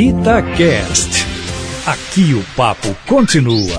Itacast. 0.00 1.26
Aqui 1.84 2.32
o 2.32 2.44
papo 2.54 2.96
continua. 3.04 3.76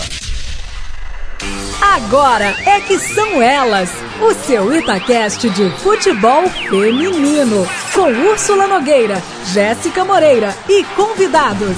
Agora 1.81 2.53
é 2.65 2.81
que 2.81 2.99
são 2.99 3.41
elas, 3.41 3.89
o 4.21 4.33
seu 4.33 4.75
Itacast 4.75 5.49
de 5.49 5.69
futebol 5.77 6.49
feminino, 6.49 7.65
com 7.93 8.11
Úrsula 8.31 8.67
Nogueira, 8.67 9.23
Jéssica 9.53 10.03
Moreira 10.03 10.53
e 10.67 10.83
convidados. 10.93 11.77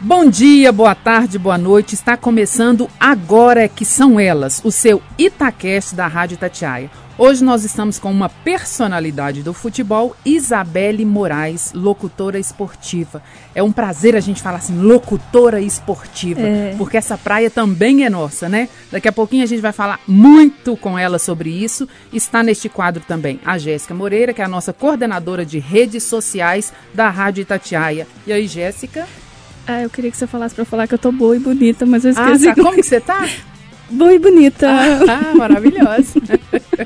Bom 0.00 0.30
dia, 0.30 0.70
boa 0.70 0.94
tarde, 0.94 1.40
boa 1.40 1.58
noite. 1.58 1.96
Está 1.96 2.16
começando 2.16 2.88
agora 3.00 3.64
é 3.64 3.68
que 3.68 3.84
são 3.84 4.20
elas, 4.20 4.60
o 4.64 4.70
seu 4.70 5.02
Itacast 5.18 5.96
da 5.96 6.06
Rádio 6.06 6.36
Tatiaia. 6.36 6.88
Hoje 7.18 7.44
nós 7.44 7.62
estamos 7.62 7.98
com 7.98 8.10
uma 8.10 8.30
personalidade 8.30 9.42
do 9.42 9.52
futebol, 9.52 10.16
Isabelle 10.24 11.04
Moraes, 11.04 11.70
locutora 11.74 12.38
esportiva. 12.38 13.22
É 13.54 13.62
um 13.62 13.70
prazer 13.70 14.16
a 14.16 14.20
gente 14.20 14.40
falar 14.40 14.56
assim, 14.56 14.80
locutora 14.80 15.60
esportiva, 15.60 16.40
é. 16.40 16.74
porque 16.78 16.96
essa 16.96 17.18
praia 17.18 17.50
também 17.50 18.04
é 18.04 18.10
nossa, 18.10 18.48
né? 18.48 18.66
Daqui 18.90 19.08
a 19.08 19.12
pouquinho 19.12 19.44
a 19.44 19.46
gente 19.46 19.60
vai 19.60 19.72
falar 19.72 20.00
muito 20.08 20.74
com 20.74 20.98
ela 20.98 21.18
sobre 21.18 21.50
isso. 21.50 21.86
Está 22.10 22.42
neste 22.42 22.70
quadro 22.70 23.02
também 23.06 23.38
a 23.44 23.58
Jéssica 23.58 23.92
Moreira, 23.92 24.32
que 24.32 24.40
é 24.40 24.44
a 24.44 24.48
nossa 24.48 24.72
coordenadora 24.72 25.44
de 25.44 25.58
redes 25.58 26.04
sociais 26.04 26.72
da 26.94 27.10
Rádio 27.10 27.42
Itatiaia. 27.42 28.06
E 28.26 28.32
aí, 28.32 28.46
Jéssica? 28.46 29.06
Ah, 29.66 29.82
eu 29.82 29.90
queria 29.90 30.10
que 30.10 30.16
você 30.16 30.26
falasse 30.26 30.54
para 30.54 30.64
falar 30.64 30.88
que 30.88 30.94
eu 30.94 30.98
tô 30.98 31.12
boa 31.12 31.36
e 31.36 31.38
bonita, 31.38 31.84
mas 31.84 32.06
eu 32.06 32.12
esqueci. 32.12 32.48
Ah, 32.48 32.54
tá. 32.54 32.62
como 32.62 32.74
que 32.74 32.82
você 32.82 33.00
tá? 33.00 33.28
boa 33.92 34.14
e 34.14 34.18
bonita. 34.18 34.68
Ah, 34.68 35.34
maravilhosa. 35.36 36.20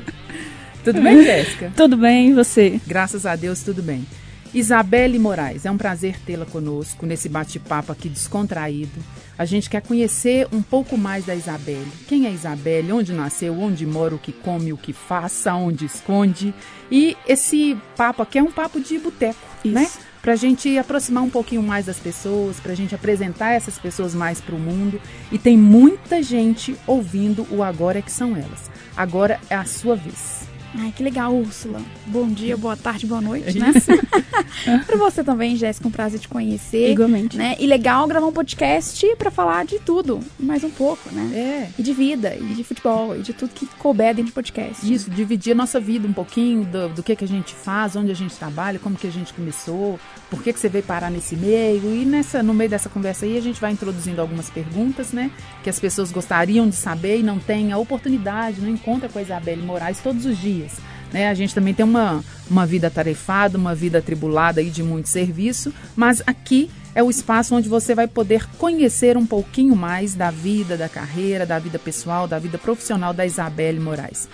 tudo 0.83 1.01
bem, 1.01 1.23
Jéssica? 1.23 1.71
Tudo 1.75 1.97
bem, 1.97 2.29
e 2.29 2.33
você? 2.33 2.79
Graças 2.85 3.25
a 3.25 3.35
Deus, 3.35 3.61
tudo 3.63 3.81
bem. 3.81 4.05
Isabelle 4.53 5.19
Moraes, 5.19 5.65
é 5.65 5.71
um 5.71 5.77
prazer 5.77 6.19
tê-la 6.25 6.45
conosco 6.45 7.05
nesse 7.05 7.27
bate-papo 7.27 7.91
aqui 7.91 8.07
descontraído. 8.09 8.99
A 9.37 9.45
gente 9.45 9.69
quer 9.69 9.81
conhecer 9.81 10.47
um 10.51 10.61
pouco 10.61 10.97
mais 10.97 11.25
da 11.25 11.35
Isabelle. 11.35 11.87
Quem 12.07 12.25
é 12.25 12.31
Isabelle? 12.31 12.91
Onde 12.91 13.13
nasceu? 13.13 13.53
Onde 13.59 13.85
mora? 13.85 14.15
O 14.15 14.19
que 14.19 14.31
come? 14.31 14.73
O 14.73 14.77
que 14.77 14.93
faça? 14.93 15.53
Onde 15.53 15.85
esconde? 15.85 16.53
E 16.89 17.15
esse 17.27 17.77
papo 17.95 18.23
aqui 18.23 18.39
é 18.39 18.43
um 18.43 18.51
papo 18.51 18.79
de 18.79 18.97
boteco, 18.97 19.37
né? 19.63 19.87
Para 20.27 20.33
a 20.33 20.35
gente 20.37 20.77
aproximar 20.77 21.23
um 21.23 21.29
pouquinho 21.29 21.63
mais 21.63 21.85
das 21.85 21.99
pessoas, 21.99 22.59
para 22.59 22.73
a 22.73 22.75
gente 22.75 22.93
apresentar 22.93 23.53
essas 23.53 23.79
pessoas 23.79 24.13
mais 24.13 24.41
para 24.41 24.55
o 24.55 24.59
mundo. 24.59 24.99
E 25.31 25.39
tem 25.39 25.57
muita 25.57 26.21
gente 26.21 26.75
ouvindo 26.85 27.47
o 27.49 27.63
Agora 27.63 27.99
é 27.99 28.01
que 28.01 28.11
são 28.11 28.35
elas. 28.35 28.69
Agora 28.97 29.39
é 29.49 29.55
a 29.55 29.63
sua 29.63 29.95
vez. 29.95 30.36
Ai, 30.79 30.93
que 30.95 31.01
legal, 31.01 31.33
Úrsula. 31.35 31.81
Bom 32.05 32.27
dia, 32.27 32.55
boa 32.55 32.77
tarde, 32.77 33.07
boa 33.07 33.19
noite, 33.19 33.57
né? 33.59 33.73
para 34.85 34.95
você 34.95 35.23
também, 35.23 35.55
Jéssica, 35.55 35.87
um 35.87 35.91
prazer 35.91 36.19
te 36.19 36.27
conhecer. 36.27 36.91
Igualmente. 36.91 37.35
Né? 37.35 37.55
E 37.59 37.65
legal 37.65 38.07
gravar 38.07 38.27
um 38.27 38.31
podcast 38.31 39.03
para 39.15 39.31
falar 39.31 39.65
de 39.65 39.79
tudo, 39.79 40.19
mais 40.39 40.63
um 40.63 40.69
pouco, 40.69 41.09
né? 41.11 41.31
É. 41.33 41.69
E 41.79 41.83
de 41.83 41.93
vida, 41.93 42.35
e 42.35 42.53
de 42.53 42.63
futebol, 42.63 43.15
e 43.15 43.23
de 43.23 43.33
tudo 43.33 43.49
que 43.53 43.65
couber 43.79 44.13
dentro 44.13 44.25
de 44.25 44.31
podcast. 44.33 44.93
Isso, 44.93 45.09
dividir 45.09 45.53
a 45.53 45.55
nossa 45.55 45.79
vida 45.79 46.07
um 46.07 46.13
pouquinho 46.13 46.63
do, 46.63 46.89
do 46.89 47.03
que, 47.03 47.15
que 47.15 47.25
a 47.25 47.27
gente 47.27 47.55
faz, 47.55 47.95
onde 47.95 48.11
a 48.11 48.15
gente 48.15 48.35
trabalha, 48.35 48.77
como 48.77 48.95
que 48.95 49.07
a 49.07 49.11
gente 49.11 49.33
começou, 49.33 49.99
por 50.29 50.43
que, 50.43 50.53
que 50.53 50.59
você 50.59 50.69
veio 50.69 50.83
parar 50.83 51.09
nesse 51.09 51.35
meio. 51.35 51.91
E 51.95 52.05
nessa, 52.05 52.43
no 52.43 52.53
meio 52.53 52.69
dessa 52.69 52.87
conversa 52.87 53.25
aí, 53.25 53.35
a 53.35 53.41
gente 53.41 53.59
vai 53.59 53.71
introduzindo 53.71 54.21
algumas 54.21 54.49
perguntas, 54.51 55.11
né? 55.11 55.31
Que 55.63 55.71
as 55.71 55.79
pessoas 55.79 56.11
gostariam 56.11 56.69
de 56.69 56.75
saber 56.75 57.19
e 57.19 57.23
não 57.23 57.39
têm 57.39 57.71
a 57.71 57.79
oportunidade, 57.79 58.61
não 58.61 58.69
encontra 58.69 59.09
com 59.09 59.17
a 59.17 59.23
Isabelle 59.23 59.63
Moraes 59.63 59.99
todos 59.99 60.25
os 60.25 60.37
dias 60.37 60.66
Né? 61.11 61.29
A 61.29 61.33
gente 61.33 61.53
também 61.55 61.73
tem 61.73 61.85
uma, 61.85 62.23
uma 62.49 62.65
vida 62.65 62.89
tarefada, 62.89 63.57
uma 63.57 63.73
vida 63.73 63.99
atribulada 63.99 64.61
aí 64.61 64.69
de 64.69 64.83
muito 64.83 65.09
serviço, 65.09 65.73
mas 65.95 66.21
aqui 66.25 66.69
é 66.93 67.03
o 67.03 67.09
espaço 67.09 67.55
onde 67.55 67.69
você 67.69 67.93
vai 67.93 68.07
poder 68.07 68.47
conhecer 68.57 69.17
um 69.17 69.25
pouquinho 69.25 69.75
mais 69.75 70.15
da 70.15 70.31
vida, 70.31 70.75
da 70.75 70.89
carreira, 70.89 71.45
da 71.45 71.59
vida 71.59 71.77
pessoal, 71.77 72.27
da 72.27 72.39
vida 72.39 72.57
profissional 72.57 73.13
da 73.13 73.25
Isabelle 73.25 73.79
Moraes. 73.79 74.27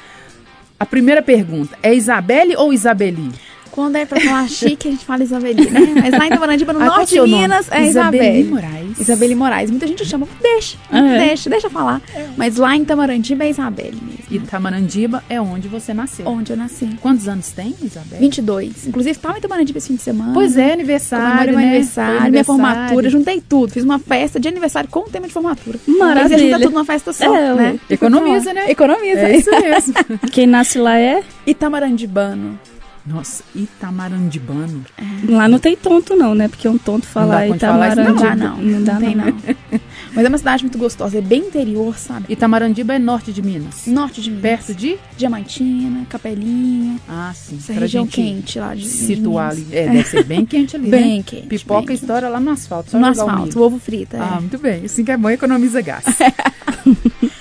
A 0.80 0.86
primeira 0.86 1.22
pergunta, 1.22 1.78
é 1.84 1.94
Isabelle 1.94 2.56
ou 2.56 2.74
Isabeli? 2.74 3.32
Quando 3.74 3.96
é 3.96 4.06
pra 4.06 4.22
falar 4.22 4.48
chique, 4.48 4.88
a 4.88 4.92
gente 4.92 5.04
fala 5.04 5.24
Isabeli, 5.24 5.68
né? 5.68 5.80
Mas 6.00 6.12
lá 6.12 6.28
em 6.28 6.32
Itamandiba, 6.32 6.74
no 6.74 6.80
ah, 6.80 6.86
norte 6.86 7.16
de 7.16 7.22
Minas, 7.22 7.72
é 7.72 7.88
Isabeli 7.88 8.44
Moraes. 8.44 9.00
Isabeli 9.00 9.34
Moraes. 9.34 9.72
Muita 9.72 9.88
gente 9.88 10.06
chama, 10.06 10.28
deixa, 10.40 10.78
é. 10.92 11.18
deixa, 11.18 11.50
deixa 11.50 11.72
falar. 11.72 12.00
É. 12.14 12.28
Mas 12.38 12.58
lá 12.58 12.76
em 12.76 12.84
Itamandiba 12.84 13.46
é 13.46 13.50
Isabeli 13.50 14.00
mesmo. 14.00 14.26
E 14.30 14.36
Itamandiba 14.36 15.24
é 15.28 15.42
onde 15.42 15.68
você 15.68 15.92
nasceu. 15.92 16.28
Onde 16.28 16.54
eu 16.54 16.58
nasci. 16.58 16.88
Quantos 17.02 17.28
anos 17.28 17.50
tem, 17.50 17.74
Isabeli? 17.82 18.20
22. 18.22 18.86
Inclusive, 18.86 19.18
tava 19.18 19.38
em 19.38 19.40
Itamandiba 19.40 19.80
esse 19.80 19.88
fim 19.88 19.96
de 19.96 20.04
semana. 20.04 20.34
Pois 20.36 20.56
é, 20.56 20.74
aniversário, 20.74 21.56
né? 21.56 21.64
aniversário, 21.64 22.32
minha 22.32 22.44
formatura, 22.44 23.10
juntei 23.10 23.42
tudo. 23.42 23.74
Fiz 23.74 23.84
uma 23.84 23.98
festa 23.98 24.40
de 24.40 24.48
aniversário 24.48 24.88
com 24.88 25.00
o 25.00 25.10
tema 25.10 25.26
de 25.26 25.34
formatura. 25.34 25.80
Maravilha. 25.88 26.38
Junta 26.38 26.60
tudo 26.60 26.74
numa 26.74 26.86
festa 26.86 27.12
só, 27.12 27.36
é, 27.36 27.56
né? 27.56 27.80
Economiza, 27.90 28.54
né? 28.54 28.70
Economiza. 28.70 29.22
É 29.22 29.36
isso 29.36 29.50
mesmo. 29.50 29.96
Quem 30.32 30.46
nasce 30.46 30.78
lá 30.78 30.96
é? 31.00 31.24
Itamarandibano. 31.48 32.60
Nossa, 33.06 33.44
Itamarandibano. 33.54 34.86
É. 34.98 35.32
Lá 35.32 35.48
não 35.48 35.60
tem 35.60 35.76
tonto 35.76 36.16
não, 36.16 36.34
né? 36.34 36.48
Porque 36.48 36.68
um 36.70 36.78
tonto 36.78 37.06
falar 37.06 37.48
Itamarandibano. 37.50 38.36
Não, 38.36 38.58
não, 38.58 38.64
não, 38.64 38.80
não, 38.80 39.00
tem 39.00 39.16
não. 39.16 39.26
Mas 40.16 40.26
é 40.26 40.30
uma 40.30 40.38
cidade 40.38 40.64
muito 40.64 40.78
gostosa, 40.78 41.18
é 41.18 41.22
bem 41.22 41.48
interior, 41.48 41.98
sabe? 41.98 42.26
Itamarandiba 42.30 42.94
é 42.94 43.00
norte 43.00 43.34
de 43.34 43.42
Minas. 43.42 43.88
Norte 43.88 44.22
de 44.22 44.30
Minas. 44.30 44.42
Perto 44.42 44.74
de? 44.74 44.98
Diamantina, 45.18 46.06
Capelinha. 46.08 46.98
Ah, 47.10 47.32
sim. 47.36 47.58
Essa 47.58 47.74
região 47.74 48.08
quente 48.08 48.58
lá 48.58 48.74
de 48.74 48.88
Situar 48.88 49.52
ali. 49.52 49.68
É, 49.72 49.90
deve 49.90 50.04
ser 50.06 50.24
bem 50.24 50.46
quente 50.46 50.76
ali, 50.76 50.88
Bem 50.94 51.18
né? 51.18 51.24
quente. 51.26 51.48
Pipoca 51.48 51.88
bem 51.88 51.96
estoura 51.96 52.30
lá 52.30 52.40
no 52.40 52.52
asfalto. 52.52 52.92
Só 52.92 53.00
no 53.00 53.08
asfalto, 53.08 53.60
o 53.60 53.64
ovo 53.64 53.80
frito. 53.80 54.16
É. 54.16 54.20
Ah, 54.20 54.40
muito 54.40 54.58
bem. 54.58 54.86
Assim 54.86 55.04
que 55.04 55.12
é 55.12 55.18
bom, 55.18 55.30
economiza 55.30 55.82
gás. 55.82 56.06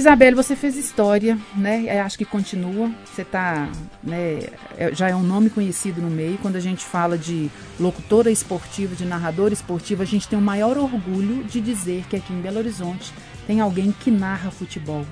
Isabelle, 0.00 0.34
você 0.34 0.56
fez 0.56 0.76
história, 0.76 1.38
né? 1.54 1.84
Eu 1.86 2.02
acho 2.04 2.16
que 2.16 2.24
continua. 2.24 2.90
Você 3.04 3.22
tá, 3.22 3.70
né? 4.02 4.40
É, 4.78 4.94
já 4.94 5.10
é 5.10 5.14
um 5.14 5.22
nome 5.22 5.50
conhecido 5.50 6.00
no 6.00 6.08
meio. 6.08 6.38
Quando 6.38 6.56
a 6.56 6.60
gente 6.60 6.82
fala 6.82 7.18
de 7.18 7.50
locutora 7.78 8.30
esportiva, 8.30 8.94
de 8.94 9.04
narradora 9.04 9.52
esportiva, 9.52 10.02
a 10.02 10.06
gente 10.06 10.26
tem 10.26 10.38
o 10.38 10.42
maior 10.42 10.78
orgulho 10.78 11.44
de 11.44 11.60
dizer 11.60 12.06
que 12.08 12.16
aqui 12.16 12.32
em 12.32 12.40
Belo 12.40 12.58
Horizonte 12.58 13.12
tem 13.46 13.60
alguém 13.60 13.92
que 13.92 14.10
narra 14.10 14.50
futebol, 14.50 15.04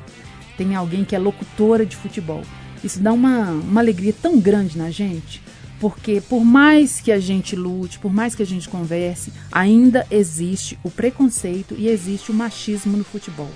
tem 0.57 0.75
alguém 0.75 1.05
que 1.05 1.15
é 1.15 1.19
locutora 1.19 1.85
de 1.85 1.95
futebol. 1.95 2.43
Isso 2.83 2.99
dá 3.01 3.13
uma, 3.13 3.51
uma 3.51 3.81
alegria 3.81 4.15
tão 4.15 4.41
grande 4.41 4.79
na 4.79 4.91
gente, 4.91 5.43
porque 5.79 6.23
por 6.23 6.43
mais 6.43 6.99
que 6.99 7.13
a 7.13 7.21
gente 7.21 7.55
lute, 7.55 7.99
por 7.99 8.13
mais 8.13 8.35
que 8.35 8.43
a 8.43 8.47
gente 8.47 8.71
converse, 8.71 9.35
ainda 9.53 10.07
existe 10.11 10.79
o 10.83 10.91
preconceito 10.91 11.75
e 11.77 11.89
existe 11.89 12.31
o 12.31 12.35
machismo 12.35 12.97
no 12.97 13.05
futebol. 13.05 13.51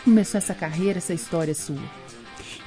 Que 0.00 0.04
começou 0.04 0.38
essa 0.38 0.54
carreira, 0.54 0.96
essa 0.96 1.12
história 1.12 1.54
sua? 1.54 1.76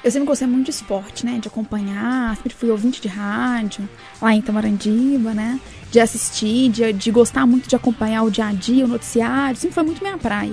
Eu 0.04 0.10
sempre 0.10 0.26
gostei 0.26 0.46
muito 0.46 0.66
de 0.66 0.70
esporte, 0.70 1.26
né? 1.26 1.38
De 1.40 1.48
acompanhar, 1.48 2.36
sempre 2.36 2.54
fui 2.54 2.70
ouvinte 2.70 3.00
de 3.00 3.08
rádio, 3.08 3.88
lá 4.22 4.32
em 4.32 4.40
Tamarandiba, 4.40 5.34
né? 5.34 5.58
De 5.90 5.98
assistir, 5.98 6.68
de, 6.68 6.92
de 6.92 7.10
gostar 7.10 7.44
muito 7.44 7.68
de 7.68 7.74
acompanhar 7.74 8.22
o 8.22 8.30
dia 8.30 8.46
a 8.46 8.52
dia, 8.52 8.84
o 8.84 8.88
noticiário, 8.88 9.56
sempre 9.56 9.74
foi 9.74 9.82
muito 9.82 10.02
minha 10.02 10.16
praia. 10.16 10.52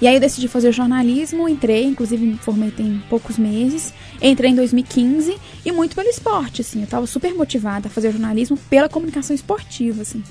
E 0.00 0.06
aí 0.06 0.14
eu 0.14 0.20
decidi 0.20 0.48
fazer 0.48 0.72
jornalismo, 0.72 1.48
entrei, 1.48 1.84
inclusive 1.84 2.26
me 2.26 2.36
formei 2.36 2.70
tem 2.70 3.02
poucos 3.08 3.38
meses. 3.38 3.94
Entrei 4.20 4.50
em 4.50 4.54
2015 4.54 5.38
e 5.64 5.72
muito 5.72 5.94
pelo 5.94 6.08
esporte, 6.08 6.60
assim. 6.60 6.82
Eu 6.82 6.86
tava 6.86 7.06
super 7.06 7.32
motivada 7.34 7.86
a 7.86 7.90
fazer 7.90 8.10
jornalismo 8.10 8.58
pela 8.68 8.88
comunicação 8.88 9.34
esportiva, 9.34 10.02
assim. 10.02 10.22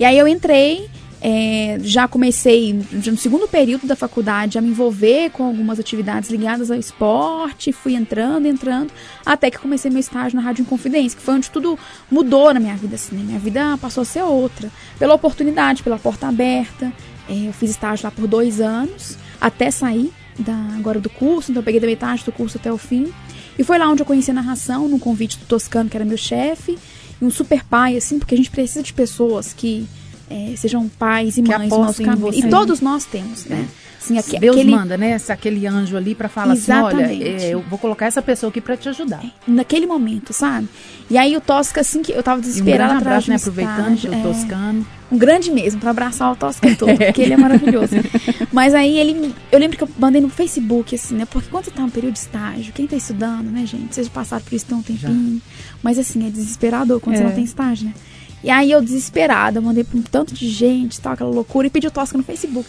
E 0.00 0.04
aí 0.04 0.18
eu 0.18 0.26
entrei, 0.26 0.88
é, 1.26 1.78
já 1.80 2.06
comecei 2.06 2.78
no 2.92 3.16
segundo 3.16 3.48
período 3.48 3.86
da 3.86 3.96
faculdade 3.96 4.58
a 4.58 4.60
me 4.60 4.68
envolver 4.68 5.30
com 5.30 5.44
algumas 5.44 5.80
atividades 5.80 6.28
ligadas 6.28 6.70
ao 6.70 6.76
esporte, 6.76 7.72
fui 7.72 7.94
entrando, 7.94 8.46
entrando, 8.46 8.92
até 9.24 9.50
que 9.50 9.56
comecei 9.56 9.90
meu 9.90 10.00
estágio 10.00 10.36
na 10.36 10.42
Rádio 10.42 10.60
Inconfidência, 10.60 11.16
que 11.16 11.24
foi 11.24 11.36
onde 11.36 11.48
tudo 11.50 11.78
mudou 12.10 12.52
na 12.52 12.60
minha 12.60 12.76
vida, 12.76 12.96
assim, 12.96 13.16
né? 13.16 13.22
Minha 13.22 13.38
vida 13.38 13.78
passou 13.78 14.02
a 14.02 14.04
ser 14.04 14.22
outra, 14.22 14.70
pela 14.98 15.14
oportunidade, 15.14 15.82
pela 15.82 15.98
porta 15.98 16.28
aberta. 16.28 16.92
É, 17.26 17.48
eu 17.48 17.54
fiz 17.54 17.70
estágio 17.70 18.04
lá 18.04 18.10
por 18.10 18.26
dois 18.26 18.60
anos, 18.60 19.16
até 19.40 19.70
sair 19.70 20.12
da, 20.38 20.54
agora 20.76 21.00
do 21.00 21.08
curso, 21.08 21.52
então 21.52 21.62
eu 21.62 21.64
peguei 21.64 21.80
da 21.80 21.86
metade 21.86 22.22
do 22.22 22.32
curso 22.32 22.58
até 22.58 22.70
o 22.70 22.76
fim. 22.76 23.10
E 23.58 23.64
foi 23.64 23.78
lá 23.78 23.88
onde 23.88 24.02
eu 24.02 24.06
conheci 24.06 24.30
a 24.30 24.34
narração, 24.34 24.88
no 24.88 24.98
convite 24.98 25.38
do 25.38 25.46
Toscano, 25.46 25.88
que 25.88 25.96
era 25.96 26.04
meu 26.04 26.18
chefe, 26.18 26.76
e 27.18 27.24
um 27.24 27.30
super 27.30 27.64
pai, 27.64 27.96
assim, 27.96 28.18
porque 28.18 28.34
a 28.34 28.36
gente 28.36 28.50
precisa 28.50 28.82
de 28.82 28.92
pessoas 28.92 29.54
que 29.54 29.88
é, 30.34 30.56
sejam 30.56 30.88
pais 30.88 31.38
e 31.38 31.42
que 31.42 31.56
mães 31.56 31.70
do 31.70 31.78
nosso 31.78 32.02
caminho. 32.02 32.34
E 32.34 32.48
todos 32.48 32.80
nós 32.80 33.04
temos, 33.04 33.44
né? 33.46 33.66
É. 33.80 33.84
Assim, 34.04 34.18
aqui, 34.18 34.38
Deus 34.38 34.56
aquele... 34.56 34.70
manda, 34.70 34.98
né? 34.98 35.16
Aquele 35.28 35.66
anjo 35.66 35.96
ali 35.96 36.14
para 36.14 36.28
falar 36.28 36.52
Exatamente. 36.52 37.04
assim, 37.04 37.32
olha, 37.32 37.42
é, 37.42 37.54
eu 37.54 37.60
vou 37.60 37.78
colocar 37.78 38.04
essa 38.04 38.20
pessoa 38.20 38.50
aqui 38.50 38.60
para 38.60 38.76
te 38.76 38.86
ajudar. 38.90 39.24
É, 39.24 39.30
naquele 39.46 39.86
momento, 39.86 40.32
sabe? 40.34 40.68
E 41.08 41.16
aí 41.16 41.34
o 41.34 41.40
Tosca, 41.40 41.80
assim, 41.80 42.02
que 42.02 42.12
eu 42.12 42.22
tava 42.22 42.40
desesperada 42.40 42.94
um 42.94 42.98
para 42.98 43.10
abraço, 43.12 43.30
né? 43.30 43.36
Aproveitando 43.36 44.04
o 44.04 44.14
é. 44.14 44.22
Toscano. 44.22 44.86
Um 45.10 45.16
grande 45.16 45.50
mesmo, 45.50 45.80
para 45.80 45.90
abraçar 45.90 46.32
o 46.32 46.36
Tosca 46.36 46.74
todo, 46.76 46.96
porque 46.98 47.22
ele 47.22 47.32
é 47.32 47.36
maravilhoso. 47.36 47.94
Mas 48.52 48.74
aí 48.74 48.98
ele, 48.98 49.34
eu 49.50 49.58
lembro 49.58 49.78
que 49.78 49.84
eu 49.84 49.88
mandei 49.98 50.20
no 50.20 50.28
Facebook, 50.28 50.94
assim, 50.94 51.14
né? 51.14 51.24
Porque 51.24 51.48
quando 51.48 51.64
você 51.64 51.70
tá 51.70 51.82
no 51.82 51.90
período 51.90 52.12
de 52.12 52.18
estágio, 52.18 52.74
quem 52.74 52.86
tá 52.86 52.96
estudando, 52.96 53.50
né, 53.50 53.64
gente? 53.64 53.94
Vocês 53.94 54.08
passaram 54.08 54.44
por 54.44 54.54
isso 54.54 54.66
tem 54.66 54.76
um 54.76 54.82
tempinho. 54.82 55.40
Já. 55.40 55.70
Mas 55.82 55.98
assim, 55.98 56.26
é 56.26 56.30
desesperador 56.30 57.00
quando 57.00 57.16
você 57.16 57.24
não 57.24 57.32
tem 57.32 57.44
estágio, 57.44 57.86
né? 57.86 57.94
E 58.44 58.50
aí 58.50 58.70
eu 58.70 58.80
desesperada, 58.82 59.60
mandei 59.60 59.82
pra 59.82 59.98
um 59.98 60.02
tanto 60.02 60.34
de 60.34 60.48
gente, 60.50 61.00
tal, 61.00 61.14
aquela 61.14 61.30
loucura, 61.30 61.66
e 61.66 61.70
pedi 61.70 61.86
o 61.86 61.90
Tosca 61.90 62.16
no 62.18 62.22
Facebook. 62.22 62.68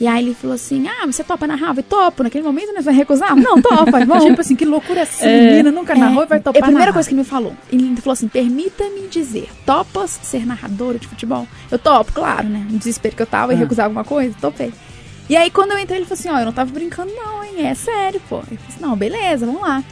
E 0.00 0.06
aí 0.06 0.24
ele 0.24 0.34
falou 0.34 0.54
assim: 0.54 0.86
Ah, 0.88 1.06
você 1.06 1.22
topa 1.22 1.46
narrar? 1.46 1.74
Eu 1.76 1.82
topo. 1.82 2.22
Naquele 2.22 2.44
momento 2.44 2.72
nós 2.74 2.84
vai 2.84 2.94
recusar? 2.94 3.34
Não, 3.36 3.60
topa, 3.62 4.04
vamos. 4.04 4.24
Tipo 4.28 4.40
assim, 4.40 4.56
que 4.56 4.64
loucura 4.64 5.00
essa 5.00 5.24
menina 5.24 5.70
nunca 5.70 5.94
narrou 5.94 6.22
e 6.22 6.26
vai 6.26 6.38
topar 6.40 6.56
É 6.56 6.58
a 6.58 6.62
primeira 6.62 6.86
narrar. 6.86 6.92
coisa 6.94 7.08
que 7.08 7.14
ele 7.14 7.20
me 7.22 7.26
falou. 7.26 7.54
Ele 7.70 7.96
falou 7.96 8.12
assim: 8.14 8.28
permita-me 8.28 9.06
dizer, 9.08 9.48
topas 9.64 10.18
ser 10.22 10.44
narradora 10.46 10.98
de 10.98 11.06
futebol? 11.08 11.46
Eu 11.70 11.78
topo, 11.78 12.12
claro, 12.12 12.48
né? 12.48 12.66
No 12.68 12.78
desespero 12.78 13.14
que 13.16 13.22
eu 13.22 13.26
tava 13.26 13.52
e 13.52 13.56
Ah. 13.56 13.58
recusar 13.58 13.84
alguma 13.86 14.04
coisa, 14.04 14.34
topei. 14.40 14.72
E 15.28 15.36
aí, 15.36 15.50
quando 15.50 15.72
eu 15.72 15.78
entrei, 15.78 15.98
ele 15.98 16.06
falou 16.06 16.18
assim: 16.20 16.28
Ó, 16.30 16.38
eu 16.40 16.44
não 16.46 16.52
tava 16.52 16.70
brincando, 16.70 17.12
não, 17.14 17.42
hein? 17.44 17.66
É 17.66 17.74
sério, 17.74 18.20
pô. 18.28 18.36
Eu 18.36 18.42
falei 18.42 18.58
assim: 18.68 18.80
Não, 18.80 18.96
beleza, 18.96 19.44
vamos 19.46 19.62
lá. 19.62 19.82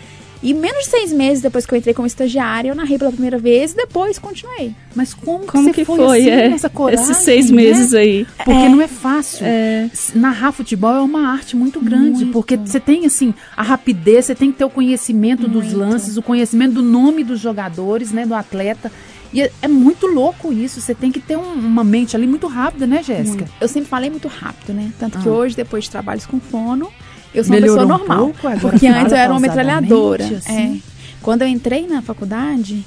E 0.44 0.52
menos 0.52 0.84
de 0.84 0.90
seis 0.90 1.10
meses 1.12 1.42
depois 1.42 1.64
que 1.64 1.72
eu 1.74 1.78
entrei 1.78 1.94
como 1.94 2.06
estagiária, 2.06 2.68
eu 2.68 2.74
narrei 2.74 2.98
pela 2.98 3.10
primeira 3.10 3.38
vez 3.38 3.72
e 3.72 3.76
depois 3.76 4.18
continuei. 4.18 4.74
Mas 4.94 5.14
como, 5.14 5.46
Como 5.46 5.64
você 5.64 5.72
que 5.72 5.84
foi, 5.86 5.96
foi, 5.96 6.20
assim, 6.20 6.28
é, 6.30 6.48
nessa 6.50 6.68
coragem, 6.68 7.02
esses 7.02 7.16
seis 7.24 7.50
né? 7.50 7.56
meses 7.56 7.94
aí? 7.94 8.26
Porque 8.36 8.50
É. 8.50 8.68
não 8.68 8.80
é 8.82 8.86
fácil. 8.86 9.38
É, 9.46 9.88
Narrar 10.14 10.52
futebol 10.52 10.94
é 10.94 11.00
uma 11.00 11.28
arte 11.32 11.56
muito 11.56 11.80
grande, 11.80 12.18
Muito. 12.26 12.32
porque 12.32 12.56
você 12.58 12.78
tem 12.78 13.06
assim 13.06 13.32
a 13.56 13.62
rapidez, 13.62 14.26
você 14.26 14.34
tem 14.34 14.52
que 14.52 14.58
ter 14.58 14.64
o 14.66 14.70
conhecimento 14.70 15.48
dos 15.48 15.64
Muito. 15.64 15.78
lances, 15.78 16.16
o 16.18 16.22
conhecimento 16.22 16.74
do 16.74 16.82
nome 16.82 17.24
dos 17.24 17.40
jogadores, 17.40 18.12
né, 18.12 18.26
do 18.26 18.34
atleta. 18.34 18.92
E 19.32 19.40
é, 19.40 19.50
é 19.62 19.66
muito 19.66 20.06
louco 20.06 20.52
isso. 20.52 20.80
Você 20.80 20.94
tem 20.94 21.10
que 21.10 21.20
ter 21.20 21.36
um- 21.38 21.54
uma 21.54 21.82
mente 21.82 22.14
ali 22.14 22.26
muito 22.26 22.46
rápida, 22.46 22.86
né, 22.86 23.02
Jéssica? 23.02 23.46
Eu 23.60 23.66
sempre 23.66 23.88
falei 23.88 24.10
muito 24.10 24.28
rápido, 24.28 24.74
né? 24.74 24.92
Tanto 24.98 25.18
que 25.18 25.28
Ah. 25.28 25.32
hoje, 25.32 25.56
depois 25.56 25.84
de 25.84 25.90
trabalhos 25.90 26.26
com 26.26 26.38
fono, 26.38 26.88
eu 27.34 27.44
sou 27.44 27.54
Melhorou 27.54 27.84
uma 27.86 27.96
um 27.96 27.98
pessoa 27.98 28.16
normal. 28.16 28.34
pouco, 28.40 28.60
porque 28.60 28.86
antes 28.86 29.12
eu 29.12 29.18
era 29.18 29.30
uma 29.32 29.40
metralhadora. 29.40 30.24
assim. 30.24 30.80
É. 30.84 30.94
Quando 31.20 31.42
eu 31.42 31.48
entrei 31.48 31.86
na 31.86 32.02
faculdade, 32.02 32.84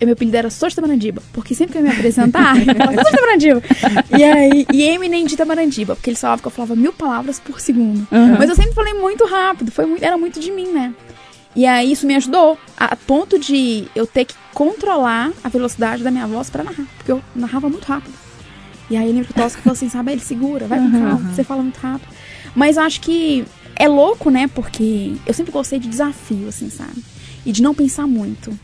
eu, 0.00 0.06
meu 0.06 0.14
apelido 0.14 0.36
era 0.36 0.50
Soja 0.50 0.74
Tamarandiba. 0.74 1.22
Porque 1.32 1.54
sempre 1.54 1.72
que 1.72 1.78
eu 1.78 1.82
ia 1.84 1.90
me 1.90 1.94
apresentar, 1.96 2.56
eu 2.66 2.74
falava 2.74 3.02
Soja 3.02 3.16
Tamarandiba. 3.16 3.62
E 4.18 4.24
aí, 4.24 4.66
e 4.72 4.82
Eminem 4.82 5.26
de 5.26 5.36
Tamarandiba. 5.36 5.94
Porque 5.94 6.10
eles 6.10 6.20
falavam 6.20 6.40
que 6.42 6.46
eu 6.48 6.50
falava 6.52 6.74
mil 6.74 6.92
palavras 6.92 7.38
por 7.38 7.60
segundo. 7.60 8.06
Aham. 8.10 8.36
Mas 8.38 8.48
eu 8.48 8.56
sempre 8.56 8.72
falei 8.74 8.94
muito 8.94 9.24
rápido. 9.26 9.70
Foi 9.70 9.86
muito, 9.86 10.02
era 10.02 10.16
muito 10.16 10.40
de 10.40 10.50
mim, 10.50 10.68
né? 10.72 10.94
E 11.56 11.66
aí 11.66 11.92
isso 11.92 12.04
me 12.06 12.16
ajudou 12.16 12.58
a, 12.76 12.86
a 12.86 12.96
ponto 12.96 13.38
de 13.38 13.86
eu 13.94 14.06
ter 14.06 14.24
que 14.24 14.34
controlar 14.52 15.30
a 15.44 15.48
velocidade 15.48 16.02
da 16.02 16.10
minha 16.10 16.26
voz 16.26 16.50
pra 16.50 16.64
narrar. 16.64 16.86
Porque 16.96 17.12
eu 17.12 17.22
narrava 17.34 17.68
muito 17.68 17.84
rápido. 17.84 18.12
E 18.90 18.96
aí 18.96 19.06
lembro 19.06 19.26
que 19.26 19.30
o 19.30 19.34
Tosca 19.42 19.62
falou 19.62 19.74
assim, 19.74 19.88
sabe, 19.88 20.12
ele 20.12 20.20
segura, 20.20 20.66
vai 20.66 20.78
com 20.78 20.90
calma, 20.90 21.32
você 21.34 21.42
fala 21.44 21.62
muito 21.62 21.78
rápido. 21.78 22.08
Mas 22.54 22.76
eu 22.76 22.82
acho 22.82 23.00
que 23.00 23.44
é 23.76 23.88
louco, 23.88 24.30
né? 24.30 24.46
Porque 24.48 25.14
eu 25.26 25.34
sempre 25.34 25.52
gostei 25.52 25.78
de 25.78 25.88
desafio, 25.88 26.48
assim, 26.48 26.70
sabe? 26.70 27.02
E 27.44 27.52
de 27.52 27.62
não 27.62 27.74
pensar 27.74 28.06
muito. 28.06 28.56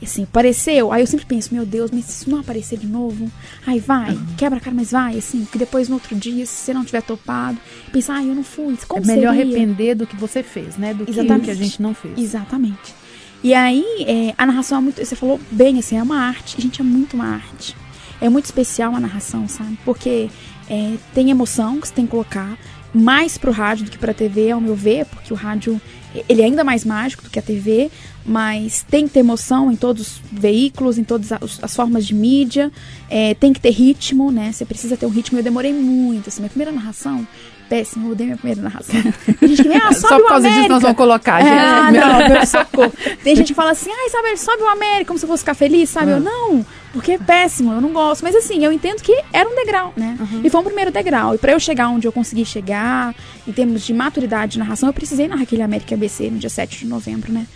E, 0.00 0.04
Assim, 0.04 0.22
apareceu, 0.22 0.92
aí 0.92 1.02
eu 1.02 1.06
sempre 1.06 1.26
penso, 1.26 1.52
meu 1.52 1.66
Deus, 1.66 1.90
mas 1.90 2.04
se 2.04 2.22
isso 2.22 2.30
não 2.30 2.38
aparecer 2.38 2.78
de 2.78 2.86
novo, 2.86 3.30
ai 3.66 3.80
vai, 3.80 4.16
quebra 4.36 4.58
a 4.58 4.60
cara, 4.60 4.74
mas 4.74 4.92
vai, 4.92 5.18
assim, 5.18 5.44
que 5.50 5.58
depois 5.58 5.88
no 5.88 5.96
outro 5.96 6.14
dia, 6.14 6.46
se 6.46 6.52
você 6.52 6.72
não 6.72 6.84
tiver 6.84 7.02
topado, 7.02 7.58
pensar, 7.92 8.14
ai, 8.14 8.30
eu 8.30 8.34
não 8.34 8.44
fui, 8.44 8.78
como 8.86 9.02
é 9.02 9.06
melhor 9.06 9.34
seria? 9.34 9.52
arrepender 9.52 9.96
do 9.96 10.06
que 10.06 10.14
você 10.14 10.42
fez, 10.42 10.76
né? 10.76 10.94
Do 10.94 11.08
Exatamente. 11.08 11.44
que 11.46 11.50
a 11.50 11.54
gente 11.54 11.82
não 11.82 11.94
fez. 11.94 12.16
Exatamente. 12.16 12.94
E 13.42 13.54
aí, 13.54 13.84
é, 14.00 14.34
a 14.36 14.46
narração 14.46 14.78
é 14.78 14.80
muito. 14.80 15.04
Você 15.04 15.14
falou 15.14 15.40
bem, 15.50 15.78
assim, 15.78 15.96
é 15.96 16.02
uma 16.02 16.18
arte. 16.18 16.60
Gente, 16.60 16.80
é 16.80 16.84
muito 16.84 17.14
uma 17.14 17.26
arte. 17.26 17.76
É 18.20 18.28
muito 18.28 18.46
especial 18.46 18.94
a 18.96 19.00
narração, 19.00 19.46
sabe? 19.46 19.78
Porque 19.84 20.28
é, 20.68 20.94
tem 21.14 21.30
emoção 21.30 21.80
que 21.80 21.86
você 21.86 21.94
tem 21.94 22.04
que 22.04 22.10
colocar 22.10 22.58
mais 22.94 23.36
pro 23.36 23.52
rádio 23.52 23.84
do 23.84 23.90
que 23.90 23.98
pra 23.98 24.14
TV, 24.14 24.50
ao 24.50 24.60
meu 24.60 24.74
ver, 24.74 25.06
porque 25.06 25.32
o 25.32 25.36
rádio 25.36 25.80
ele 26.28 26.42
é 26.42 26.46
ainda 26.46 26.64
mais 26.64 26.84
mágico 26.84 27.22
do 27.22 27.30
que 27.30 27.38
a 27.38 27.42
TV, 27.42 27.90
mas 28.24 28.84
tem 28.88 29.06
que 29.06 29.14
ter 29.14 29.20
emoção 29.20 29.70
em 29.70 29.76
todos 29.76 30.02
os 30.02 30.22
veículos, 30.32 30.98
em 30.98 31.04
todas 31.04 31.32
as, 31.32 31.62
as 31.62 31.76
formas 31.76 32.06
de 32.06 32.14
mídia, 32.14 32.72
é, 33.08 33.34
tem 33.34 33.52
que 33.52 33.60
ter 33.60 33.70
ritmo, 33.70 34.32
né? 34.32 34.52
Você 34.52 34.64
precisa 34.64 34.96
ter 34.96 35.06
um 35.06 35.10
ritmo. 35.10 35.38
Eu 35.38 35.42
demorei 35.42 35.72
muito, 35.72 36.28
assim, 36.28 36.40
minha 36.40 36.50
primeira 36.50 36.72
narração, 36.72 37.26
péssima, 37.68 38.06
eu 38.06 38.12
odeio 38.12 38.28
minha 38.28 38.36
primeira 38.36 38.62
narração. 38.62 38.94
Tem 39.38 39.48
gente 39.48 39.62
que 39.62 39.68
vem, 39.68 39.78
ah, 39.78 39.92
sobe 39.92 40.08
Só 40.08 40.18
por 40.18 40.28
causa 40.28 40.50
disso 40.50 40.68
nós 40.68 40.82
vamos 40.82 40.96
colocar, 40.96 41.42
gente. 41.42 41.52
Ah, 41.52 41.92
não, 41.92 42.28
meu 42.28 42.46
socorro. 42.46 42.92
Tem 43.22 43.36
gente 43.36 43.48
que 43.48 43.54
fala 43.54 43.72
assim, 43.72 43.90
ai, 43.90 44.08
sabe, 44.08 44.36
sobe 44.36 44.62
o 44.62 44.68
América 44.68 45.06
como 45.06 45.18
se 45.18 45.24
eu 45.24 45.28
fosse 45.28 45.42
ficar 45.42 45.54
feliz, 45.54 45.90
sabe? 45.90 46.12
Ah. 46.12 46.14
Eu, 46.14 46.20
não, 46.20 46.66
porque 46.92 47.12
é 47.12 47.18
péssimo, 47.18 47.72
eu 47.72 47.80
não 47.80 47.92
gosto. 47.92 48.22
Mas 48.22 48.34
assim, 48.34 48.64
eu 48.64 48.72
entendo 48.72 49.02
que 49.02 49.22
era 49.32 49.48
um 49.48 49.54
degrau, 49.54 49.92
né? 49.96 50.16
Uhum. 50.18 50.40
E 50.44 50.50
foi 50.50 50.60
um 50.60 50.64
primeiro 50.64 50.90
degrau. 50.90 51.34
E 51.34 51.38
pra 51.38 51.52
eu 51.52 51.60
chegar 51.60 51.88
onde 51.88 52.06
eu 52.06 52.12
consegui 52.12 52.44
chegar, 52.44 53.14
em 53.46 53.52
termos 53.52 53.82
de 53.82 53.92
maturidade 53.92 54.52
de 54.52 54.58
narração, 54.58 54.88
eu 54.88 54.92
precisei 54.92 55.28
narrar 55.28 55.42
aquele 55.42 55.62
América 55.62 55.94
ABC 55.94 56.30
no 56.30 56.38
dia 56.38 56.50
7 56.50 56.80
de 56.80 56.86
novembro, 56.86 57.32
né? 57.32 57.46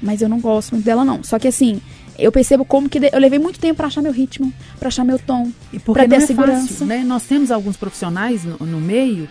Mas 0.00 0.22
eu 0.22 0.28
não 0.28 0.40
gosto 0.40 0.72
muito 0.72 0.84
dela, 0.84 1.04
não. 1.04 1.22
Só 1.22 1.38
que 1.38 1.48
assim, 1.48 1.80
eu 2.18 2.32
percebo 2.32 2.64
como 2.64 2.88
que 2.88 2.98
eu 2.98 3.18
levei 3.18 3.38
muito 3.38 3.58
tempo 3.58 3.76
pra 3.76 3.86
achar 3.86 4.02
meu 4.02 4.12
ritmo, 4.12 4.52
pra 4.78 4.88
achar 4.88 5.04
meu 5.04 5.18
tom. 5.18 5.50
Pra 5.84 6.04
ter 6.04 6.08
não 6.08 6.16
é 6.16 6.26
segurança. 6.26 6.68
fácil, 6.68 6.86
né? 6.86 7.04
Nós 7.04 7.24
temos 7.24 7.50
alguns 7.50 7.76
profissionais 7.76 8.44
no, 8.44 8.56
no 8.66 8.80
meio 8.80 9.28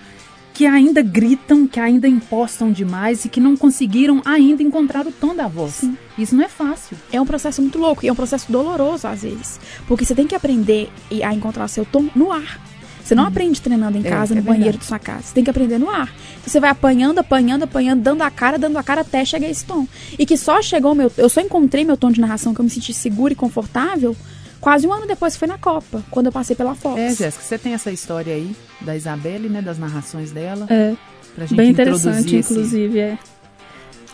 que 0.56 0.66
ainda 0.66 1.02
gritam, 1.04 1.68
que 1.68 1.80
ainda 1.82 2.08
impostam 2.08 2.72
demais 2.72 3.26
e 3.26 3.30
que 3.30 3.42
não 3.42 3.58
conseguiram 3.58 4.22
ainda 4.24 4.64
encontrar 4.64 5.06
o 5.06 5.12
tom 5.12 5.36
da 5.36 5.48
voz. 5.50 5.74
Sim. 5.74 5.98
Isso 6.18 6.34
não 6.34 6.46
é 6.46 6.48
fácil. 6.48 6.98
É 7.12 7.20
um 7.20 7.26
processo 7.26 7.62
muito 7.62 7.78
louco 7.78 8.06
e 8.06 8.08
é 8.08 8.12
um 8.12 8.16
processo 8.16 8.50
doloroso 8.50 9.06
às 9.06 9.22
vezes. 9.24 9.60
Porque 9.86 10.06
você 10.06 10.16
tem 10.16 10.26
que 10.26 10.34
aprender 10.34 10.90
a 11.24 11.34
encontrar 11.34 11.68
seu 11.68 11.84
tom 11.84 12.08
no 12.16 12.32
ar. 12.32 12.58
Você 13.04 13.14
não 13.14 13.26
aprende 13.26 13.62
treinando 13.62 13.98
em 13.98 14.02
É, 14.08 14.10
casa, 14.10 14.34
é 14.34 14.38
no 14.38 14.42
banheiro 14.42 14.64
verdade. 14.72 14.78
da 14.80 14.86
sua 14.88 14.98
casa. 14.98 15.24
Você 15.24 15.34
tem 15.36 15.44
que 15.44 15.50
aprender 15.50 15.78
no 15.78 15.90
ar. 15.90 16.08
Então, 16.40 16.48
você 16.48 16.60
vai 16.60 16.70
apanhando, 16.72 17.20
apanhando, 17.20 17.64
apanhando, 17.64 18.02
dando 18.02 18.22
a 18.24 18.32
cara, 18.32 18.58
dando 18.58 18.78
a 18.78 18.84
cara 18.84 19.02
até 19.02 19.24
chegar 19.26 19.46
a 19.46 19.50
esse 19.52 19.64
tom. 19.66 19.86
E 20.18 20.26
que 20.26 20.38
só 20.38 20.60
chegou 20.62 20.94
o 20.94 20.96
meu. 20.96 21.12
Eu 21.18 21.30
só 21.30 21.42
encontrei 21.42 21.84
meu 21.84 21.98
tom 21.98 22.10
de 22.10 22.20
narração 22.22 22.54
que 22.54 22.62
eu 22.62 22.64
me 22.64 22.70
senti 22.72 22.94
segura 22.94 23.34
e 23.34 23.36
confortável 23.36 24.16
quase 24.66 24.88
um 24.88 24.92
ano 24.92 25.06
depois 25.06 25.38
foi 25.38 25.48
na 25.48 25.60
Copa, 25.60 26.04
quando 26.10 26.26
eu 26.26 26.32
passei 26.32 26.56
pela 26.56 26.74
Fox. 26.74 27.00
É, 27.00 27.14
Jéssica, 27.14 27.44
você 27.44 27.56
tem 27.56 27.74
essa 27.76 27.92
história 27.92 28.34
aí 28.34 28.56
da 28.82 28.96
Isabelle, 28.96 29.48
né? 29.48 29.62
Das 29.62 29.78
narrações 29.78 30.32
dela. 30.32 30.66
é. 30.72 30.96
Pra 31.36 31.46
gente 31.46 31.56
Bem 31.58 31.70
interessante, 31.70 32.36
esse- 32.36 32.52
inclusive, 32.54 32.98
é. 32.98 33.18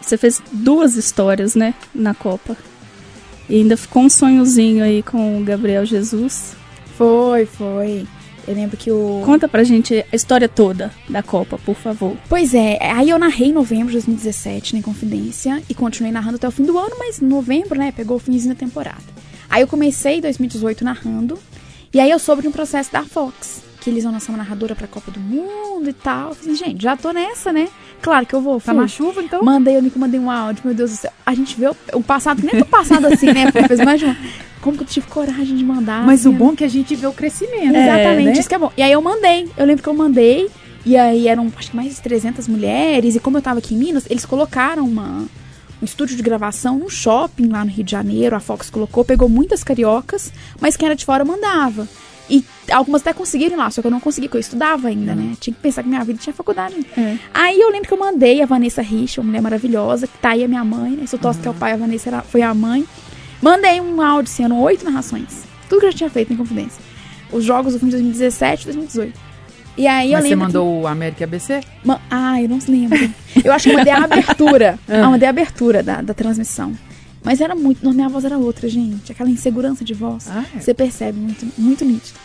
Você 0.01 0.18
fez 0.18 0.42
duas 0.51 0.95
histórias, 0.98 1.56
né, 1.56 1.74
na 1.95 2.13
Copa. 2.13 2.57
E 3.48 3.56
ainda 3.62 3.77
ficou 3.77 4.03
um 4.03 4.09
sonhozinho 4.09 4.83
aí 4.83 5.01
com 5.01 5.39
o 5.39 5.44
Gabriel 5.45 5.86
Jesus. 5.86 6.54
Foi, 6.97 7.45
foi. 7.45 8.06
Eu 8.45 8.54
lembro 8.56 8.75
que 8.75 8.92
o. 8.92 9.21
Conta 9.24 9.47
pra 9.47 9.63
gente 9.63 10.04
a 10.12 10.15
história 10.15 10.50
toda 10.50 10.92
da 11.07 11.24
Copa, 11.24 11.57
por 11.59 11.75
favor. 11.75 12.18
Pois 12.27 12.54
é, 12.54 12.77
aí 12.81 13.09
eu 13.09 13.18
narrei 13.19 13.50
em 13.50 13.54
novembro 13.54 13.88
de 13.88 13.94
2017, 13.94 14.74
na 14.74 14.80
Inconfidência, 14.80 15.62
e 15.69 15.74
continuei 15.74 16.12
narrando 16.12 16.36
até 16.36 16.47
o 16.47 16.51
fim 16.51 16.63
do 16.63 16.77
ano, 16.77 16.95
mas 17.00 17.21
em 17.21 17.25
novembro, 17.25 17.80
né, 17.80 17.94
pegou 17.95 18.18
o 18.18 18.19
finzinho 18.19 18.54
da 18.54 18.59
temporada. 18.59 19.21
Aí 19.51 19.62
eu 19.62 19.68
comecei 19.68 20.19
em 20.19 20.21
2018 20.21 20.86
narrando, 20.86 21.38
e 21.94 22.00
aí 22.00 22.09
eu 22.09 22.18
soube 22.18 22.42
de 22.42 22.48
um 22.48 22.53
processo 22.53 22.89
da 22.89 23.03
Fox, 23.03 23.62
que 23.81 23.90
eles 23.90 24.04
vão 24.04 24.14
lançar 24.14 24.31
uma 24.31 24.37
narradora 24.37 24.73
pra 24.73 24.87
Copa 24.87 25.11
do 25.11 25.19
Mundo 25.19 25.90
e 25.90 25.94
tal. 25.94 26.30
Eu 26.30 26.35
falei, 26.35 26.56
gente, 26.56 26.81
já 26.81 26.95
tô 26.95 27.11
nessa, 27.11 27.52
né? 27.52 27.68
Claro 28.02 28.26
que 28.26 28.33
eu 28.33 28.42
vou. 28.42 28.61
Tá 28.61 28.73
na 28.73 28.87
chuva, 28.87 29.21
então? 29.21 29.44
Mandei, 29.44 29.76
eu 29.76 29.83
mandei 29.97 30.19
um 30.19 30.31
áudio, 30.31 30.64
meu 30.66 30.73
Deus 30.73 30.92
do 30.92 30.95
céu. 30.95 31.11
A 31.26 31.33
gente 31.33 31.59
vê 31.59 31.68
o, 31.68 31.76
o 31.94 32.02
passado, 32.02 32.42
nem 32.42 32.61
o 32.61 32.66
passado 32.66 33.06
assim, 33.07 33.28
né? 33.28 33.52
Fez 33.52 33.81
mais 33.83 33.99
de 33.99 34.06
uma. 34.06 34.18
Como 34.61 34.78
que 34.78 34.83
eu 34.83 34.87
tive 34.87 35.07
coragem 35.07 35.56
de 35.57 35.66
mandar? 35.66 36.06
Mas 36.06 36.26
o 36.26 36.30
assim, 36.30 36.37
bom 36.37 36.54
é 36.54 36.56
que 36.56 36.64
a 36.64 36.69
gente 36.69 36.95
vê 36.95 37.07
o 37.07 37.11
crescimento. 37.11 37.76
Exatamente, 37.76 38.26
né? 38.26 38.31
isso 38.33 38.47
que 38.47 38.56
é 38.56 38.59
bom. 38.59 38.71
E 38.78 38.81
aí 38.81 38.92
eu 38.92 39.02
mandei, 39.02 39.49
eu 39.57 39.66
lembro 39.66 39.83
que 39.83 39.90
eu 39.90 39.94
mandei, 39.94 40.49
e 40.85 40.95
aí 40.95 41.28
eram 41.28 41.52
acho 41.57 41.71
que 41.71 41.76
mais 41.76 41.95
de 41.95 42.02
300 42.02 42.47
mulheres, 42.47 43.16
e 43.16 43.19
como 43.19 43.37
eu 43.37 43.42
tava 43.42 43.59
aqui 43.59 43.76
em 43.76 43.78
Minas, 43.78 44.06
eles 44.09 44.26
colocaram 44.26 44.85
uma, 44.85 45.26
um 45.81 45.85
estúdio 45.85 46.16
de 46.16 46.21
gravação 46.21 46.78
num 46.78 46.90
shopping 46.90 47.47
lá 47.47 47.66
no 47.66 47.71
Rio 47.71 47.83
de 47.83 47.92
Janeiro, 47.92 48.35
a 48.35 48.40
Fox 48.40 48.69
colocou, 48.69 49.04
pegou 49.04 49.28
muitas 49.28 49.64
cariocas, 49.64 50.31
mas 50.59 50.78
quem 50.78 50.85
era 50.85 50.95
de 50.95 51.06
fora 51.06 51.26
mandava. 51.26 51.88
E 52.30 52.45
algumas 52.71 53.02
até 53.02 53.14
conseguiram 53.14 53.56
ir 53.56 53.57
lá, 53.57 53.69
só 53.69 53.81
que 53.81 53.88
eu 53.88 53.92
não 53.92 54.00
consegui, 54.00 54.28
porque 54.28 54.38
eu 54.38 54.42
estudava 54.42 54.88
ainda, 54.88 55.14
né? 55.14 55.35
Tinha 55.40 55.54
que 55.54 55.59
pensar 55.59 55.83
que 55.83 55.90
minha 55.90 56.04
vida 56.04 56.18
tinha 56.18 56.33
faculdade. 56.33 56.76
É. 56.95 57.18
Aí 57.33 57.59
eu 57.59 57.69
lembro 57.69 57.88
que 57.88 57.94
eu 57.94 57.97
mandei 57.97 58.42
a 58.42 58.45
Vanessa 58.45 58.81
Rich, 58.81 59.19
uma 59.19 59.28
mulher 59.28 59.42
maravilhosa, 59.42 60.07
que 60.07 60.18
tá 60.19 60.30
aí 60.30 60.44
a 60.44 60.47
minha 60.47 60.64
mãe, 60.64 60.92
né? 60.92 61.06
O 61.11 61.18
Tosso 61.18 61.40
que 61.40 61.47
é 61.47 61.52
o 61.52 61.54
pai, 61.54 61.73
a 61.73 61.78
Vanessa 61.78 62.09
era, 62.09 62.21
foi 62.21 62.42
a 62.42 62.54
mãe. 62.54 62.85
Mandei 63.42 63.81
um 63.81 64.00
áudio, 64.02 64.31
assim, 64.31 64.44
eram 64.44 64.61
oito 64.61 64.85
narrações. 64.85 65.44
Tudo 65.68 65.81
que 65.81 65.88
eu 65.88 65.92
já 65.92 65.97
tinha 65.97 66.09
feito 66.09 66.31
em 66.31 66.38
Confidência. 66.38 66.81
Os 67.33 67.44
jogos 67.44 67.73
do 67.73 67.80
fim 67.80 67.88
de 67.88 67.94
2017 67.94 68.61
e 68.61 68.66
2018. 68.66 69.31
E 69.81 69.88
aí 69.88 70.09
eu 70.11 70.18
Mas 70.18 70.23
você 70.23 70.30
lembro. 70.30 70.45
mandou 70.45 70.81
o 70.81 70.88
América 70.88 71.23
ABC? 71.23 71.59
Que... 71.61 71.88
Ma- 71.88 72.00
Ah, 72.09 72.42
eu 72.42 72.47
não 72.50 72.59
lembro. 72.68 73.11
eu 73.44 73.52
acho 73.52 73.64
que 73.64 73.71
eu 73.73 73.78
mandei 73.78 73.94
a 73.94 73.97
abertura. 74.06 74.80
ah, 74.88 74.95
eu 74.97 75.09
mandei 75.11 75.28
a 75.28 75.30
abertura 75.31 75.81
da, 75.81 76.02
da 76.02 76.14
transmissão. 76.14 76.78
Mas 77.23 77.42
era 77.42 77.56
muito. 77.56 77.88
Minha 77.94 78.09
voz 78.09 78.23
era 78.26 78.38
outra, 78.38 78.68
gente. 78.69 79.11
Aquela 79.11 79.30
insegurança 79.30 79.83
de 79.83 79.94
voz. 79.94 80.28
Ah, 80.30 80.44
é. 80.56 80.59
Você 80.59 80.73
percebe 80.73 81.19
muito, 81.19 81.47
muito 81.57 81.83
nítido. 81.85 82.19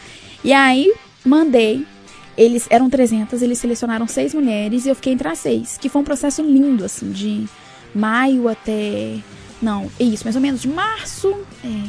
E 0.44 0.52
aí, 0.52 0.92
mandei. 1.25 1.86
Eles 2.36 2.66
eram 2.68 2.90
300, 2.90 3.40
eles 3.40 3.58
selecionaram 3.58 4.06
seis 4.06 4.34
mulheres 4.34 4.84
e 4.84 4.90
eu 4.90 4.94
fiquei 4.94 5.14
entre 5.14 5.26
as 5.28 5.38
seis. 5.38 5.78
Que 5.78 5.88
foi 5.88 6.02
um 6.02 6.04
processo 6.04 6.42
lindo, 6.42 6.84
assim, 6.84 7.10
de 7.10 7.46
maio 7.94 8.48
até. 8.48 9.16
Não, 9.62 9.90
é 9.98 10.04
isso, 10.04 10.25
mais 10.25 10.36
ou 10.36 10.42
menos 10.42 10.60
de 10.60 10.68
março. 10.68 11.34
É, 11.64 11.88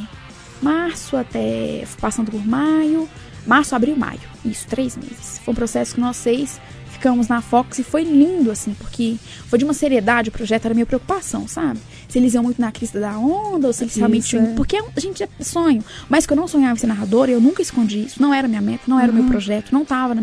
março 0.61 1.17
até. 1.17 1.83
passando 1.99 2.31
por 2.31 2.45
maio. 2.47 3.09
Março, 3.47 3.75
abril, 3.75 3.95
maio. 3.95 4.19
Isso, 4.45 4.67
três 4.67 4.95
meses. 4.97 5.39
Foi 5.43 5.51
um 5.53 5.55
processo 5.55 5.95
que 5.95 6.01
nós 6.01 6.17
seis 6.17 6.59
ficamos 6.91 7.27
na 7.27 7.41
Fox 7.41 7.77
e 7.77 7.83
foi 7.83 8.03
lindo, 8.03 8.49
assim, 8.49 8.73
porque 8.73 9.17
foi 9.47 9.59
de 9.59 9.63
uma 9.63 9.73
seriedade 9.73 10.29
o 10.29 10.31
projeto, 10.31 10.65
era 10.65 10.73
minha 10.73 10.85
preocupação, 10.85 11.47
sabe? 11.47 11.79
Se 12.09 12.17
eles 12.17 12.33
iam 12.33 12.41
muito 12.41 12.59
na 12.59 12.71
crista 12.71 12.99
da 12.99 13.15
onda, 13.19 13.67
ou 13.67 13.73
se 13.73 13.83
eles 13.83 13.91
Isso, 13.93 13.99
realmente. 13.99 14.35
é. 14.35 14.41
Porque 14.55 14.77
a 14.77 14.99
gente 14.99 15.21
é 15.21 15.29
sonho. 15.41 15.83
Mas 16.09 16.25
que 16.25 16.33
eu 16.33 16.37
não 16.37 16.47
sonhava 16.47 16.73
em 16.73 16.77
ser 16.79 16.87
narradora, 16.87 17.29
eu 17.29 17.39
nunca 17.39 17.61
escondi 17.61 17.99
isso. 18.05 18.19
Não 18.19 18.33
era 18.33 18.47
minha 18.47 18.61
meta, 18.61 18.83
não 18.87 18.99
era 18.99 19.11
o 19.11 19.15
Uhum. 19.15 19.21
meu 19.21 19.29
projeto, 19.29 19.71
não 19.71 19.83
estava 19.83 20.15
no 20.15 20.21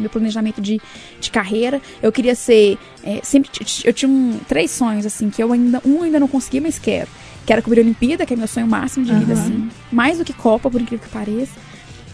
meu 0.00 0.10
planejamento 0.10 0.60
de, 0.60 0.80
de 1.20 1.30
carreira. 1.30 1.80
Eu 2.02 2.10
queria 2.10 2.34
ser. 2.34 2.76
é, 3.04 3.20
sempre. 3.22 3.48
Eu 3.84 3.92
tinha 3.92 4.10
um- 4.10 4.40
três 4.48 4.72
sonhos, 4.72 5.06
assim, 5.06 5.30
que 5.30 5.40
eu 5.42 5.52
ainda. 5.52 5.80
Um 5.86 6.02
ainda 6.02 6.18
não 6.18 6.26
consegui, 6.28 6.58
mas 6.60 6.78
quero. 6.80 7.08
Quero 7.46 7.62
cobrir 7.62 7.80
a 7.80 7.82
Olimpíada, 7.84 8.26
que 8.26 8.34
é 8.34 8.36
meu 8.36 8.48
sonho 8.48 8.66
máximo 8.66 9.04
de 9.06 9.14
vida, 9.14 9.34
Aham. 9.34 9.42
assim. 9.42 9.68
Mais 9.92 10.18
do 10.18 10.24
que 10.24 10.32
Copa, 10.32 10.68
por 10.70 10.80
incrível 10.80 11.04
que 11.06 11.12
pareça. 11.12 11.52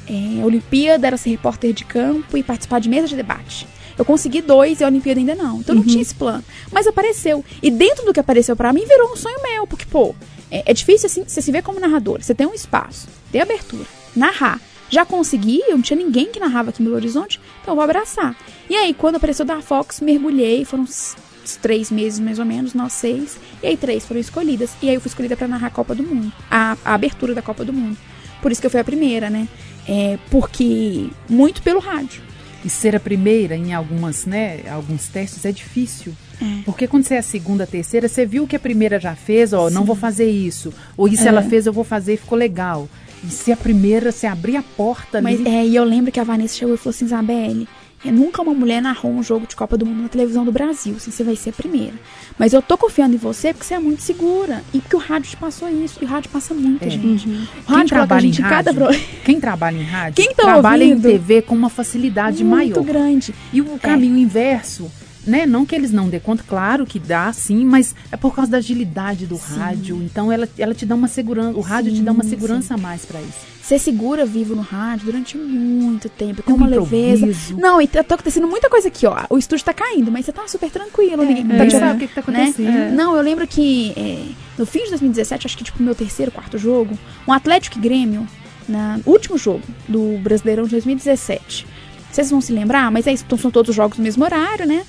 É, 0.09 0.45
Olimpíada 0.45 1.07
era 1.07 1.17
ser 1.17 1.31
repórter 1.31 1.73
de 1.73 1.85
campo 1.85 2.37
e 2.37 2.43
participar 2.43 2.81
de 2.81 2.89
mesa 2.89 3.09
de 3.09 3.17
debate. 3.17 3.67
Eu 3.99 4.05
consegui 4.05 4.41
dois 4.41 4.81
e 4.81 4.85
a 4.85 4.87
Olimpíada 4.87 5.21
ainda 5.21 5.35
não. 5.35 5.59
Então 5.59 5.75
não 5.75 5.83
tinha 5.83 6.01
esse 6.01 6.15
plano. 6.15 6.45
Mas 6.73 6.87
apareceu. 6.87 7.45
E 7.61 7.71
dentro 7.71 8.07
do 8.07 8.13
que 8.15 8.21
apareceu 8.21 8.55
pra 8.55 8.73
mim, 8.73 8.87
virou 8.87 9.13
um 9.13 9.17
sonho 9.17 9.43
meu. 9.43 9.67
Porque, 9.67 9.85
pô, 9.85 10.15
é, 10.51 10.63
é 10.67 10.73
difícil 10.73 11.07
assim, 11.07 11.25
você 11.27 11.43
se 11.43 11.51
vê 11.51 11.61
como 11.61 11.81
narrador. 11.81 12.23
Você 12.23 12.35
tem 12.35 12.47
um 12.47 12.55
espaço, 12.55 13.09
tem 13.33 13.41
abertura, 13.41 13.85
narrar. 14.15 14.61
Já 14.91 15.05
consegui, 15.05 15.61
eu 15.69 15.77
não 15.77 15.83
tinha 15.83 15.99
ninguém 15.99 16.33
que 16.33 16.41
narrava 16.41 16.71
aqui 16.71 16.81
em 16.81 16.85
Belo 16.85 16.97
Horizonte, 16.97 17.39
então 17.61 17.73
eu 17.73 17.77
vou 17.77 17.85
abraçar. 17.85 18.35
E 18.71 18.75
aí, 18.75 18.95
quando 18.95 19.17
apareceu 19.17 19.45
da 19.45 19.61
Fox, 19.61 20.01
mergulhei, 20.01 20.65
foram 20.65 20.85
uns 20.85 21.15
três 21.61 21.91
meses 21.91 22.19
mais 22.19 22.39
ou 22.39 22.45
menos, 22.47 22.73
nós 22.73 22.95
seis, 22.95 23.39
e 23.63 23.67
aí 23.67 23.77
três 23.77 24.07
foram 24.07 24.21
escolhidas. 24.21 24.71
E 24.81 24.89
aí 24.89 24.95
eu 24.95 25.01
fui 25.01 25.09
escolhida 25.09 25.37
pra 25.37 25.47
narrar 25.47 25.67
a 25.67 25.71
Copa 25.71 25.95
do 25.95 26.03
Mundo, 26.03 26.33
a, 26.51 26.77
a 26.85 26.95
abertura 26.95 27.35
da 27.35 27.43
Copa 27.43 27.67
do 27.67 27.73
Mundo. 27.73 27.99
Por 28.41 28.51
isso 28.51 28.61
que 28.61 28.67
eu 28.67 28.71
fui 28.71 28.81
a 28.81 28.85
primeira, 28.85 29.29
né? 29.29 29.47
É, 29.89 30.19
porque 30.31 31.09
muito 31.29 31.63
pelo 31.63 31.81
rádio. 31.81 32.23
E 32.65 32.69
ser 32.69 32.95
a 32.97 33.01
primeira 33.01 33.57
em 33.57 33.73
algumas, 33.73 34.27
né, 34.27 34.61
alguns 34.71 35.07
testes 35.09 35.45
é 35.45 35.53
difícil. 35.53 36.13
É. 36.43 36.63
Porque 36.65 36.87
quando 36.87 37.05
você 37.05 37.15
é 37.15 37.19
a 37.19 37.23
segunda, 37.23 37.65
a 37.65 37.67
terceira, 37.67 38.09
você 38.09 38.27
viu 38.27 38.47
que 38.47 38.57
a 38.57 38.59
primeira 38.61 38.99
já 39.01 39.15
fez, 39.15 39.53
ó, 39.53 39.71
não 39.71 39.83
Sim. 39.83 39.87
vou 39.87 39.97
fazer 39.97 40.29
isso. 40.31 40.73
Ou 40.97 41.09
isso 41.09 41.25
É. 41.25 41.29
ela 41.29 41.43
fez, 41.43 41.67
eu 41.67 41.73
vou 41.73 41.85
fazer 41.85 42.15
e 42.15 42.17
ficou 42.17 42.37
legal. 42.37 42.89
E 43.25 43.31
ser 43.31 43.53
a 43.53 43.57
primeira, 43.57 44.13
você 44.13 44.27
abrir 44.27 44.57
a 44.57 44.63
porta 44.63 45.21
Mas 45.23 45.41
ali. 45.41 45.49
é, 45.49 45.67
e 45.67 45.75
eu 45.75 45.85
lembro 45.85 46.13
que 46.13 46.21
a 46.21 46.25
Vanessa 46.25 46.55
chegou 46.57 46.75
e 46.75 46.79
falou 46.79 46.91
assim, 46.91 47.05
Isabelle, 47.05 47.67
é, 48.05 48.11
nunca 48.11 48.43
uma 48.43 48.55
mulher 48.55 48.81
narrou 48.81 49.13
um 49.13 49.23
jogo 49.23 49.47
de 49.47 49.57
Copa 49.57 49.77
do 49.77 49.85
Mundo 49.87 50.03
na 50.03 50.09
televisão 50.09 50.45
do 50.45 50.53
Brasil, 50.53 50.95
assim, 50.97 51.11
você 51.11 51.25
vai 51.25 51.35
ser 51.37 51.51
a 51.51 51.53
primeira. 51.53 51.95
Mas 52.39 52.53
eu 52.53 52.63
tô 52.63 52.79
confiando 52.79 53.15
em 53.15 53.19
você 53.19 53.53
porque 53.53 53.67
você 53.67 53.75
é 53.75 53.79
muito 53.79 54.03
segura. 54.03 54.63
E 54.73 54.81
porque 54.81 54.95
o 54.97 54.99
rádio 55.01 55.31
te 55.31 55.37
passou 55.37 55.69
isso. 55.69 55.99
E 56.01 56.05
o 56.05 56.09
rádio 56.09 56.31
passa 56.31 56.55
muito, 56.55 56.85
É. 56.85 56.91
gente. 56.91 57.29
Uhum. 57.29 57.43
O 57.43 57.67
Quem 57.67 57.77
rádio 57.77 57.85
a 57.95 57.99
trabalha 57.99 58.21
em 58.27 58.33
gente 58.33 58.41
em 58.41 58.49
cada 58.49 58.71
rádio, 58.73 58.75
pro... 58.75 59.23
quem 59.25 59.41
trabalha 59.41 59.77
em 59.77 59.83
rádio, 59.83 60.15
Quem 60.25 60.35
tá 60.35 60.43
trabalha 60.45 60.85
ouvindo? 60.87 61.09
em 61.09 61.13
TV 61.13 61.43
com 61.43 61.55
uma 61.55 61.69
facilidade 61.69 62.45
muito 62.45 62.81
maior. 62.81 62.85
grande. 62.85 63.35
E 63.53 63.61
o 63.61 63.79
caminho 63.79 64.17
inverso, 64.19 64.91
né? 65.29 65.47
Não 65.47 65.65
que 65.67 65.75
eles 65.75 65.93
não 65.93 66.09
dê 66.09 66.19
conta, 66.19 66.43
claro 66.47 66.87
que 66.87 66.99
dá, 66.99 67.33
sim, 67.33 67.65
mas 67.65 67.95
é 68.11 68.17
por 68.17 68.35
causa 68.35 68.51
da 68.51 68.59
agilidade 68.59 69.27
do 69.27 69.37
Sim. 69.37 69.59
rádio. 69.59 70.03
Então 70.03 70.33
ela, 70.33 70.49
ela 70.59 70.75
te 70.75 70.87
dá 70.87 70.95
uma 70.95 71.09
segurança, 71.09 71.57
o 71.59 71.61
rádio 71.61 71.93
te 71.93 72.03
dá 72.03 72.13
uma 72.13 72.25
Sim, 72.25 72.31
segurança 72.31 72.75
a 72.75 72.77
mais 72.79 73.05
pra 73.05 73.21
isso. 73.21 73.59
Você 73.63 73.79
segura 73.79 74.25
vivo 74.25 74.57
no 74.57 74.63
rádio 74.63 75.05
durante 75.05 75.37
muito 75.37 76.09
tempo. 76.09 76.43
Tem 76.43 76.55
Com 76.55 76.55
uma 76.55 76.67
leveza. 76.67 77.55
Não, 77.55 77.83
e 77.83 77.87
tá 77.87 78.03
tá 78.03 78.15
acontecendo 78.15 78.49
muita 78.49 78.71
coisa 78.71 78.89
aqui, 78.89 79.07
ó. 79.07 79.25
O 79.29 79.37
estúdio 79.37 79.63
tá 79.63 79.75
caindo, 79.75 80.11
mas 80.11 80.25
você 80.25 80.33
tá 80.33 80.49
super 80.49 80.71
tranquilo. 80.71 81.23
ninguém 81.23 81.45
Não 81.45 81.59
tá 81.59 81.67
te 81.67 81.73
sabe 81.73 81.97
o 81.97 81.99
que, 81.99 82.09
que 82.09 82.15
tá 82.15 82.33
né? 82.33 82.45
acontecendo. 82.45 82.69
É. 82.69 82.91
Não, 82.91 83.15
eu 83.15 83.23
lembro 83.23 83.47
que 83.47 83.93
é, 83.95 84.25
no 84.57 84.65
fim 84.65 84.85
de 84.85 84.91
2017, 84.91 85.47
acho 85.47 85.59
que 85.59 85.65
tipo 85.65 85.83
meu 85.83 85.95
terceiro, 85.95 86.33
quarto 86.33 86.57
jogo, 86.57 86.99
um 87.27 87.33
Atlético 87.33 87.77
e 87.77 87.81
Grêmio, 87.83 88.27
na 88.67 89.01
último 89.05 89.37
jogo 89.37 89.63
do 89.87 90.19
Brasileirão 90.23 90.65
de 90.65 90.71
2017. 90.71 91.67
Vocês 92.11 92.31
vão 92.31 92.41
se 92.41 92.53
lembrar, 92.53 92.91
mas 92.91 93.07
é 93.07 93.13
isso, 93.13 93.25
então 93.27 93.37
são 93.37 93.51
todos 93.51 93.69
os 93.69 93.77
jogos 93.77 93.99
no 93.99 94.05
mesmo 94.05 94.25
horário, 94.25 94.67
né? 94.67 94.83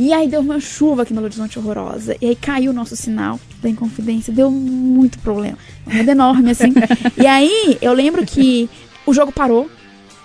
E 0.00 0.12
aí 0.12 0.28
deu 0.28 0.40
uma 0.40 0.60
chuva 0.60 1.02
aqui 1.02 1.12
no 1.12 1.20
Horizonte 1.20 1.58
horrorosa. 1.58 2.16
E 2.20 2.28
aí 2.28 2.36
caiu 2.36 2.70
o 2.70 2.74
nosso 2.74 2.94
sinal 2.94 3.40
da 3.60 3.68
Inconfidência. 3.68 4.32
Deu 4.32 4.48
muito 4.48 5.18
problema. 5.18 5.58
Uma 5.84 5.98
enorme, 5.98 6.52
assim. 6.52 6.72
e 7.20 7.26
aí 7.26 7.76
eu 7.82 7.92
lembro 7.92 8.24
que 8.24 8.70
o 9.04 9.12
jogo 9.12 9.32
parou. 9.32 9.68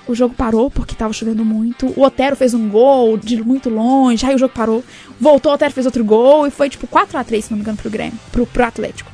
O 0.08 0.14
jogo 0.14 0.36
parou 0.36 0.70
porque 0.70 0.94
tava 0.94 1.12
chovendo 1.12 1.44
muito. 1.44 1.92
O 2.00 2.04
Otero 2.04 2.36
fez 2.36 2.54
um 2.54 2.70
gol 2.70 3.18
de 3.18 3.42
muito 3.44 3.68
longe. 3.68 4.24
Aí 4.24 4.36
o 4.36 4.38
jogo 4.38 4.54
parou. 4.54 4.84
Voltou, 5.20 5.52
o 5.52 5.56
Otero 5.56 5.74
fez 5.74 5.88
outro 5.88 6.06
gol. 6.06 6.46
E 6.46 6.52
foi 6.52 6.70
tipo 6.70 6.86
4x3, 6.86 7.42
se 7.42 7.50
não 7.50 7.58
me 7.58 7.64
engano, 7.64 7.78
pro 7.78 7.90
Grêmio. 7.90 8.20
Pro, 8.32 8.46
pro 8.46 8.66
Atlético. 8.66 9.13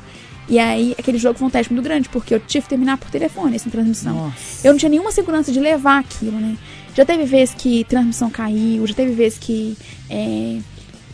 E 0.50 0.58
aí 0.58 0.96
aquele 0.98 1.18
jogo 1.18 1.38
foi 1.38 1.48
um 1.48 1.52
teste 1.52 1.72
muito 1.72 1.86
grande. 1.86 2.10
Porque 2.10 2.34
eu 2.34 2.40
tive 2.40 2.64
que 2.64 2.70
terminar 2.70 2.98
por 2.98 3.10
telefone 3.10 3.56
essa 3.56 3.70
transmissão. 3.70 4.16
Nossa. 4.16 4.68
Eu 4.68 4.74
não 4.74 4.80
tinha 4.80 4.90
nenhuma 4.90 5.12
segurança 5.12 5.52
de 5.52 5.60
levar 5.60 6.00
aquilo, 6.00 6.40
né? 6.40 6.58
Já 6.96 7.06
teve 7.06 7.24
vezes 7.24 7.54
que 7.56 7.84
transmissão 7.86 8.30
caiu, 8.30 8.86
já 8.86 8.94
teve 8.94 9.14
vezes 9.14 9.38
que, 9.38 9.78
é, 10.10 10.58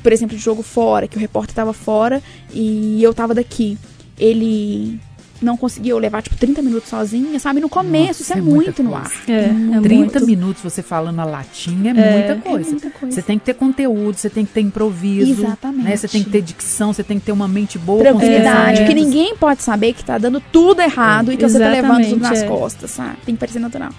por 0.01 0.12
exemplo, 0.12 0.36
de 0.36 0.42
jogo 0.42 0.63
fora, 0.63 1.08
que 1.08 1.18
o 1.18 1.20
repórter 1.20 1.54
tava 1.54 1.74
fora 1.74 2.24
e 2.54 3.04
eu 3.04 3.13
tava 3.13 3.36
daqui. 3.36 3.77
Ele 4.18 5.00
não 5.45 5.55
conseguiu 5.55 5.97
levar, 5.97 6.21
tipo, 6.21 6.35
30 6.35 6.61
minutos 6.61 6.89
sozinha, 6.89 7.39
sabe? 7.39 7.59
No 7.61 7.69
começo, 7.69 8.07
Nossa, 8.07 8.21
isso 8.23 8.33
é, 8.33 8.37
é 8.37 8.41
muito 8.41 8.83
no 8.83 8.95
ar. 8.95 9.11
É, 9.27 9.33
é 9.33 9.79
30 9.81 9.95
muito. 10.19 10.25
minutos 10.25 10.63
você 10.63 10.81
falando 10.81 11.19
a 11.19 11.25
latinha 11.25 11.93
é, 11.95 11.99
É, 11.99 12.11
muita 12.13 12.49
coisa. 12.49 12.67
É 12.67 12.71
muita 12.71 12.89
coisa. 12.89 13.15
Você 13.15 13.21
tem 13.21 13.39
que 13.39 13.45
ter 13.45 13.53
conteúdo, 13.53 14.15
você 14.15 14.29
tem 14.29 14.45
que 14.45 14.51
ter 14.51 14.61
improviso. 14.61 15.43
Exatamente. 15.43 15.83
Né? 15.85 15.95
Você 15.95 16.07
tem 16.07 16.23
que 16.23 16.29
ter 16.29 16.41
dicção, 16.41 16.91
você 16.91 17.03
tem 17.03 17.19
que 17.19 17.25
ter 17.25 17.31
uma 17.31 17.47
mente 17.47 17.77
boa. 17.77 18.01
Tranquilidade, 18.01 18.81
É. 18.81 18.85
porque 18.85 18.93
ninguém 18.99 19.35
pode 19.37 19.63
saber 19.63 19.93
que 19.93 20.03
tá 20.03 20.17
dando 20.17 20.39
tudo 20.39 20.81
errado 20.81 21.31
e 21.31 21.37
que 21.37 21.47
você 21.47 21.59
tá 21.59 21.69
levando 21.69 22.03
tudo 22.09 22.21
nas 22.21 22.31
Exatamente, 22.31 22.43
é. 22.43 22.47
costas, 22.47 22.91
sabe? 22.91 23.17
Tem 23.25 23.35
que 23.35 23.39
parecer 23.39 23.59
natural. 23.59 23.91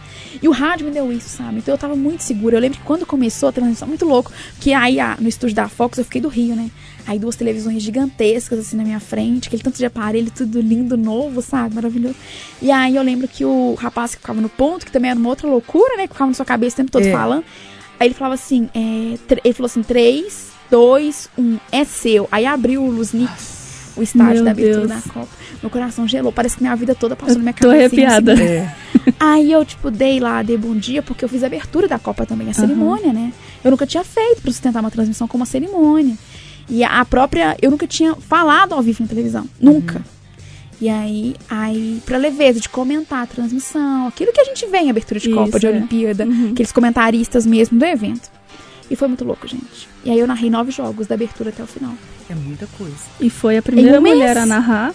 E 0.43 0.49
o 0.49 0.51
rádio 0.51 0.87
me 0.87 0.93
deu 0.93 1.13
isso, 1.13 1.29
sabe? 1.29 1.59
Então 1.59 1.73
eu 1.75 1.79
tava 1.79 1.97
muito 1.97 2.23
segura. 2.23 2.57
Eu 2.57 2.61
lembro 2.61 2.79
que 2.79 2.85
quando 2.85 3.07
começou 3.07 3.49
a 3.49 3.53
transmissão, 3.53 3.89
muito 3.89 4.05
louco, 4.05 4.33
que 4.61 4.73
aí 4.75 5.01
ah, 5.01 5.17
no 5.21 5.29
estúdio 5.29 5.57
da 5.57 5.69
Fox 5.69 5.99
eu 5.99 6.05
fiquei 6.05 6.21
do 6.21 6.29
Rio, 6.29 6.55
né? 6.57 6.71
Aí 7.07 7.19
duas 7.19 7.37
televisões 7.37 7.83
gigantescas 7.83 8.59
assim 8.59 8.77
na 8.77 8.83
minha 8.83 8.99
frente, 8.99 9.47
aquele 9.49 9.63
tanto 9.63 9.79
de 9.79 9.87
aparelho, 9.87 10.31
tudo 10.35 10.61
lindo, 10.61 10.97
novo, 10.97 11.41
sabe? 11.41 11.75
Maravilhoso. 11.77 12.17
E 12.61 12.71
aí 12.71 12.97
eu 12.97 13.03
lembro 13.03 13.29
que 13.29 13.45
o 13.45 13.75
rapaz 13.75 14.15
que 14.15 14.21
ficava 14.21 14.41
no 14.41 14.49
ponto, 14.49 14.85
que 14.85 14.91
também 14.91 15.11
era 15.11 15.19
uma 15.21 15.29
outra 15.29 15.47
loucura, 15.49 15.97
né? 15.97 16.07
Que 16.09 16.15
ficava 16.15 16.29
na 16.31 16.35
sua 16.35 16.45
cabeça 16.47 16.75
o 16.75 16.77
tempo 16.79 16.91
todo 16.91 17.05
É. 17.07 17.13
falando. 17.13 17.45
Aí 17.99 18.09
ele 18.09 18.15
falava 18.15 18.35
assim, 18.35 18.69
é, 18.75 19.17
ele 19.45 19.55
falou 19.55 19.67
assim, 19.67 19.83
3, 19.83 20.49
2, 20.71 21.29
1, 21.39 21.59
é 21.73 21.85
seu. 21.85 22.29
Aí 22.31 22.45
abriu 22.45 22.83
o 22.83 22.91
Luznik, 22.91 23.33
o 23.97 24.03
estádio 24.03 24.35
Meu 24.35 24.45
da 24.45 24.51
abertura 24.51 24.87
da 24.89 25.01
Copa. 25.01 25.29
Meu 25.63 25.71
coração 25.71 26.07
gelou. 26.09 26.33
Parece 26.33 26.57
que 26.57 26.63
minha 26.63 26.75
vida 26.77 26.95
toda 26.95 27.15
passou 27.17 27.37
na 27.37 27.43
minha 27.43 27.55
Tô 27.55 27.69
cabeça. 27.69 27.87
assim, 27.87 28.05
arrepiada. 28.05 28.35
É. 28.43 29.13
Aí 29.21 29.53
eu, 29.53 29.65
tipo, 29.65 29.89
dei 29.89 30.19
lá, 30.19 30.43
dei 30.43 30.59
bom 30.59 30.75
dia, 30.75 31.01
porque 31.01 31.25
eu 31.25 31.29
fiz 31.29 31.45
a 31.45 31.47
abertura 31.47 31.87
da 31.87 31.97
Copa 31.97 32.27
também, 32.27 32.51
a 32.51 32.53
cerimônia, 32.53 33.13
né? 33.13 33.33
Eu 33.63 33.71
nunca 33.71 33.87
tinha 33.87 34.03
feito 34.03 34.43
pra 34.43 34.51
sustentar 34.51 34.81
uma 34.81 34.91
transmissão 34.91 35.29
como 35.29 35.43
uma 35.43 35.47
cerimônia. 35.47 36.17
E 36.69 36.83
a 36.85 37.05
própria. 37.05 37.57
Eu 37.61 37.71
nunca 37.71 37.87
tinha 37.87 38.15
falado 38.15 38.73
ao 38.75 38.83
vivo 38.83 39.03
na 39.03 39.09
televisão. 39.09 39.47
Nunca. 39.61 40.05
E 40.81 40.89
aí, 40.91 41.35
aí, 41.49 42.03
pra 42.05 42.19
leveza 42.19 42.61
de 42.61 42.69
comentar 42.69 43.23
a 43.23 43.27
transmissão, 43.27 44.07
aquilo 44.09 44.31
que 44.33 44.41
a 44.41 44.45
gente 44.45 44.67
vê 44.67 44.79
em 44.79 44.91
abertura 44.91 45.19
de 45.19 45.29
Isso, 45.29 45.37
Copa, 45.37 45.59
de 45.59 45.67
é. 45.67 45.71
Olimpíada, 45.71 46.27
Uhum. 46.27 46.51
aqueles 46.53 46.71
comentaristas 46.71 47.47
mesmo 47.47 47.79
do 47.79 47.85
evento. 47.85 48.31
E 48.91 48.95
foi 48.95 49.09
muito 49.09 49.25
louco, 49.25 49.49
gente. 49.49 49.89
E 50.05 50.11
aí 50.11 50.19
eu 50.19 50.27
narrei 50.27 50.51
nove 50.51 50.71
jogos 50.71 51.07
da 51.07 51.15
abertura 51.15 51.49
até 51.51 51.63
o 51.63 51.67
final. 51.67 51.95
É 52.29 52.35
muita 52.35 52.67
coisa. 52.79 52.95
E 53.21 53.31
foi 53.31 53.57
a 53.57 53.63
primeira 53.63 53.99
um 53.99 54.03
mês? 54.03 54.17
mulher 54.17 54.37
a 54.37 54.45
narrar. 54.45 54.95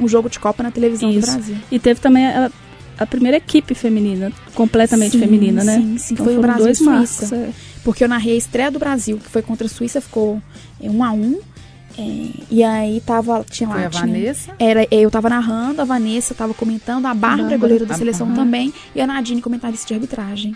Um 0.00 0.08
jogo 0.08 0.28
de 0.30 0.38
Copa 0.38 0.62
na 0.62 0.70
televisão 0.70 1.10
Isso. 1.10 1.26
do 1.28 1.32
Brasil. 1.32 1.56
E 1.70 1.78
teve 1.78 2.00
também 2.00 2.26
a, 2.26 2.50
a 2.98 3.06
primeira 3.06 3.36
equipe 3.36 3.74
feminina, 3.74 4.32
completamente 4.54 5.12
Sim, 5.12 5.20
feminina, 5.20 5.62
né? 5.62 5.76
sim, 5.76 5.98
sim. 5.98 6.14
Então 6.14 6.24
Foi 6.26 6.36
o 6.36 6.40
Brasil 6.40 6.62
e 6.62 6.64
dois 6.64 6.80
marcos. 6.80 7.10
Suíça. 7.10 7.36
é. 7.36 7.50
Porque 7.84 8.02
eu 8.02 8.08
narrei 8.08 8.32
a 8.34 8.36
estreia 8.36 8.70
do 8.70 8.78
Brasil, 8.78 9.18
que 9.18 9.28
foi 9.30 9.42
contra 9.42 9.66
a 9.66 9.70
Suíça, 9.70 10.00
ficou 10.00 10.42
um 10.80 11.02
a 11.04 11.12
um. 11.12 11.38
É, 11.98 12.30
e 12.50 12.62
aí 12.62 13.00
tava. 13.00 13.44
Tinha 13.48 13.68
lá. 13.68 13.74
Foi 13.76 13.84
a 13.86 13.90
tinha- 13.90 14.02
Vanessa. 14.06 14.52
Era, 14.58 14.86
eu 14.90 15.10
tava 15.10 15.28
narrando, 15.30 15.80
a 15.80 15.84
Vanessa 15.84 16.34
tava 16.34 16.52
comentando, 16.52 17.06
a 17.06 17.14
Bárbara, 17.14 17.56
goleira 17.56 17.86
da 17.86 17.94
A- 17.94 17.98
seleção 17.98 18.32
também, 18.34 18.72
e 18.94 19.00
a 19.00 19.06
Nadine, 19.06 19.40
comentarista 19.40 19.86
de 19.88 19.94
arbitragem. 19.94 20.54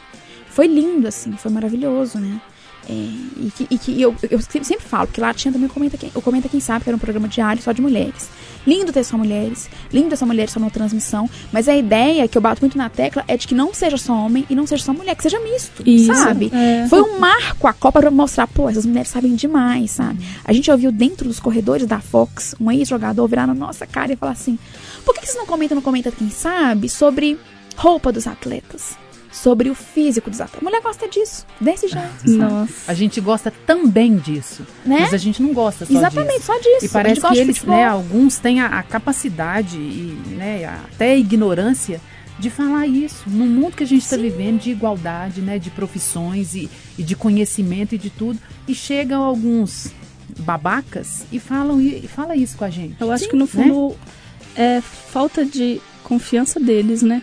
Foi 0.48 0.66
lindo, 0.66 1.06
assim, 1.08 1.32
foi 1.32 1.50
maravilhoso, 1.50 2.18
né? 2.18 2.40
É, 2.88 2.92
e 2.92 3.52
que, 3.54 3.66
e 3.70 3.78
que 3.78 4.02
eu, 4.02 4.14
eu 4.30 4.40
sempre 4.40 4.80
falo, 4.80 5.06
porque 5.06 5.20
lá 5.20 5.32
tinha 5.32 5.52
também 5.52 5.68
Comenta 5.68 5.96
Quem, 5.96 6.10
o 6.14 6.20
Comenta 6.20 6.48
Quem 6.48 6.58
Sabe, 6.60 6.82
que 6.84 6.90
era 6.90 6.96
um 6.96 7.00
programa 7.00 7.28
diário 7.28 7.62
só 7.62 7.72
de 7.72 7.80
mulheres. 7.80 8.28
Lindo 8.66 8.92
ter 8.92 9.04
só 9.04 9.16
mulheres, 9.16 9.68
lindo 9.92 10.10
ter 10.10 10.16
só 10.16 10.26
mulheres 10.26 10.52
só 10.52 10.60
numa 10.60 10.70
transmissão, 10.70 11.28
mas 11.52 11.68
a 11.68 11.76
ideia 11.76 12.28
que 12.28 12.36
eu 12.36 12.42
bato 12.42 12.60
muito 12.60 12.76
na 12.76 12.88
tecla 12.88 13.24
é 13.26 13.36
de 13.36 13.46
que 13.46 13.54
não 13.54 13.72
seja 13.72 13.96
só 13.96 14.12
homem 14.12 14.44
e 14.50 14.54
não 14.54 14.66
seja 14.66 14.84
só 14.84 14.92
mulher, 14.92 15.14
que 15.16 15.22
seja 15.22 15.40
misto, 15.40 15.82
Isso, 15.88 16.14
sabe? 16.14 16.50
é. 16.54 16.86
Foi 16.88 17.00
um 17.02 17.18
marco 17.18 17.66
a 17.66 17.72
Copa 17.72 18.00
pra 18.00 18.10
mostrar, 18.10 18.46
pô, 18.46 18.68
essas 18.68 18.84
mulheres 18.84 19.08
sabem 19.08 19.34
demais, 19.34 19.92
sabe? 19.92 20.24
A 20.44 20.52
gente 20.52 20.70
ouviu 20.70 20.92
dentro 20.92 21.26
dos 21.26 21.40
corredores 21.40 21.86
da 21.86 22.00
Fox 22.00 22.54
um 22.60 22.70
ex-jogador 22.70 23.26
virar 23.26 23.46
na 23.46 23.54
nossa 23.54 23.86
cara 23.86 24.12
e 24.12 24.16
falar 24.16 24.32
assim: 24.32 24.58
por 25.04 25.14
que, 25.14 25.20
que 25.20 25.26
vocês 25.26 25.38
não 25.38 25.46
comentam 25.46 25.74
no 25.74 25.82
Comenta 25.82 26.10
Quem 26.12 26.30
Sabe 26.30 26.88
sobre 26.88 27.38
roupa 27.76 28.12
dos 28.12 28.26
atletas? 28.26 28.96
Sobre 29.32 29.70
o 29.70 29.74
físico 29.74 30.28
dos 30.28 30.40
atletas. 30.40 30.60
A 30.60 30.64
mulher 30.64 30.82
gosta 30.82 31.08
disso, 31.08 31.46
desse 31.60 31.86
jeito, 31.86 32.18
sabe? 32.18 32.36
Nossa. 32.36 32.72
A 32.90 32.94
gente 32.94 33.20
gosta 33.20 33.52
também 33.64 34.16
disso. 34.16 34.66
Né? 34.84 34.98
Mas 35.00 35.14
a 35.14 35.18
gente 35.18 35.40
não 35.40 35.52
gosta 35.52 35.86
só 35.86 35.92
Exatamente, 35.92 36.38
disso. 36.38 36.46
só 36.46 36.58
disso. 36.58 36.86
E 36.86 36.88
parece 36.88 37.20
que 37.20 37.38
eles, 37.38 37.62
né, 37.62 37.84
alguns 37.84 38.38
têm 38.38 38.60
a, 38.60 38.66
a 38.66 38.82
capacidade 38.82 39.76
e 39.78 40.20
né, 40.30 40.64
até 40.66 41.12
a 41.12 41.16
ignorância 41.16 42.00
de 42.40 42.50
falar 42.50 42.86
isso. 42.86 43.28
No 43.28 43.46
mundo 43.46 43.76
que 43.76 43.84
a 43.84 43.86
gente 43.86 44.02
está 44.02 44.16
vivendo, 44.16 44.60
de 44.60 44.70
igualdade, 44.70 45.40
né? 45.42 45.58
De 45.58 45.70
profissões 45.70 46.54
e, 46.54 46.68
e 46.98 47.02
de 47.02 47.14
conhecimento 47.14 47.94
e 47.94 47.98
de 47.98 48.10
tudo. 48.10 48.38
E 48.66 48.74
chegam 48.74 49.22
alguns 49.22 49.92
babacas 50.38 51.24
e 51.30 51.38
falam 51.38 51.80
e 51.80 52.08
fala 52.08 52.34
isso 52.34 52.56
com 52.56 52.64
a 52.64 52.70
gente. 52.70 52.96
Eu 53.00 53.12
acho 53.12 53.28
que 53.28 53.36
no 53.36 53.46
fundo 53.46 53.94
é 54.56 54.80
falta 54.80 55.44
de 55.44 55.80
confiança 56.02 56.58
deles, 56.58 57.02
né? 57.02 57.22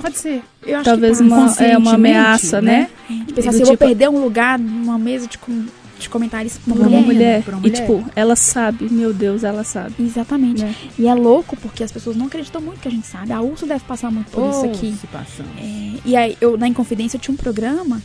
Pode 0.00 0.18
ser. 0.18 0.42
Eu 0.66 0.76
acho 0.76 0.84
Talvez 0.84 1.18
que 1.18 1.24
uma, 1.24 1.54
é 1.58 1.76
uma 1.78 1.94
ameaça, 1.94 2.60
né? 2.60 2.88
É, 3.10 3.12
de 3.24 3.32
pensar 3.34 3.42
Do 3.42 3.48
assim, 3.50 3.60
eu 3.60 3.66
vou 3.66 3.76
tipo- 3.76 3.86
perder 3.86 4.08
um 4.08 4.22
lugar 4.22 4.58
numa 4.58 4.98
mesa 4.98 5.26
de, 5.26 5.36
com, 5.38 5.66
de 5.98 6.08
comentários 6.08 6.58
pra 6.58 6.74
Pra 6.74 6.84
mulher. 6.84 6.96
uma 6.98 7.06
mulher. 7.06 7.42
pra 7.42 7.56
uma 7.56 7.66
E 7.66 7.70
mulher. 7.70 7.80
tipo, 7.86 8.04
ela 8.16 8.34
sabe, 8.36 8.88
meu 8.90 9.12
Deus, 9.12 9.44
ela 9.44 9.62
sabe. 9.64 9.94
Exatamente. 9.98 10.62
Né? 10.62 10.74
E 10.98 11.06
é 11.06 11.14
louco 11.14 11.56
porque 11.56 11.82
as 11.84 11.92
pessoas 11.92 12.16
não 12.16 12.26
acreditam 12.26 12.60
muito 12.60 12.80
que 12.80 12.88
a 12.88 12.90
gente 12.90 13.06
sabe. 13.06 13.32
A 13.32 13.40
Urso 13.40 13.66
deve 13.66 13.84
passar 13.84 14.10
muito 14.10 14.30
por 14.30 14.48
isso 14.50 14.62
Oh, 14.62 14.70
aqui. 14.70 14.94
se 15.00 15.06
passando. 15.06 15.48
É, 15.58 15.92
e 16.04 16.16
aí, 16.16 16.36
eu, 16.40 16.56
na 16.56 16.66
Inconfidência, 16.68 17.16
eu 17.16 17.20
tinha 17.20 17.34
um 17.34 17.38
programa 17.38 18.00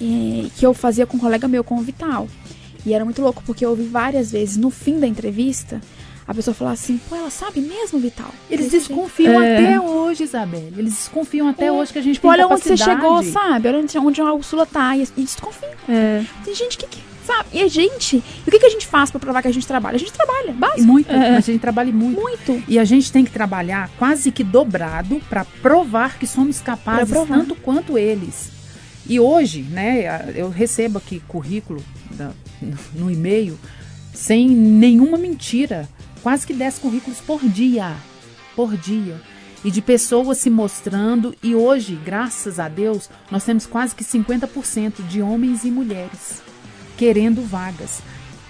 é, 0.00 0.46
que 0.56 0.64
eu 0.66 0.72
fazia 0.74 1.06
com 1.06 1.16
um 1.16 1.20
colega 1.20 1.46
meu, 1.46 1.62
com 1.62 1.76
o 1.76 1.80
Vital. 1.82 2.28
E 2.86 2.92
era 2.92 3.04
muito 3.04 3.22
louco, 3.22 3.42
porque 3.46 3.64
eu 3.64 3.70
ouvi 3.70 3.84
várias 3.84 4.30
vezes, 4.30 4.56
no 4.58 4.68
fim 4.70 4.98
da 5.00 5.06
entrevista, 5.06 5.80
a 6.26 6.34
pessoa 6.34 6.54
falar 6.54 6.72
assim, 6.72 6.98
pô, 7.08 7.16
ela 7.16 7.30
sabe 7.30 7.60
mesmo, 7.60 7.98
Vital? 7.98 8.30
Eles 8.50 8.70
jeito. 8.70 8.86
desconfiam 8.88 9.42
É. 9.42 9.56
até 9.58 9.80
hoje, 9.80 10.24
Isabelle. 10.24 10.72
Eles 10.76 10.92
desconfiam 10.94 11.48
até 11.48 11.66
É. 11.66 11.72
hoje 11.72 11.92
que 11.92 11.98
a 11.98 12.02
gente 12.02 12.14
Tipo, 12.14 12.28
tem 12.28 12.30
olha 12.42 12.46
onde 12.46 12.62
você 12.62 12.70
capacidade. 12.70 13.00
chegou, 13.00 13.22
sabe? 13.24 13.68
Olha 13.68 13.78
onde, 13.78 13.98
onde 13.98 14.20
a 14.20 14.32
Úrsula 14.32 14.64
tá. 14.66 14.96
E, 14.96 15.02
e 15.16 15.22
desconfia. 15.22 15.68
É, 15.88 16.24
Tem 16.44 16.54
gente 16.54 16.78
que, 16.78 16.86
que- 16.86 17.02
sabe? 17.26 17.48
E 17.52 17.62
a 17.62 17.68
gente... 17.68 18.16
E 18.16 18.48
o 18.48 18.50
que, 18.50 18.58
que 18.58 18.66
a 18.66 18.70
gente 18.70 18.86
faz 18.86 19.10
pra 19.10 19.18
provar 19.20 19.42
que 19.42 19.48
a 19.48 19.52
gente 19.52 19.66
trabalha? 19.66 19.96
A 19.96 19.98
gente 19.98 20.12
trabalha, 20.12 20.50
E 20.50 20.52
básico. 20.54 20.82
muito, 20.84 21.10
É. 21.12 21.36
a 21.36 21.40
gente 21.40 21.58
trabalha 21.60 21.92
muito. 21.92 22.20
Muito. 22.20 22.62
E 22.68 22.78
a 22.78 22.84
gente 22.84 23.10
tem 23.12 23.24
que 23.24 23.30
trabalhar 23.30 23.90
quase 23.98 24.30
que 24.32 24.42
dobrado 24.44 25.20
para 25.28 25.44
provar 25.62 26.18
que 26.18 26.26
somos 26.26 26.60
capazes 26.60 27.14
tanto 27.28 27.54
quanto 27.54 27.96
eles. 27.98 28.50
E 29.06 29.20
hoje, 29.20 29.60
né, 29.62 30.32
eu 30.34 30.48
recebo 30.48 30.96
aqui 30.96 31.20
currículo 31.28 31.82
da- 32.12 32.32
no 32.94 33.10
e-mail 33.10 33.58
sem 34.14 34.48
nenhuma 34.48 35.18
mentira. 35.18 35.86
Quase 36.24 36.46
que 36.46 36.54
10 36.54 36.78
currículos 36.78 37.20
por 37.20 37.46
dia. 37.46 37.94
Por 38.56 38.78
dia. 38.78 39.20
E 39.62 39.70
de 39.70 39.82
pessoas 39.82 40.38
se 40.38 40.48
mostrando. 40.48 41.36
E 41.42 41.54
hoje, 41.54 42.00
graças 42.02 42.58
a 42.58 42.66
Deus, 42.66 43.10
nós 43.30 43.44
temos 43.44 43.66
quase 43.66 43.94
que 43.94 44.02
50% 44.02 45.06
de 45.06 45.20
homens 45.20 45.64
e 45.64 45.70
mulheres 45.70 46.42
querendo 46.96 47.42
vagas. 47.42 48.00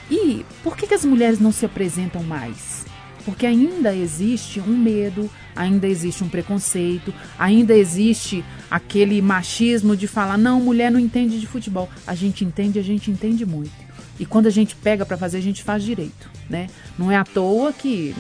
E 0.09 0.47
por 0.63 0.77
que, 0.77 0.87
que 0.87 0.95
as 0.95 1.05
mulheres 1.05 1.41
não 1.41 1.51
se 1.51 1.67
apresentam 1.67 2.23
mais? 2.23 2.87
Porque 3.25 3.45
ainda 3.45 3.93
existe 3.93 4.61
um 4.61 4.77
medo, 4.77 5.29
ainda 5.57 5.89
existe 5.89 6.23
um 6.23 6.29
preconceito, 6.29 7.13
ainda 7.37 7.75
existe 7.75 8.45
aquele 8.71 9.21
machismo 9.21 9.97
de 9.97 10.07
falar: 10.07 10.39
não, 10.39 10.61
mulher 10.61 10.93
não 10.93 11.01
entende 11.01 11.41
de 11.41 11.47
futebol. 11.49 11.89
A 12.07 12.15
gente 12.15 12.45
entende, 12.45 12.79
a 12.79 12.83
gente 12.83 13.11
entende 13.11 13.45
muito. 13.45 13.84
E 14.19 14.25
quando 14.25 14.47
a 14.47 14.51
gente 14.51 14.77
pega 14.77 15.05
para 15.05 15.17
fazer, 15.17 15.39
a 15.39 15.43
gente 15.43 15.63
faz 15.63 15.83
direito, 15.83 16.31
né? 16.49 16.69
Não 16.99 17.11
é 17.11 17.17
à 17.17 17.25
toa 17.25 17.73
que 17.73 18.15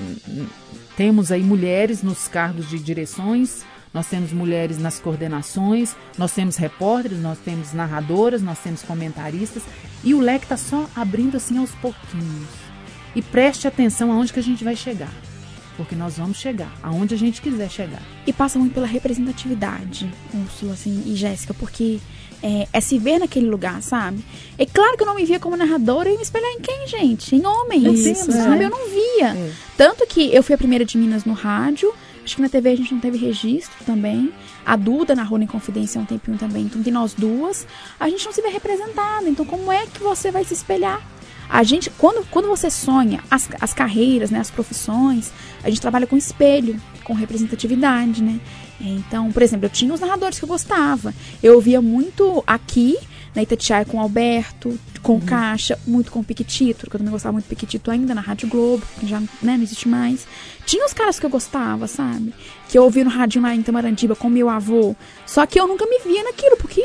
temos 0.97 1.31
aí 1.31 1.43
mulheres 1.43 2.03
nos 2.03 2.27
cargos 2.29 2.69
de 2.69 2.79
direções, 2.79 3.65
nós 3.93 4.09
temos 4.09 4.33
mulheres 4.33 4.77
nas 4.77 4.99
coordenações, 4.99 5.95
nós 6.19 6.33
temos 6.33 6.57
repórteres, 6.57 7.21
nós 7.21 7.39
temos 7.39 7.73
narradoras, 7.73 8.43
nós 8.43 8.59
temos 8.59 8.83
comentaristas 8.83 9.63
e 10.03 10.15
o 10.15 10.21
leque 10.21 10.47
está 10.47 10.57
só 10.57 10.91
abrindo 10.97 11.37
assim 11.37 11.59
aos 11.59 11.71
pouquinhos. 11.77 12.49
E 13.15 13.23
preste 13.23 13.69
atenção 13.69 14.11
aonde 14.11 14.33
que 14.33 14.41
a 14.41 14.43
gente 14.43 14.65
vai 14.65 14.75
chegar, 14.75 15.13
porque 15.77 15.95
nós 15.95 16.19
vamos 16.19 16.39
chegar 16.39 16.73
aonde 16.83 17.15
a 17.15 17.17
gente 17.17 17.41
quiser 17.41 17.71
chegar. 17.71 18.03
E 18.27 18.33
passa 18.33 18.59
muito 18.59 18.75
pela 18.75 18.87
representatividade, 18.87 20.13
Úrsula, 20.35 20.73
assim, 20.73 21.05
e 21.07 21.15
Jéssica, 21.15 21.55
porque 21.55 22.01
é, 22.45 22.69
é 22.71 22.81
se 22.81 22.99
ver 22.99 23.19
naquele 23.19 23.47
lugar, 23.47 23.83
sabe? 23.83 24.23
É 24.59 24.67
claro 24.67 24.99
que 24.99 25.03
eu 25.03 25.07
não 25.07 25.15
me 25.15 25.25
via 25.25 25.41
como 25.41 25.57
narradora, 25.57 26.11
ia 26.11 26.17
me 26.17 26.23
espelhar 26.23 26.51
em 26.51 26.61
quem, 26.61 26.87
gente? 26.87 27.35
Em 27.35 27.47
homens, 27.47 28.05
Isso, 28.05 28.31
sabe? 28.31 28.63
é. 28.63 28.67
Eu 28.67 28.71
não 28.71 28.87
via. 28.87 29.29
É. 29.29 29.51
Tanto 29.79 30.07
que 30.07 30.33
eu 30.33 30.43
fui 30.43 30.55
a 30.55 30.59
primeira 30.59 30.85
de 30.85 30.99
Minas 30.99 31.25
no 31.25 31.33
rádio, 31.33 31.91
acho 32.23 32.37
que 32.37 32.43
na 32.43 32.49
TV 32.51 32.69
a 32.69 32.77
gente 32.77 32.93
não 32.93 33.01
teve 33.01 33.17
registro 33.17 33.83
também. 33.87 34.31
A 34.65 34.77
Duda 34.77 35.15
narrou 35.15 35.41
em 35.41 35.47
Confidência 35.47 35.99
há 35.99 36.03
um 36.03 36.07
tempinho 36.07 36.37
também, 36.37 36.65
então 36.65 36.83
tem 36.83 36.93
nós 36.93 37.15
duas. 37.15 37.67
A 37.99 38.11
gente 38.11 38.27
não 38.27 38.33
se 38.33 38.42
vê 38.42 38.49
representada, 38.49 39.27
então 39.27 39.47
como 39.47 39.73
é 39.73 39.87
que 39.87 40.03
você 40.03 40.31
vai 40.31 40.45
se 40.45 40.53
espelhar? 40.53 41.01
A 41.49 41.62
gente, 41.62 41.90
quando, 41.90 42.27
quando 42.31 42.49
você 42.49 42.71
sonha 42.71 43.23
as, 43.31 43.49
as 43.61 43.73
carreiras, 43.73 44.31
né, 44.31 44.38
as 44.38 44.51
profissões, 44.51 45.31
a 45.62 45.71
gente 45.71 45.81
trabalha 45.81 46.07
com 46.07 46.16
espelho, 46.16 46.81
com 47.05 47.12
representatividade, 47.12 48.23
né? 48.23 48.40
Então, 48.81 49.31
por 49.31 49.43
exemplo, 49.43 49.67
eu 49.67 49.71
tinha 49.71 49.93
os 49.93 50.01
narradores 50.01 50.39
que 50.39 50.45
eu 50.45 50.49
gostava. 50.49 51.15
Eu 51.43 51.55
ouvia 51.55 51.81
muito 51.81 52.43
aqui, 52.47 52.97
na 53.35 53.43
Itatiaia 53.43 53.85
com 53.85 53.99
o 53.99 54.01
Alberto, 54.01 54.79
com 55.03 55.17
o 55.17 55.21
Caixa, 55.21 55.79
muito 55.87 56.11
com 56.11 56.21
o 56.21 56.25
Piquetito, 56.25 56.89
que 56.89 56.97
eu 56.97 56.99
também 56.99 57.13
gostava 57.13 57.33
muito 57.33 57.45
do 57.45 57.49
Piquetito 57.49 57.91
ainda 57.91 58.15
na 58.15 58.21
Rádio 58.21 58.49
Globo, 58.49 58.85
que 58.99 59.07
já 59.07 59.21
né, 59.21 59.29
não 59.43 59.63
existe 59.63 59.89
mais. 59.89 60.27
Tinha 60.65 60.85
os 60.87 60.93
caras 60.93 61.21
que 61.21 61.27
eu 61.27 61.31
gostava, 61.31 61.87
sabe? 61.87 62.33
Que 62.69 62.79
eu 62.79 62.85
ouvia 62.85 63.05
no 63.05 63.11
rádio 63.11 63.43
lá 63.43 63.55
em 63.55 63.63
Tamarandiba 63.63 64.17
com 64.17 64.29
meu 64.29 64.49
avô. 64.49 64.97
Só 65.27 65.45
que 65.47 65.61
eu 65.61 65.67
nunca 65.69 65.87
me 65.87 66.01
via 66.01 66.23
naquilo, 66.25 66.57
porque 66.57 66.81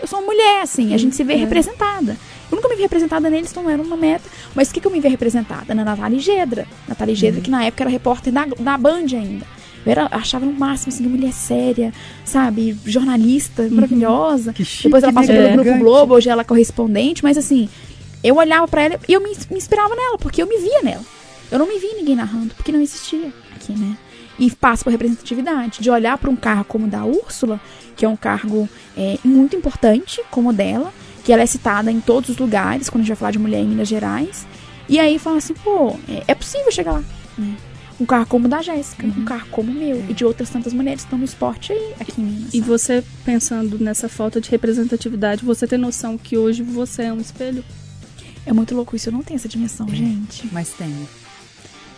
eu 0.00 0.06
sou 0.06 0.20
uma 0.20 0.26
mulher, 0.26 0.62
assim, 0.62 0.94
a 0.94 0.98
gente 0.98 1.16
se 1.16 1.24
vê 1.24 1.34
representada. 1.34 2.16
Eu 2.50 2.56
nunca 2.56 2.68
me 2.68 2.76
vi 2.76 2.82
representada 2.82 3.28
neles, 3.28 3.50
então 3.50 3.68
era 3.68 3.82
uma 3.82 3.96
meta. 3.96 4.28
Mas 4.54 4.70
o 4.70 4.74
que, 4.74 4.80
que 4.80 4.86
eu 4.86 4.92
me 4.92 5.00
vi 5.00 5.08
representada? 5.08 5.74
Na 5.74 5.84
Natália 5.84 6.20
Gedra. 6.20 6.66
Natália 6.86 7.14
Gedra, 7.14 7.40
que 7.40 7.50
na 7.50 7.64
época 7.64 7.82
era 7.82 7.90
repórter 7.90 8.32
da, 8.32 8.44
da 8.44 8.78
Band 8.78 9.06
ainda. 9.12 9.55
Eu 9.86 9.92
era, 9.92 10.08
achava 10.10 10.44
no 10.44 10.52
máximo, 10.52 10.92
assim, 10.92 11.06
mulher 11.06 11.32
séria, 11.32 11.94
sabe? 12.24 12.76
Jornalista, 12.84 13.68
maravilhosa. 13.70 14.52
Que 14.52 14.64
chique, 14.64 14.84
Depois 14.84 15.04
ela 15.04 15.12
passou 15.12 15.32
né? 15.32 15.50
pelo 15.50 15.62
Grupo. 15.62 15.78
Globo, 15.78 16.14
hoje 16.14 16.28
ela 16.28 16.42
é 16.42 16.44
correspondente, 16.44 17.22
mas 17.22 17.38
assim, 17.38 17.68
eu 18.22 18.36
olhava 18.36 18.66
pra 18.66 18.82
ela 18.82 19.00
e 19.08 19.12
eu 19.12 19.20
me, 19.20 19.30
me 19.50 19.56
inspirava 19.56 19.94
nela, 19.94 20.18
porque 20.18 20.42
eu 20.42 20.48
me 20.48 20.58
via 20.58 20.82
nela. 20.82 21.04
Eu 21.50 21.60
não 21.60 21.68
me 21.68 21.78
via 21.78 21.94
ninguém 21.94 22.16
narrando, 22.16 22.52
porque 22.56 22.72
não 22.72 22.80
existia 22.80 23.32
aqui, 23.54 23.72
né? 23.72 23.96
E 24.36 24.50
passa 24.50 24.82
por 24.82 24.90
representatividade, 24.90 25.80
de 25.80 25.88
olhar 25.88 26.18
para 26.18 26.28
um 26.28 26.36
cargo 26.36 26.64
como 26.64 26.86
o 26.86 26.90
da 26.90 27.04
Úrsula, 27.04 27.60
que 27.96 28.04
é 28.04 28.08
um 28.08 28.16
cargo 28.16 28.68
é, 28.96 29.18
muito 29.24 29.54
importante, 29.54 30.20
como 30.30 30.50
o 30.50 30.52
dela, 30.52 30.92
que 31.24 31.32
ela 31.32 31.42
é 31.42 31.46
citada 31.46 31.92
em 31.92 32.00
todos 32.00 32.30
os 32.30 32.36
lugares, 32.36 32.90
quando 32.90 33.02
a 33.02 33.04
gente 33.04 33.10
vai 33.10 33.16
falar 33.16 33.30
de 33.30 33.38
mulher 33.38 33.60
em 33.60 33.68
Minas 33.68 33.88
Gerais. 33.88 34.46
E 34.88 34.98
aí 34.98 35.18
fala 35.18 35.38
assim, 35.38 35.54
pô, 35.54 35.96
é, 36.08 36.24
é 36.28 36.34
possível 36.34 36.70
chegar 36.70 36.92
lá, 36.92 37.04
né? 37.38 37.56
Um 37.98 38.04
carro 38.04 38.26
como 38.26 38.46
o 38.46 38.48
da 38.48 38.60
Jéssica, 38.60 39.06
um 39.06 39.24
carro 39.24 39.46
como 39.50 39.70
o 39.72 39.74
meu, 39.74 40.04
e 40.08 40.12
de 40.12 40.24
outras 40.24 40.50
tantas 40.50 40.72
mulheres 40.74 41.00
que 41.00 41.06
estão 41.06 41.18
no 41.18 41.24
esporte 41.24 41.72
aí, 41.72 41.94
aqui 41.98 42.20
em 42.20 42.24
Minas. 42.24 42.54
E 42.54 42.58
sabe? 42.58 42.60
você 42.60 43.04
pensando 43.24 43.78
nessa 43.78 44.08
falta 44.08 44.40
de 44.40 44.50
representatividade, 44.50 45.44
você 45.44 45.66
tem 45.66 45.78
noção 45.78 46.18
que 46.18 46.36
hoje 46.36 46.62
você 46.62 47.04
é 47.04 47.12
um 47.12 47.20
espelho? 47.20 47.64
É 48.44 48.52
muito 48.52 48.74
louco 48.74 48.94
isso, 48.94 49.08
eu 49.08 49.12
não 49.12 49.22
tenho 49.22 49.36
essa 49.36 49.48
dimensão, 49.48 49.88
gente. 49.88 50.46
Mas 50.52 50.70
tem. 50.70 50.94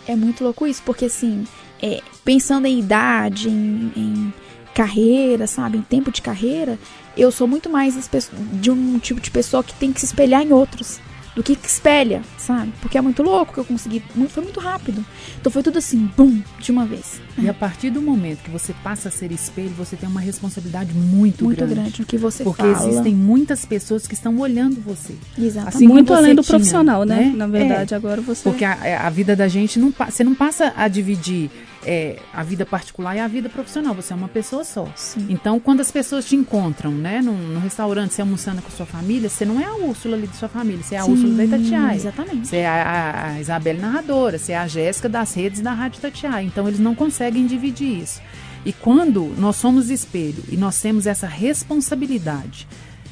É 0.07 0.15
muito 0.15 0.43
louco 0.43 0.65
isso, 0.65 0.81
porque 0.85 1.05
assim, 1.05 1.45
é, 1.81 2.01
pensando 2.23 2.65
em 2.65 2.79
idade, 2.79 3.49
em, 3.49 3.91
em 3.95 4.33
carreira, 4.73 5.45
sabe, 5.47 5.77
em 5.77 5.81
tempo 5.81 6.11
de 6.11 6.21
carreira, 6.21 6.79
eu 7.17 7.31
sou 7.31 7.45
muito 7.45 7.69
mais 7.69 8.09
de 8.53 8.71
um 8.71 8.97
tipo 8.99 9.19
de 9.19 9.29
pessoa 9.29 9.63
que 9.63 9.73
tem 9.73 9.91
que 9.91 9.99
se 9.99 10.05
espelhar 10.05 10.41
em 10.41 10.53
outros 10.53 11.01
do 11.39 11.43
que 11.43 11.55
que 11.55 11.69
espelha, 11.69 12.21
sabe? 12.37 12.73
Porque 12.81 12.97
é 12.97 13.01
muito 13.01 13.23
louco 13.23 13.53
que 13.53 13.59
eu 13.61 13.63
consegui, 13.63 14.03
muito, 14.13 14.29
foi 14.33 14.43
muito 14.43 14.59
rápido. 14.59 15.05
Então 15.39 15.49
foi 15.49 15.63
tudo 15.63 15.77
assim, 15.77 16.09
bum, 16.17 16.41
de 16.59 16.69
uma 16.69 16.85
vez. 16.85 17.21
E 17.37 17.47
a 17.47 17.53
partir 17.53 17.89
do 17.91 18.01
momento 18.01 18.39
que 18.43 18.49
você 18.49 18.73
passa 18.83 19.07
a 19.07 19.11
ser 19.11 19.31
espelho, 19.31 19.69
você 19.69 19.95
tem 19.95 20.09
uma 20.09 20.19
responsabilidade 20.19 20.93
muito, 20.93 21.45
Muito 21.45 21.59
grande. 21.59 21.75
grande 21.75 22.01
no 22.01 22.05
que 22.05 22.17
você 22.17 22.43
Porque 22.43 22.61
fala. 22.61 22.89
existem 22.89 23.15
muitas 23.15 23.63
pessoas 23.63 24.05
que 24.05 24.13
estão 24.13 24.37
olhando 24.37 24.81
você. 24.81 25.15
Exatamente. 25.37 25.75
assim 25.77 25.87
Muito 25.87 26.07
como 26.07 26.19
além 26.19 26.35
do 26.35 26.41
tinha, 26.43 26.57
profissional, 26.57 27.05
né? 27.05 27.27
né? 27.27 27.33
Na 27.33 27.47
verdade, 27.47 27.95
agora 27.95 28.19
você. 28.19 28.43
Porque 28.43 28.65
a, 28.65 29.07
a 29.07 29.09
vida 29.09 29.33
da 29.33 29.47
gente 29.47 29.79
não 29.79 29.93
você 30.09 30.25
não 30.25 30.35
passa 30.35 30.73
a 30.75 30.89
dividir 30.89 31.49
é, 31.85 32.19
a 32.33 32.43
vida 32.43 32.65
particular 32.65 33.15
e 33.15 33.19
a 33.19 33.27
vida 33.27 33.49
profissional. 33.49 33.93
Você 33.95 34.13
é 34.13 34.15
uma 34.15 34.27
pessoa 34.27 34.63
só. 34.63 34.87
Sim. 34.95 35.27
Então, 35.29 35.59
quando 35.59 35.81
as 35.81 35.91
pessoas 35.91 36.25
te 36.25 36.35
encontram, 36.35 36.91
né, 36.91 37.21
num, 37.21 37.37
num 37.37 37.59
restaurante, 37.59 38.13
você 38.13 38.21
almoçando 38.21 38.61
com 38.61 38.69
sua 38.69 38.85
família, 38.85 39.29
você 39.29 39.45
não 39.45 39.59
é 39.59 39.65
a 39.65 39.75
Úrsula 39.75 40.15
ali 40.15 40.27
de 40.27 40.35
sua 40.35 40.49
família, 40.49 40.83
você 40.83 40.95
é 40.95 40.99
a 40.99 41.03
Sim, 41.03 41.11
Úrsula 41.11 41.35
da 41.35 41.45
Itatiaia. 41.45 41.95
Exatamente. 41.95 42.47
Você 42.47 42.57
é 42.57 42.67
a, 42.67 43.25
a, 43.25 43.39
Isabelle 43.39 43.79
narradora, 43.79 44.37
você 44.37 44.51
é 44.51 44.57
a 44.57 44.67
Jéssica 44.67 45.07
das 45.07 45.33
redes 45.33 45.61
da 45.61 45.73
Rádio 45.73 45.99
Itatiaia. 45.99 46.45
Então, 46.45 46.67
eles 46.67 46.79
não 46.79 46.95
conseguem 46.95 47.45
dividir 47.45 48.01
isso. 48.01 48.21
E 48.65 48.73
quando 48.73 49.33
nós 49.37 49.55
somos 49.55 49.89
espelho 49.89 50.43
e 50.49 50.57
nós 50.57 50.79
temos 50.81 51.07
essa 51.07 51.27
responsabilidade 51.27 52.67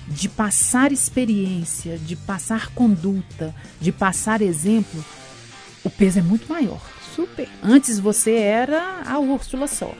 de 0.07 0.29
passar 0.29 0.91
experiência, 0.91 1.97
de 1.97 2.15
passar 2.15 2.69
conduta, 2.69 3.53
de 3.79 3.91
passar 3.91 4.41
exemplo, 4.41 5.03
o 5.83 5.89
peso 5.89 6.19
é 6.19 6.21
muito 6.21 6.51
maior. 6.51 6.81
Super. 7.17 7.49
Antes 7.63 7.97
você 7.99 8.35
era 8.35 9.01
a 9.03 9.17
Úrsula 9.17 9.65
só. 9.65 9.91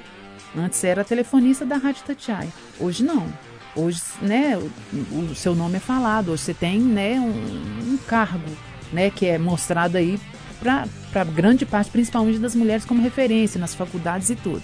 Antes 0.56 0.84
era 0.84 1.02
a 1.02 1.04
telefonista 1.04 1.66
da 1.66 1.76
Rádio 1.76 2.04
Tatiaia. 2.04 2.54
Hoje 2.80 3.04
não. 3.04 3.28
Hoje, 3.76 4.00
né, 4.22 4.56
o, 4.56 5.32
o 5.32 5.36
seu 5.36 5.56
nome 5.56 5.78
é 5.78 5.80
falado. 5.80 6.32
Hoje 6.32 6.44
você 6.44 6.54
tem, 6.54 6.80
né, 6.80 7.20
um, 7.20 7.94
um 7.94 7.98
cargo, 8.08 8.56
né, 8.94 9.10
que 9.10 9.26
é 9.26 9.40
mostrado 9.40 9.98
aí 9.98 10.20
para 10.60 11.24
grande 11.24 11.66
parte, 11.66 11.90
principalmente 11.90 12.38
das 12.38 12.54
mulheres 12.54 12.86
como 12.86 13.02
referência 13.02 13.60
nas 13.60 13.74
faculdades 13.74 14.30
e 14.30 14.36
tudo. 14.36 14.62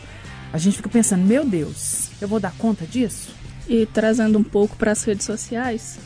a 0.52 0.58
gente 0.60 0.78
fica 0.78 0.90
pensando, 0.90 1.26
meu 1.26 1.44
Deus, 1.44 2.12
eu 2.22 2.28
vou 2.28 2.40
dar 2.40 2.54
conta 2.54 2.86
disso? 2.86 3.34
E 3.68 3.88
trazendo 3.88 4.38
um 4.38 4.44
pouco 4.44 4.76
para 4.76 4.92
as 4.92 5.04
redes 5.04 5.26
sociais, 5.26 5.98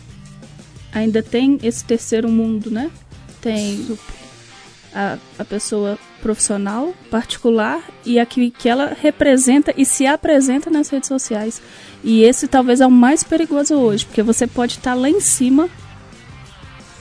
ainda 0.93 1.21
tem 1.21 1.59
esse 1.61 1.83
terceiro 1.83 2.29
mundo, 2.29 2.71
né? 2.71 2.89
Tem 3.41 3.97
a, 4.97 5.17
a 5.37 5.45
pessoa 5.45 5.95
profissional, 6.23 6.91
particular 7.11 7.83
e 8.03 8.17
a 8.19 8.25
que, 8.25 8.49
que 8.49 8.67
ela 8.67 8.97
representa 8.99 9.71
e 9.77 9.85
se 9.85 10.07
apresenta 10.07 10.71
nas 10.71 10.89
redes 10.89 11.07
sociais. 11.07 11.61
E 12.03 12.23
esse 12.23 12.47
talvez 12.47 12.81
é 12.81 12.87
o 12.87 12.91
mais 12.91 13.23
perigoso 13.23 13.75
hoje, 13.75 14.05
porque 14.07 14.23
você 14.23 14.47
pode 14.47 14.73
estar 14.73 14.95
lá 14.95 15.07
em 15.07 15.19
cima 15.19 15.69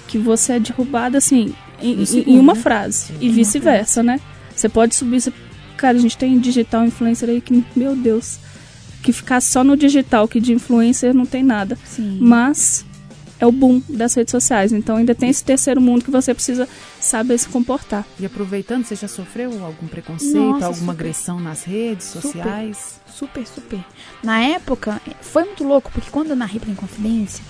que 0.06 0.18
você 0.18 0.52
é 0.54 0.60
derrubado 0.60 1.16
assim 1.16 1.54
em, 1.80 2.04
segundo, 2.04 2.28
em 2.30 2.38
uma 2.38 2.54
né? 2.54 2.60
frase 2.60 3.14
e 3.18 3.30
vice-versa, 3.30 4.02
né? 4.02 4.20
Você 4.54 4.68
pode 4.68 4.94
subir, 4.94 5.20
você- 5.20 5.32
cara, 5.76 5.96
a 5.96 6.00
gente 6.00 6.18
tem 6.18 6.38
digital 6.38 6.84
influencer 6.84 7.30
aí 7.30 7.40
que, 7.40 7.64
meu 7.74 7.96
Deus, 7.96 8.38
que 9.02 9.12
ficar 9.12 9.40
só 9.40 9.64
no 9.64 9.74
digital, 9.76 10.28
que 10.28 10.40
de 10.40 10.52
influencer 10.52 11.14
não 11.14 11.24
tem 11.26 11.42
nada. 11.42 11.78
Sim. 11.84 12.18
Mas 12.20 12.84
é 13.38 13.46
o 13.46 13.52
boom 13.52 13.82
das 13.88 14.14
redes 14.14 14.30
sociais, 14.32 14.72
então 14.72 14.96
ainda 14.96 15.14
tem 15.14 15.28
esse 15.28 15.44
terceiro 15.44 15.80
mundo 15.80 16.04
que 16.04 16.10
você 16.10 16.32
precisa 16.32 16.66
saber 17.06 17.38
se 17.38 17.48
comportar. 17.48 18.06
E 18.18 18.26
aproveitando, 18.26 18.84
você 18.84 18.94
já 18.96 19.08
sofreu 19.08 19.64
algum 19.64 19.86
preconceito, 19.86 20.36
Nossa, 20.36 20.66
alguma 20.66 20.92
super. 20.92 21.04
agressão 21.04 21.40
nas 21.40 21.64
redes 21.64 22.06
Super. 22.06 22.22
sociais? 22.22 23.00
Super, 23.12 23.46
super. 23.46 23.84
Na 24.22 24.40
época, 24.40 25.00
foi 25.22 25.44
muito 25.44 25.64
louco, 25.64 25.90
porque 25.92 26.10
quando 26.10 26.30
eu 26.30 26.36
narrei 26.36 26.60
pra 26.60 26.70
Inconfidência, 26.70 27.42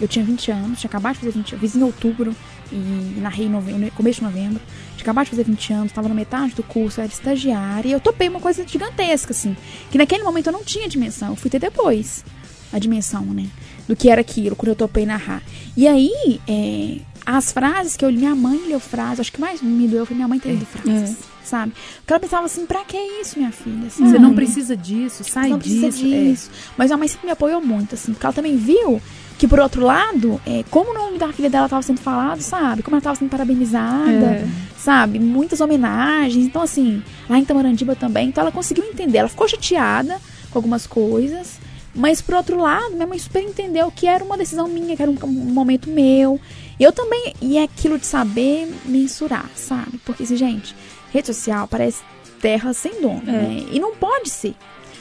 eu 0.00 0.06
tinha 0.06 0.24
20 0.24 0.50
anos, 0.52 0.78
tinha 0.80 0.88
acabado 0.88 1.14
de 1.14 1.20
fazer 1.20 1.32
20 1.32 1.52
anos, 1.52 1.60
fiz 1.60 1.74
em 1.74 1.82
outubro 1.82 2.34
e 2.70 3.18
narrei 3.20 3.46
em 3.46 3.50
novembro, 3.50 3.90
começo 3.92 4.20
de 4.20 4.24
novembro. 4.24 4.60
Tinha 4.94 5.02
acabado 5.02 5.24
de 5.24 5.30
fazer 5.30 5.44
20 5.44 5.72
anos, 5.72 5.92
tava 5.92 6.08
na 6.08 6.14
metade 6.14 6.54
do 6.54 6.62
curso, 6.62 7.00
eu 7.00 7.04
era 7.04 7.12
estagiária, 7.12 7.88
e 7.88 7.92
eu 7.92 8.00
topei 8.00 8.28
uma 8.28 8.40
coisa 8.40 8.66
gigantesca, 8.66 9.32
assim, 9.32 9.56
que 9.90 9.98
naquele 9.98 10.22
momento 10.22 10.48
eu 10.48 10.52
não 10.52 10.62
tinha 10.62 10.88
dimensão, 10.88 11.30
eu 11.30 11.36
fui 11.36 11.50
ter 11.50 11.58
depois 11.58 12.24
a 12.72 12.78
dimensão, 12.78 13.22
né, 13.24 13.46
do 13.88 13.96
que 13.96 14.10
era 14.10 14.20
aquilo, 14.20 14.54
quando 14.54 14.68
eu 14.68 14.76
topei 14.76 15.06
narrar. 15.06 15.42
E 15.76 15.88
aí, 15.88 16.40
é, 16.46 16.98
as 17.30 17.52
frases 17.52 17.94
que 17.94 18.02
eu 18.04 18.08
li, 18.08 18.16
minha 18.16 18.34
mãe 18.34 18.58
leu 18.66 18.80
frases, 18.80 19.20
acho 19.20 19.32
que 19.32 19.40
mais 19.40 19.60
me 19.60 19.86
doeu 19.86 20.06
foi 20.06 20.16
minha 20.16 20.26
mãe 20.26 20.38
ter 20.38 20.50
lido 20.52 20.64
frases, 20.64 21.18
sabe? 21.44 21.74
Porque 21.98 22.12
ela 22.12 22.20
pensava 22.20 22.46
assim, 22.46 22.64
pra 22.64 22.84
que 22.84 22.96
isso, 22.96 23.38
minha 23.38 23.52
filha? 23.52 23.90
Você 23.90 24.18
não 24.18 24.34
precisa 24.34 24.74
disso, 24.74 25.22
sai 25.24 25.50
não 25.50 25.58
precisa 25.58 25.90
disso. 25.90 26.50
é. 26.50 26.72
Mas 26.78 26.90
a 26.90 26.96
mãe 26.96 27.06
sempre 27.06 27.26
me 27.26 27.32
apoiou 27.32 27.60
muito, 27.60 27.94
assim, 27.94 28.12
porque 28.12 28.24
ela 28.24 28.32
também 28.32 28.56
viu 28.56 29.00
que, 29.38 29.46
por 29.46 29.60
outro 29.60 29.82
lado, 29.84 30.40
é, 30.46 30.64
como 30.70 30.90
o 30.90 30.94
nome 30.94 31.18
da 31.18 31.30
filha 31.32 31.50
dela 31.50 31.66
estava 31.66 31.82
sendo 31.82 32.00
falado, 32.00 32.40
sabe? 32.40 32.82
Como 32.82 32.94
ela 32.94 33.00
estava 33.00 33.14
sendo 33.16 33.28
parabenizada, 33.28 34.10
É. 34.10 34.48
sabe? 34.78 35.18
Muitas 35.20 35.60
homenagens. 35.60 36.46
Então, 36.46 36.62
assim, 36.62 37.02
lá 37.28 37.38
em 37.38 37.44
Tamarandiba 37.44 37.94
também. 37.94 38.28
Então, 38.28 38.40
ela 38.42 38.50
conseguiu 38.50 38.84
entender. 38.84 39.18
Ela 39.18 39.28
ficou 39.28 39.46
chateada 39.46 40.18
com 40.50 40.58
algumas 40.58 40.86
coisas. 40.86 41.58
Mas, 41.94 42.20
por 42.20 42.34
outro 42.36 42.58
lado, 42.60 42.92
minha 42.94 43.06
mãe 43.06 43.18
super 43.18 43.42
entendeu 43.42 43.92
que 43.94 44.06
era 44.06 44.24
uma 44.24 44.36
decisão 44.36 44.66
minha, 44.68 44.96
que 44.96 45.02
era 45.02 45.10
um, 45.10 45.16
um 45.22 45.28
momento 45.52 45.88
meu. 45.90 46.40
E 46.78 46.84
eu 46.84 46.92
também. 46.92 47.34
E 47.40 47.58
é 47.58 47.62
aquilo 47.64 47.98
de 47.98 48.06
saber 48.06 48.72
mensurar, 48.84 49.48
sabe? 49.54 49.98
Porque, 50.04 50.22
assim, 50.22 50.36
gente, 50.36 50.74
rede 51.12 51.26
social 51.28 51.66
parece 51.66 52.02
terra 52.40 52.72
sem 52.72 53.00
dono, 53.00 53.22
É. 53.26 53.32
né? 53.32 53.66
E 53.72 53.80
não 53.80 53.94
pode 53.96 54.30
ser. 54.30 54.54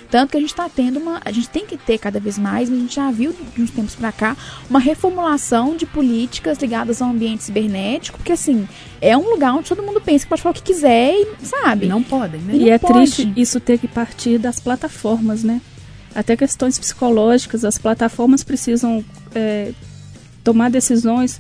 Tanto 0.10 0.32
que 0.32 0.38
a 0.38 0.40
gente 0.40 0.52
está 0.52 0.70
tendo 0.70 1.00
uma. 1.00 1.22
A 1.26 1.32
gente 1.34 1.50
tem 1.50 1.66
que 1.66 1.76
ter 1.78 1.98
cada 1.98 2.18
vez 2.18 2.38
mais, 2.38 2.70
mas 2.70 2.80
a 2.80 2.82
gente 2.82 2.96
já 2.96 3.12
viu 3.12 3.36
de 3.54 3.62
uns 3.62 3.70
tempos 3.72 3.94
para 3.94 4.10
cá 4.10 4.38
uma 4.70 4.80
reformulação 4.80 5.76
de 5.76 5.86
políticas 5.86 6.58
ligadas 6.60 7.02
ao 7.02 7.10
ambiente 7.10 7.44
cibernético, 7.44 8.18
porque 8.18 8.32
assim, 8.32 8.68
é 9.02 9.18
um 9.18 9.30
lugar 9.30 9.54
onde 9.54 9.68
todo 9.68 9.84
mundo 9.84 10.00
pensa 10.00 10.24
que 10.24 10.30
pode 10.30 10.42
falar 10.42 10.52
o 10.52 10.56
que 10.56 10.62
quiser 10.64 11.12
e, 11.14 11.28
sabe? 11.46 11.88
E 11.88 11.90
não 11.90 12.02
podem, 12.02 12.40
né? 12.40 12.54
E 12.56 12.64
E, 12.64 12.70
é 12.70 12.78
pode. 12.78 12.94
triste 12.94 13.34
isso 13.36 13.60
ter 13.60 13.78
que 13.78 13.88
partir 13.88 14.38
das 14.38 14.62
plataformas, 14.62 15.44
né? 15.44 15.60
Até 16.16 16.38
questões 16.38 16.80
psicológicas, 16.80 17.66
as 17.66 17.78
plataformas 17.78 18.46
precisam 18.46 19.04
é, 19.36 19.74
tomar 20.42 20.70
decisões. 20.72 21.38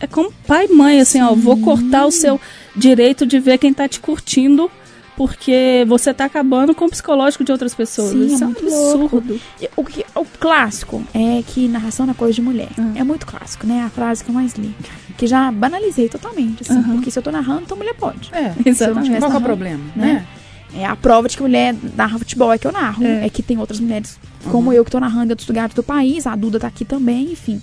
É 0.00 0.06
como 0.06 0.32
pai 0.46 0.66
e 0.66 0.74
mãe, 0.74 1.00
assim, 1.00 1.20
ó, 1.20 1.34
vou 1.34 1.58
cortar 1.58 2.06
o 2.06 2.10
seu 2.10 2.40
direito 2.74 3.26
de 3.26 3.38
ver 3.38 3.58
quem 3.58 3.72
tá 3.72 3.86
te 3.86 4.00
curtindo, 4.00 4.70
porque 5.16 5.84
você 5.86 6.14
tá 6.14 6.24
acabando 6.24 6.74
com 6.74 6.86
o 6.86 6.90
psicológico 6.90 7.44
de 7.44 7.52
outras 7.52 7.74
pessoas. 7.74 8.12
Sim, 8.12 8.22
é 8.22 8.26
isso 8.26 8.42
é, 8.42 8.46
um 8.46 8.50
muito 8.50 8.64
louco. 8.64 9.16
absurdo. 9.18 9.40
O, 9.76 9.84
que, 9.84 10.06
o 10.14 10.24
clássico 10.24 11.04
é 11.12 11.42
que 11.46 11.68
narração 11.68 12.10
é 12.10 12.14
coisa 12.14 12.32
de 12.32 12.40
mulher. 12.40 12.70
Uhum. 12.78 12.92
É 12.96 13.04
muito 13.04 13.26
clássico, 13.26 13.66
né? 13.66 13.82
A 13.82 13.90
frase 13.90 14.24
que 14.24 14.30
eu 14.30 14.34
mais 14.34 14.54
li. 14.54 14.74
Que 15.18 15.26
já 15.26 15.52
banalizei 15.52 16.08
totalmente, 16.08 16.62
assim. 16.62 16.78
Uhum. 16.78 16.94
Porque 16.94 17.10
se 17.10 17.18
eu 17.18 17.22
tô 17.22 17.30
narrando, 17.30 17.62
então 17.66 17.76
mulher 17.76 17.94
pode. 17.94 18.30
É, 18.32 18.54
Exatamente. 18.64 19.18
Qual 19.18 19.30
é 19.30 19.36
o 19.36 19.40
problema, 19.42 19.84
né? 19.94 20.06
né? 20.06 20.26
É 20.72 20.86
a 20.86 20.96
prova 20.96 21.28
de 21.28 21.36
que 21.36 21.42
mulher 21.42 21.74
narra 21.96 22.18
futebol 22.18 22.52
é 22.52 22.56
que 22.56 22.66
eu 22.66 22.72
narro. 22.72 23.04
É. 23.04 23.26
É, 23.26 23.28
que 23.28 23.42
tem 23.42 23.58
outras 23.58 23.80
mulheres 23.80 24.18
como 24.50 24.72
eu 24.72 24.84
que 24.84 24.90
tô 24.90 25.00
narrando 25.00 25.26
em 25.26 25.30
outros 25.30 25.48
lugares 25.48 25.74
do 25.74 25.82
país. 25.82 26.26
A 26.26 26.34
Duda 26.34 26.58
tá 26.60 26.68
aqui 26.68 26.84
também, 26.84 27.32
enfim. 27.32 27.60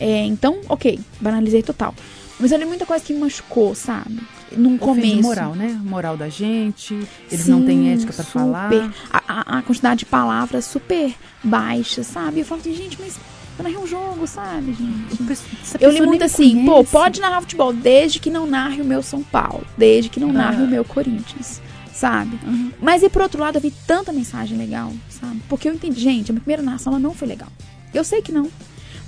É, 0.00 0.24
então, 0.24 0.58
ok, 0.68 0.98
banalizei 1.20 1.62
total. 1.62 1.94
Mas 2.38 2.50
li 2.56 2.64
muita 2.64 2.84
coisa 2.84 3.04
que 3.04 3.12
me 3.12 3.20
machucou, 3.20 3.74
sabe? 3.74 4.18
Num 4.56 4.74
Ofende 4.74 4.80
começo. 5.10 5.22
moral, 5.22 5.54
né? 5.54 5.80
Moral 5.84 6.16
da 6.16 6.28
gente, 6.28 6.98
eles 7.30 7.46
não 7.46 7.64
têm 7.64 7.78
Sim, 7.78 7.92
ética 7.92 8.12
pra 8.12 8.24
super. 8.24 8.38
falar. 8.40 8.70
A, 9.12 9.22
a- 9.28 9.58
a 9.58 9.62
quantidade 9.62 10.00
de 10.00 10.06
palavras 10.06 10.64
super 10.64 11.14
baixa, 11.42 12.02
sabe? 12.02 12.40
Eu 12.40 12.44
falo 12.44 12.60
assim, 12.60 12.74
gente, 12.74 12.96
mas 13.00 13.16
eu 13.58 13.62
narrei 13.62 13.78
um 13.78 13.86
jogo, 13.86 14.26
sabe, 14.26 14.74
gente? 14.74 15.42
Eu 15.80 15.90
li 15.90 16.00
muito 16.02 16.24
assim, 16.24 16.64
pô, 16.64 16.72
conhece. 16.72 16.90
pode 16.90 17.20
narrar 17.20 17.40
futebol, 17.40 17.72
desde 17.72 18.18
que 18.18 18.30
não 18.30 18.46
narre 18.46 18.80
o 18.82 18.84
meu 18.84 19.02
São 19.02 19.22
Paulo, 19.22 19.64
desde 19.78 20.10
que 20.10 20.18
não 20.20 20.32
narre 20.32 20.62
Ah. 20.62 20.64
o 20.64 20.68
meu 20.68 20.84
Corinthians, 20.84 21.60
sabe? 21.92 22.36
Uhum. 22.44 22.72
Mas 22.82 23.02
e 23.04 23.08
por 23.08 23.22
outro 23.22 23.40
lado, 23.40 23.56
eu 23.58 23.60
vi 23.62 23.72
tanta 23.86 24.12
mensagem 24.12 24.58
legal, 24.58 24.92
sabe? 25.08 25.40
Porque 25.48 25.68
eu 25.68 25.74
entendi, 25.74 26.00
gente, 26.00 26.30
a 26.30 26.32
minha 26.32 26.40
primeira 26.42 26.62
narração 26.62 26.92
ela 26.92 27.00
não 27.00 27.14
foi 27.14 27.28
legal. 27.28 27.48
Eu 27.92 28.02
sei 28.04 28.20
que 28.22 28.32
não. 28.32 28.50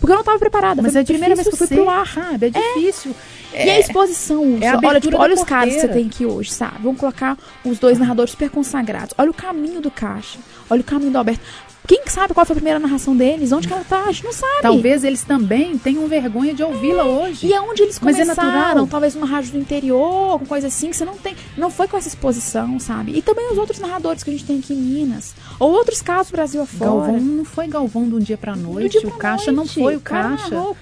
Porque 0.00 0.12
eu 0.12 0.16
não 0.16 0.24
tava 0.24 0.38
preparada. 0.38 0.82
Mas 0.82 0.92
foi 0.92 1.00
é 1.00 1.02
a 1.02 1.06
primeira 1.06 1.34
vez 1.34 1.48
que 1.48 1.54
eu 1.54 1.58
fui 1.58 1.66
difícil 1.66 1.84
pro 1.84 1.92
ser, 1.92 2.00
ar. 2.00 2.30
sabe? 2.30 2.46
É 2.46 2.50
difícil. 2.50 3.14
E 3.54 3.70
a 3.70 3.80
exposição, 3.80 4.42
Úrsula, 4.42 4.64
é 4.64 4.68
a 4.68 4.80
olha, 4.84 5.00
tipo, 5.00 5.16
olha 5.16 5.34
os 5.34 5.44
caras 5.44 5.74
que 5.74 5.80
você 5.80 5.88
tem 5.88 6.06
aqui 6.06 6.26
hoje, 6.26 6.50
sabe? 6.50 6.76
Vamos 6.82 7.00
colocar 7.00 7.38
os 7.64 7.78
dois 7.78 7.98
narradores 7.98 8.32
super 8.32 8.50
consagrados. 8.50 9.14
Olha 9.16 9.30
o 9.30 9.34
caminho 9.34 9.80
do 9.80 9.90
Caixa. 9.90 10.38
Olha 10.68 10.80
o 10.80 10.84
caminho 10.84 11.10
do 11.10 11.18
Alberto. 11.18 11.40
Quem 11.86 12.02
que 12.02 12.10
sabe 12.12 12.34
qual 12.34 12.44
foi 12.44 12.54
a 12.54 12.56
primeira 12.56 12.78
narração 12.78 13.16
deles? 13.16 13.52
Onde 13.52 13.68
que 13.68 13.72
ela 13.72 13.84
tá? 13.84 14.04
A 14.04 14.12
gente 14.12 14.24
não 14.24 14.32
sabe. 14.32 14.62
Talvez 14.62 15.04
eles 15.04 15.22
também 15.22 15.76
tenham 15.78 16.06
vergonha 16.08 16.52
de 16.54 16.62
ouvi-la 16.62 17.04
hoje. 17.04 17.46
E 17.46 17.54
aonde 17.54 17.82
eles 17.82 17.98
Mas 18.00 18.16
é 18.18 18.22
começaram? 18.22 18.52
natural. 18.52 18.86
Talvez 18.86 19.14
numa 19.14 19.26
rádio 19.26 19.52
do 19.52 19.58
interior, 19.58 20.32
alguma 20.32 20.48
coisa 20.48 20.66
assim, 20.66 20.90
que 20.90 20.96
você 20.96 21.04
não 21.04 21.16
tem. 21.16 21.36
Não 21.56 21.70
foi 21.70 21.86
com 21.88 21.96
essa 21.96 22.08
exposição, 22.08 22.78
sabe? 22.80 23.12
E 23.16 23.22
também 23.22 23.50
os 23.52 23.58
outros 23.58 23.78
narradores 23.78 24.22
que 24.22 24.30
a 24.30 24.32
gente 24.32 24.44
tem 24.44 24.58
aqui 24.58 24.74
em 24.74 24.76
Minas. 24.78 25.34
Ou 25.60 25.70
outros 25.72 26.02
casos 26.02 26.30
do 26.30 26.36
Brasil 26.36 26.62
afora. 26.62 26.90
Galvão 26.90 27.20
não 27.20 27.44
foi 27.44 27.66
Galvão 27.68 28.08
de 28.08 28.14
um 28.14 28.18
dia 28.18 28.36
pra 28.38 28.56
noite. 28.56 28.98
dia 28.98 29.08
o 29.08 29.10
pra 29.12 29.18
Caixa 29.20 29.50
não 29.52 29.58
noite. 29.64 29.74
foi 29.74 29.96
o 29.96 30.00
Caixa. 30.00 30.50
narrou, 30.50 30.76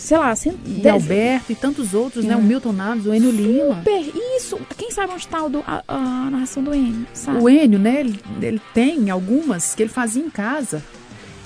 sei 0.00 0.18
lá, 0.18 0.34
cent... 0.34 0.56
E 0.66 0.88
Alberto 0.88 1.52
e 1.52 1.54
tantos 1.54 1.94
outros, 1.94 2.24
né? 2.24 2.34
É. 2.34 2.36
O 2.36 2.42
Milton 2.42 2.72
Naves, 2.72 3.06
o 3.06 3.14
Enio 3.14 3.30
Lima. 3.30 3.76
Super, 3.76 4.12
isso. 4.36 4.58
Quem 4.76 4.90
sabe 4.90 5.12
onde 5.12 5.28
tá 5.28 5.44
o 5.44 5.48
do, 5.48 5.62
a, 5.66 5.82
a 5.86 6.30
narração 6.30 6.62
do 6.62 6.74
Enio, 6.74 7.06
sabe? 7.12 7.38
O 7.42 7.48
Enio, 7.48 7.78
né? 7.78 8.00
Ele, 8.00 8.20
ele 8.40 8.60
tem 8.74 9.10
algumas 9.10 9.74
que 9.74 9.82
ele 9.82 9.90
fazia 9.90 10.24
em 10.24 10.30
casa. 10.30 10.82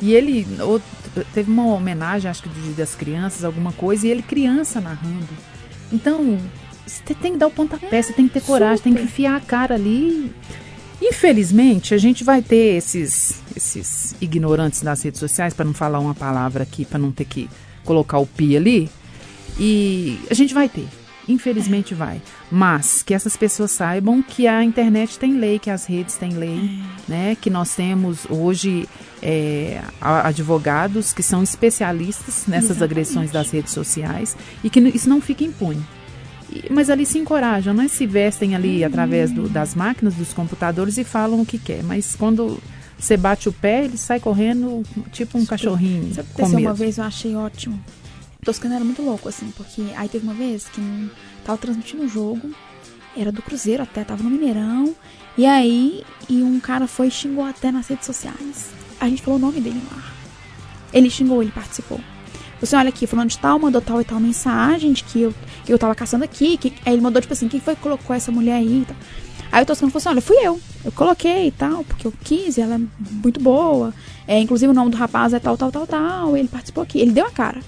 E 0.00 0.12
ele 0.12 0.46
ou- 0.60 0.80
teve 1.32 1.50
uma 1.50 1.66
homenagem, 1.66 2.30
acho 2.30 2.42
que 2.42 2.48
do 2.48 2.60
Dia 2.60 2.74
das 2.74 2.94
Crianças, 2.94 3.44
alguma 3.44 3.72
coisa, 3.72 4.06
e 4.06 4.10
ele 4.10 4.22
criança 4.22 4.80
narrando. 4.80 5.28
Então, 5.92 6.38
você 6.86 7.14
tem 7.14 7.32
que 7.32 7.38
dar 7.38 7.46
o 7.46 7.50
pontapé, 7.50 8.02
você 8.02 8.12
tem 8.12 8.26
que 8.26 8.34
ter 8.34 8.42
coragem, 8.42 8.82
tem 8.82 8.92
que 8.92 9.00
super. 9.00 9.12
enfiar 9.12 9.36
a 9.36 9.40
cara 9.40 9.74
ali. 9.74 10.32
Infelizmente, 11.00 11.94
a 11.94 11.98
gente 11.98 12.24
vai 12.24 12.40
ter 12.42 12.76
esses, 12.76 13.40
esses 13.54 14.14
ignorantes 14.20 14.82
das 14.82 15.02
redes 15.02 15.20
sociais, 15.20 15.54
para 15.54 15.64
não 15.64 15.74
falar 15.74 15.98
uma 15.98 16.14
palavra 16.14 16.62
aqui, 16.62 16.84
para 16.84 16.98
não 16.98 17.12
ter 17.12 17.24
que 17.24 17.48
colocar 17.84 18.18
o 18.18 18.26
pi 18.26 18.56
ali. 18.56 18.90
E 19.58 20.18
a 20.30 20.34
gente 20.34 20.52
vai 20.54 20.68
ter. 20.68 20.86
Infelizmente 21.26 21.94
vai. 21.94 22.20
Mas 22.50 23.02
que 23.02 23.14
essas 23.14 23.34
pessoas 23.36 23.70
saibam 23.70 24.22
que 24.22 24.46
a 24.46 24.62
internet 24.62 25.18
tem 25.18 25.38
lei, 25.38 25.58
que 25.58 25.70
as 25.70 25.86
redes 25.86 26.16
têm 26.16 26.34
lei, 26.34 26.78
né? 27.08 27.34
Que 27.40 27.48
nós 27.48 27.74
temos 27.74 28.26
hoje 28.28 28.86
é, 29.22 29.80
advogados 30.00 31.12
que 31.14 31.22
são 31.22 31.42
especialistas 31.42 32.44
nessas 32.46 32.72
Exatamente. 32.72 32.84
agressões 32.92 33.30
das 33.30 33.50
redes 33.50 33.72
sociais 33.72 34.36
e 34.62 34.68
que 34.68 34.80
isso 34.80 35.08
não 35.08 35.20
fica 35.20 35.44
impune. 35.44 35.82
Mas 36.70 36.90
ali 36.90 37.06
se 37.06 37.18
encorajam, 37.18 37.72
né? 37.72 37.88
Se 37.88 38.06
vestem 38.06 38.54
ali 38.54 38.84
através 38.84 39.30
do- 39.32 39.48
das 39.48 39.74
máquinas, 39.74 40.14
dos 40.14 40.32
computadores 40.32 40.98
e 40.98 41.04
falam 41.04 41.40
o 41.40 41.46
que 41.46 41.58
quer. 41.58 41.82
Mas 41.82 42.14
quando 42.16 42.60
você 43.04 43.16
bate 43.16 43.48
o 43.48 43.52
pé, 43.52 43.84
ele 43.84 43.98
sai 43.98 44.18
correndo 44.18 44.82
tipo 45.12 45.36
um 45.38 45.44
cachorrinho. 45.44 46.14
Sabe 46.14 46.28
o 46.30 46.34
que 46.34 46.42
aconteceu 46.42 46.60
uma 46.60 46.74
vez, 46.74 46.98
eu 46.98 47.04
achei 47.04 47.36
ótimo. 47.36 47.78
O 48.40 48.44
Toscano 48.44 48.74
era 48.74 48.84
muito 48.84 49.02
louco, 49.02 49.28
assim, 49.28 49.52
porque 49.56 49.82
aí 49.96 50.08
teve 50.08 50.24
uma 50.24 50.34
vez 50.34 50.68
que 50.68 51.10
tava 51.44 51.58
transmitindo 51.58 52.02
um 52.02 52.08
jogo, 52.08 52.50
era 53.16 53.30
do 53.30 53.42
Cruzeiro 53.42 53.82
até, 53.82 54.04
tava 54.04 54.22
no 54.22 54.30
Mineirão, 54.30 54.94
e 55.36 55.44
aí 55.44 56.02
e 56.28 56.42
um 56.42 56.58
cara 56.58 56.86
foi 56.86 57.08
e 57.08 57.10
xingou 57.10 57.44
até 57.44 57.70
nas 57.70 57.88
redes 57.88 58.06
sociais. 58.06 58.70
A 58.98 59.08
gente 59.08 59.22
falou 59.22 59.38
o 59.38 59.42
nome 59.42 59.60
dele 59.60 59.82
ar. 59.90 60.14
Ele 60.92 61.10
xingou, 61.10 61.42
ele 61.42 61.52
participou. 61.52 62.00
Você 62.60 62.76
olha 62.76 62.88
aqui, 62.88 63.06
falando 63.06 63.28
de 63.28 63.38
tal, 63.38 63.58
mandou 63.58 63.82
tal 63.82 64.00
e 64.00 64.04
tal 64.04 64.18
mensagem 64.18 64.92
de 64.92 65.04
que 65.04 65.20
eu, 65.20 65.34
que 65.66 65.72
eu 65.72 65.78
tava 65.78 65.94
caçando 65.94 66.24
aqui. 66.24 66.56
Que, 66.56 66.72
aí 66.86 66.94
ele 66.94 67.02
mandou, 67.02 67.20
tipo 67.20 67.34
assim, 67.34 67.48
quem 67.48 67.60
foi 67.60 67.74
que 67.74 67.82
colocou 67.82 68.14
essa 68.16 68.32
mulher 68.32 68.54
aí 68.54 68.82
e 68.82 68.84
tal. 68.86 68.96
Aí 69.54 69.62
o 69.62 69.66
Toscano 69.66 69.92
falou 69.92 70.00
assim: 70.00 70.08
olha, 70.08 70.20
fui 70.20 70.36
eu. 70.44 70.60
Eu 70.84 70.90
coloquei 70.90 71.46
e 71.46 71.50
tal, 71.52 71.84
porque 71.84 72.08
eu 72.08 72.12
quis, 72.24 72.58
ela 72.58 72.74
é 72.74 72.80
muito 72.98 73.38
boa. 73.38 73.94
É, 74.26 74.36
inclusive 74.40 74.68
o 74.68 74.74
nome 74.74 74.90
do 74.90 74.96
rapaz 74.96 75.32
é 75.32 75.38
tal, 75.38 75.56
tal, 75.56 75.70
tal, 75.70 75.86
tal. 75.86 76.36
Ele 76.36 76.48
participou 76.48 76.82
aqui. 76.82 76.98
Ele 76.98 77.12
deu 77.12 77.24
a 77.24 77.30
cara. 77.30 77.60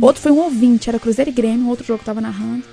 Outro 0.00 0.22
foi 0.22 0.32
um 0.32 0.38
ouvinte, 0.38 0.88
era 0.88 0.98
Cruzeiro 0.98 1.30
e 1.30 1.34
Grêmio, 1.34 1.68
outro 1.68 1.84
jogo 1.84 1.98
que 1.98 2.06
tava 2.06 2.22
narrando. 2.22 2.64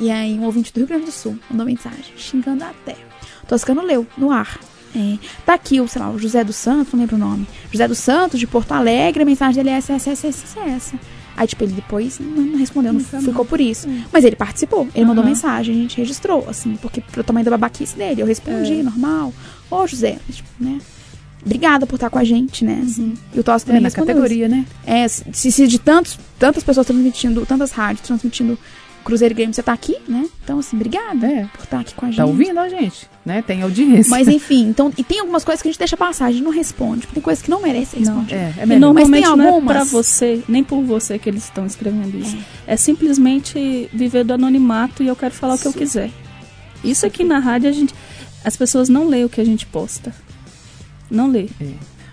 E 0.00 0.10
aí 0.10 0.36
um 0.36 0.42
ouvinte 0.42 0.72
do 0.72 0.78
Rio 0.78 0.88
Grande 0.88 1.04
do 1.04 1.12
Sul 1.12 1.38
mandou 1.48 1.64
mensagem, 1.64 2.12
xingando 2.16 2.64
até. 2.64 2.96
O 3.44 3.46
Toscano 3.46 3.80
leu 3.80 4.04
no 4.18 4.32
ar. 4.32 4.58
É, 4.96 5.18
tá 5.44 5.54
aqui 5.54 5.80
o, 5.80 5.86
sei 5.86 6.02
lá, 6.02 6.10
o 6.10 6.18
José 6.18 6.42
dos 6.42 6.56
Santos, 6.56 6.92
não 6.94 7.00
lembro 7.00 7.14
o 7.14 7.18
nome. 7.18 7.46
José 7.70 7.86
dos 7.86 7.98
Santos, 7.98 8.40
de 8.40 8.46
Porto 8.48 8.72
Alegre, 8.72 9.22
a 9.22 9.26
mensagem 9.26 9.62
dele 9.62 9.70
é 9.70 9.78
essa, 9.78 9.92
essa, 9.92 10.10
essa, 10.10 10.26
essa, 10.26 10.60
essa. 10.60 10.98
Aí, 11.36 11.46
tipo, 11.46 11.62
ele 11.64 11.72
depois 11.72 12.18
não, 12.18 12.56
respondeu, 12.56 12.92
não 12.92 13.00
ficou 13.00 13.44
por 13.44 13.60
isso. 13.60 13.86
Mas 14.12 14.24
ele 14.24 14.36
participou, 14.36 14.88
ele 14.94 15.04
mandou 15.04 15.22
mensagem, 15.24 15.74
a 15.74 15.78
gente 15.82 15.96
registrou, 15.98 16.46
assim, 16.48 16.76
porque 16.80 17.00
pro 17.00 17.22
tamanho 17.22 17.44
da 17.44 17.50
babaquice 17.50 17.94
dele, 17.96 18.22
eu 18.22 18.26
respondi, 18.26 18.82
normal. 18.82 19.32
Ô, 19.70 19.86
José, 19.86 20.18
tipo, 20.30 20.48
né? 20.58 20.78
Obrigada 21.44 21.86
por 21.86 21.94
estar 21.94 22.10
com 22.10 22.18
a 22.18 22.24
gente, 22.24 22.64
né? 22.64 22.82
assim. 22.84 23.14
E 23.32 23.38
o 23.38 23.44
Tosco 23.44 23.66
É, 23.66 23.68
também 23.68 23.82
na 23.82 23.86
respondeu. 23.88 24.16
categoria, 24.16 24.48
né? 24.48 24.64
É, 24.84 25.06
se, 25.06 25.52
se 25.52 25.68
de 25.68 25.78
tantos, 25.78 26.18
tantas 26.38 26.64
pessoas 26.64 26.86
transmitindo, 26.86 27.46
tantas 27.46 27.70
rádios 27.70 28.04
transmitindo 28.04 28.58
Cruzeiro 29.06 29.34
Grêmio, 29.34 29.54
você 29.54 29.62
tá 29.62 29.72
aqui, 29.72 29.96
né? 30.08 30.28
Então, 30.44 30.58
assim, 30.58 30.74
obrigada 30.76 31.26
É. 31.26 31.44
por 31.56 31.62
estar 31.64 31.80
aqui 31.80 31.94
com 31.94 32.04
a 32.06 32.08
gente. 32.08 32.16
Tá 32.18 32.26
ouvindo 32.26 32.58
a 32.58 32.68
gente, 32.68 33.08
né? 33.24 33.40
Tem 33.40 33.62
audiência. 33.62 34.10
Mas 34.10 34.26
enfim, 34.28 34.68
então, 34.68 34.92
e 34.98 35.04
tem 35.04 35.20
algumas 35.20 35.44
coisas 35.44 35.62
que 35.62 35.68
a 35.68 35.70
gente 35.70 35.78
deixa 35.78 35.96
passar, 35.96 36.26
a 36.26 36.32
gente 36.32 36.42
não 36.42 36.50
responde, 36.50 37.02
porque 37.02 37.14
tem 37.14 37.22
coisas 37.22 37.42
que 37.42 37.48
não 37.50 37.62
merecem 37.62 38.02
Não. 38.02 38.20
responder. 38.20 38.34
É, 38.34 38.54
é 38.58 38.62
E 38.64 38.66
melhor. 38.66 38.80
normalmente 38.80 39.10
Mas 39.10 39.28
tem 39.30 39.36
não 39.38 39.44
é 39.44 39.48
algumas- 39.48 39.72
pra 39.76 39.84
você, 39.84 40.42
nem 40.48 40.64
por 40.64 40.82
você 40.82 41.18
que 41.18 41.28
eles 41.28 41.44
estão 41.44 41.64
escrevendo 41.64 42.18
isso. 42.18 42.36
É, 42.66 42.76
simplesmente 42.76 43.88
viver 43.92 44.24
do 44.24 44.34
anonimato 44.34 45.02
e 45.02 45.06
eu 45.06 45.16
quero 45.16 45.32
falar 45.34 45.54
o 45.54 45.58
que 45.58 45.66
eu 45.66 45.72
quiser. 45.72 46.10
Isso 46.84 47.06
aqui 47.06 47.22
na 47.24 47.38
rádio 47.38 47.68
a 47.68 47.72
gente. 47.72 47.94
As 48.44 48.56
pessoas 48.56 48.88
não 48.88 49.06
leem 49.08 49.24
o 49.24 49.28
que 49.28 49.40
a 49.40 49.44
gente 49.44 49.66
posta. 49.66 50.14
Não 51.10 51.28
lê. 51.28 51.46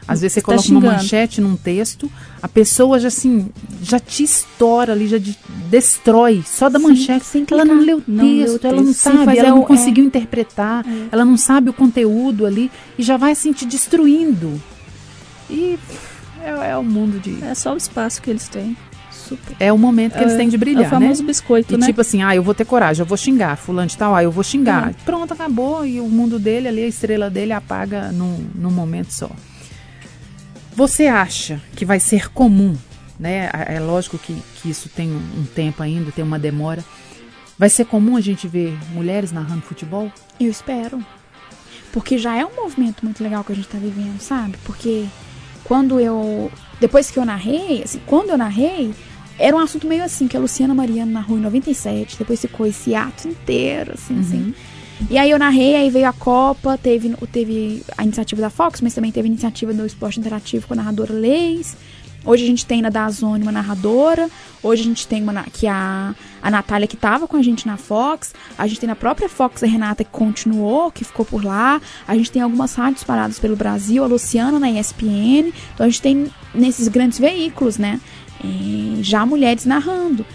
Às 0.07 0.21
vezes 0.21 0.33
você 0.33 0.41
Tá 0.41 0.45
coloca 0.45 0.67
uma 0.69 0.79
xingando. 0.81 0.95
manchete 0.97 1.39
num 1.41 1.55
texto, 1.55 2.11
a 2.41 2.47
pessoa 2.47 2.99
já 2.99 3.07
assim, 3.07 3.49
já 3.81 3.99
te 3.99 4.23
estoura 4.23 4.91
ali, 4.93 5.07
já 5.07 5.17
de- 5.17 5.37
destrói 5.69 6.43
só 6.45 6.67
da 6.69 6.77
Sim, 6.79 6.87
manchete. 6.87 7.25
sem 7.25 7.45
ela 7.49 7.63
não 7.63 7.79
leu 7.79 7.97
o 7.99 8.03
Não 8.07 8.23
leu 8.25 8.33
o 8.33 8.59
texto, 8.59 8.65
ela 8.65 8.75
não 8.77 8.85
texto. 8.87 8.99
Sim, 9.09 9.17
sabe, 9.17 9.37
ela 9.37 9.47
é 9.47 9.51
não 9.51 9.63
é. 9.63 9.65
conseguiu 9.65 10.03
interpretar, 10.03 10.85
ela 11.11 11.23
não 11.23 11.37
sabe 11.37 11.69
o 11.69 11.73
conteúdo 11.73 12.45
ali 12.45 12.69
e 12.97 13.03
já 13.03 13.15
vai 13.17 13.31
assim 13.31 13.53
te 13.53 13.65
destruindo. 13.65 14.61
E 15.49 15.77
é, 16.43 16.71
é 16.71 16.77
o 16.77 16.83
mundo 16.83 17.19
de. 17.19 17.43
É 17.43 17.53
só 17.55 17.73
o 17.73 17.77
espaço 17.77 18.21
que 18.21 18.29
eles 18.29 18.47
têm. 18.47 18.75
Super. 19.11 19.55
É 19.59 19.71
o 19.71 19.77
momento 19.77 20.17
que 20.17 20.23
eles 20.23 20.35
têm 20.35 20.49
de 20.49 20.55
É 20.55 20.59
brilhar, 20.59 20.81
o 20.81 20.83
né? 20.83 20.89
famoso 20.89 21.23
biscoito, 21.23 21.73
E 21.73 21.77
né? 21.77 21.85
tipo 21.87 22.01
assim, 22.01 22.21
ah, 22.23 22.35
eu 22.35 22.43
vou 22.43 22.53
ter 22.53 22.65
coragem, 22.65 23.01
eu 23.01 23.05
vou 23.05 23.17
xingar, 23.17 23.55
fulano 23.55 23.87
de 23.87 23.97
tal, 23.97 24.13
ah, 24.13 24.21
eu 24.21 24.29
vou 24.31 24.43
xingar. 24.43 24.89
É. 24.89 24.93
Pronto, 25.05 25.31
acabou. 25.33 25.85
E 25.85 26.01
o 26.01 26.09
mundo 26.09 26.37
dele 26.37 26.67
ali, 26.67 26.83
a 26.83 26.87
estrela 26.87 27.29
dele 27.29 27.53
apaga 27.53 28.11
num, 28.11 28.45
num 28.53 28.69
momento 28.71 29.11
só. 29.13 29.29
Você 30.75 31.07
acha 31.07 31.62
que 31.75 31.86
vai 31.86 31.99
ser 31.99 32.29
comum, 32.31 32.75
né? 33.19 33.49
É 33.67 33.75
é 33.75 33.79
lógico 33.79 34.17
que, 34.17 34.36
que 34.55 34.69
isso 34.69 34.89
tem 34.89 35.12
um, 35.12 35.45
tempo 35.55 35.83
ainda, 35.83 36.12
tem 36.12 36.23
uma 36.23 36.39
demora. 36.39 36.83
Vai 37.57 37.69
ser 37.69 37.86
comum 37.86 38.17
a 38.17 38.21
gente 38.21 38.47
ver 38.47 38.77
mulheres 38.91 39.31
narrando 39.31 39.62
futebol? 39.62 40.12
Eu 40.39 40.49
espero. 40.49 41.03
Porque 41.91 42.17
já 42.17 42.36
é 42.36 42.43
um 42.43 42.55
movimento 42.55 43.03
muito 43.05 43.23
legal 43.23 43.43
que 43.43 43.51
a 43.51 43.55
gente 43.55 43.67
tá 43.67 43.77
vivendo, 43.77 44.19
sabe? 44.19 44.57
Porque 44.63 45.05
quando 45.63 45.99
eu. 45.99 46.51
Depois 46.79 47.12
que 47.12 47.19
eu 47.19 47.25
narrei, 47.25 47.83
assim, 47.83 48.01
quando 48.07 48.31
eu 48.31 48.38
narrei, 48.38 48.93
era 49.38 49.55
um 49.55 49.59
assunto 49.59 49.88
meio 49.88 50.03
assim, 50.03 50.27
que 50.27 50.36
a 50.36 50.39
Luciana 50.39 50.73
Mariano 50.73 51.12
narrou 51.12 51.38
em 51.38 51.41
97, 51.41 52.17
depois 52.17 52.41
ficou 52.41 52.65
esse 52.65 52.95
ato 52.95 53.27
inteiro, 53.27 53.93
assim, 53.93 54.19
assim. 54.19 54.53
E 55.09 55.17
aí 55.17 55.29
eu 55.29 55.39
narrei, 55.39 55.75
aí 55.75 55.89
veio 55.89 56.07
a 56.07 56.13
Copa, 56.13 56.77
teve, 56.77 57.15
teve 57.31 57.83
a 57.97 58.03
iniciativa 58.03 58.41
da 58.41 58.49
Fox, 58.49 58.81
mas 58.81 58.93
também 58.93 59.11
teve 59.11 59.27
a 59.27 59.31
iniciativa 59.31 59.73
do 59.73 59.85
Esporte 59.85 60.19
Interativo 60.19 60.67
com 60.67 60.73
a 60.73 60.77
narradora 60.77 61.13
Leis. 61.13 61.75
Hoje 62.25 62.45
a 62.45 62.47
gente 62.47 62.65
tem 62.65 62.81
na 62.81 62.89
Dazone 62.89 63.43
uma 63.43 63.51
narradora. 63.51 64.29
Hoje 64.61 64.81
a 64.81 64.85
gente 64.85 65.05
tem 65.05 65.21
uma 65.21 65.43
que 65.43 65.67
a, 65.67 66.15
a 66.41 66.49
Natália 66.49 66.87
que 66.87 66.95
estava 66.95 67.27
com 67.27 67.35
a 67.35 67.41
gente 67.41 67.67
na 67.67 67.75
Fox. 67.75 68.33
A 68.57 68.65
gente 68.65 68.79
tem 68.79 68.87
na 68.87 68.95
própria 68.95 69.27
Fox 69.27 69.61
a 69.61 69.67
Renata 69.67 70.05
que 70.05 70.09
continuou, 70.09 70.89
que 70.89 71.03
ficou 71.03 71.25
por 71.25 71.43
lá. 71.43 71.81
A 72.07 72.15
gente 72.15 72.31
tem 72.31 72.41
algumas 72.41 72.73
rádios 72.75 73.01
espalhadas 73.01 73.39
pelo 73.39 73.57
Brasil, 73.57 74.03
a 74.03 74.07
Luciana 74.07 74.57
na 74.57 74.71
ESPN. 74.71 75.51
Então 75.73 75.85
a 75.85 75.89
gente 75.89 76.01
tem 76.01 76.31
nesses 76.55 76.87
grandes 76.87 77.19
veículos, 77.19 77.77
né? 77.77 77.99
eh, 78.43 79.01
já 79.01 79.25
mulheres 79.25 79.65
narrando. 79.65 80.25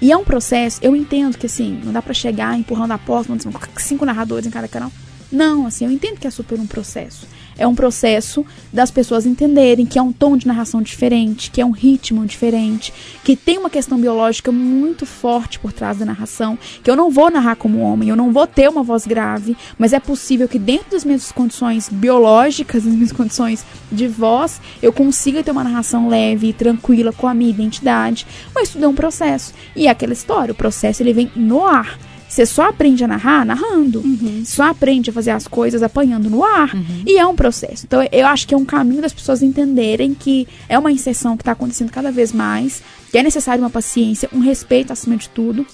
E 0.00 0.10
é 0.10 0.16
um 0.16 0.24
processo, 0.24 0.80
eu 0.82 0.96
entendo 0.96 1.36
que 1.36 1.46
assim, 1.46 1.80
não 1.84 1.92
dá 1.92 2.00
pra 2.00 2.14
chegar 2.14 2.58
empurrando 2.58 2.92
a 2.92 2.98
porta, 2.98 3.30
mandando 3.30 3.58
cinco 3.76 4.04
narradores 4.04 4.46
em 4.46 4.50
cada 4.50 4.66
canal. 4.66 4.90
Não, 5.30 5.66
assim, 5.66 5.84
eu 5.84 5.90
entendo 5.90 6.18
que 6.18 6.26
é 6.26 6.30
super 6.30 6.58
um 6.58 6.66
processo. 6.66 7.26
É 7.60 7.66
um 7.66 7.74
processo 7.74 8.44
das 8.72 8.90
pessoas 8.90 9.26
entenderem 9.26 9.84
que 9.84 9.98
é 9.98 10.02
um 10.02 10.12
tom 10.12 10.34
de 10.34 10.46
narração 10.46 10.80
diferente, 10.80 11.50
que 11.50 11.60
é 11.60 11.64
um 11.64 11.72
ritmo 11.72 12.24
diferente, 12.24 12.90
que 13.22 13.36
tem 13.36 13.58
uma 13.58 13.68
questão 13.68 14.00
biológica 14.00 14.50
muito 14.50 15.04
forte 15.04 15.58
por 15.58 15.70
trás 15.70 15.98
da 15.98 16.06
narração, 16.06 16.58
que 16.82 16.90
eu 16.90 16.96
não 16.96 17.10
vou 17.10 17.30
narrar 17.30 17.56
como 17.56 17.80
homem, 17.80 18.08
eu 18.08 18.16
não 18.16 18.32
vou 18.32 18.46
ter 18.46 18.66
uma 18.66 18.82
voz 18.82 19.06
grave, 19.06 19.54
mas 19.78 19.92
é 19.92 20.00
possível 20.00 20.48
que 20.48 20.58
dentro 20.58 20.92
das 20.92 21.04
minhas 21.04 21.30
condições 21.30 21.90
biológicas, 21.90 22.82
das 22.84 22.94
minhas 22.94 23.12
condições 23.12 23.62
de 23.92 24.08
voz, 24.08 24.58
eu 24.80 24.90
consiga 24.90 25.42
ter 25.42 25.50
uma 25.50 25.62
narração 25.62 26.08
leve 26.08 26.48
e 26.48 26.52
tranquila 26.54 27.12
com 27.12 27.28
a 27.28 27.34
minha 27.34 27.50
identidade, 27.50 28.26
mas 28.54 28.70
tudo 28.70 28.86
é 28.86 28.88
um 28.88 28.94
processo. 28.94 29.52
E 29.76 29.86
é 29.86 29.90
aquela 29.90 30.14
história, 30.14 30.52
o 30.52 30.56
processo 30.56 31.02
ele 31.02 31.12
vem 31.12 31.30
no 31.36 31.62
ar. 31.62 31.98
Você 32.30 32.46
só 32.46 32.68
aprende 32.68 33.02
a 33.02 33.08
narrar 33.08 33.44
narrando. 33.44 34.00
Só 34.46 34.62
aprende 34.62 35.10
a 35.10 35.12
fazer 35.12 35.32
as 35.32 35.48
coisas 35.48 35.82
apanhando 35.82 36.30
no 36.30 36.44
ar. 36.44 36.70
E 37.04 37.18
é 37.18 37.26
um 37.26 37.34
processo. 37.34 37.84
Então, 37.86 38.00
eu 38.10 38.26
acho 38.26 38.46
que 38.46 38.54
é 38.54 38.56
um 38.56 38.64
caminho 38.64 39.02
das 39.02 39.12
pessoas 39.12 39.42
entenderem 39.42 40.14
que 40.14 40.46
é 40.68 40.78
uma 40.78 40.92
inserção 40.92 41.36
que 41.36 41.42
está 41.42 41.52
acontecendo 41.52 41.90
cada 41.90 42.12
vez 42.12 42.32
mais, 42.32 42.82
que 43.10 43.18
é 43.18 43.22
necessário 43.22 43.62
uma 43.62 43.68
paciência, 43.68 44.30
um 44.32 44.38
respeito 44.38 44.92
acima 44.92 45.16
de 45.16 45.28
tudo. 45.28 45.66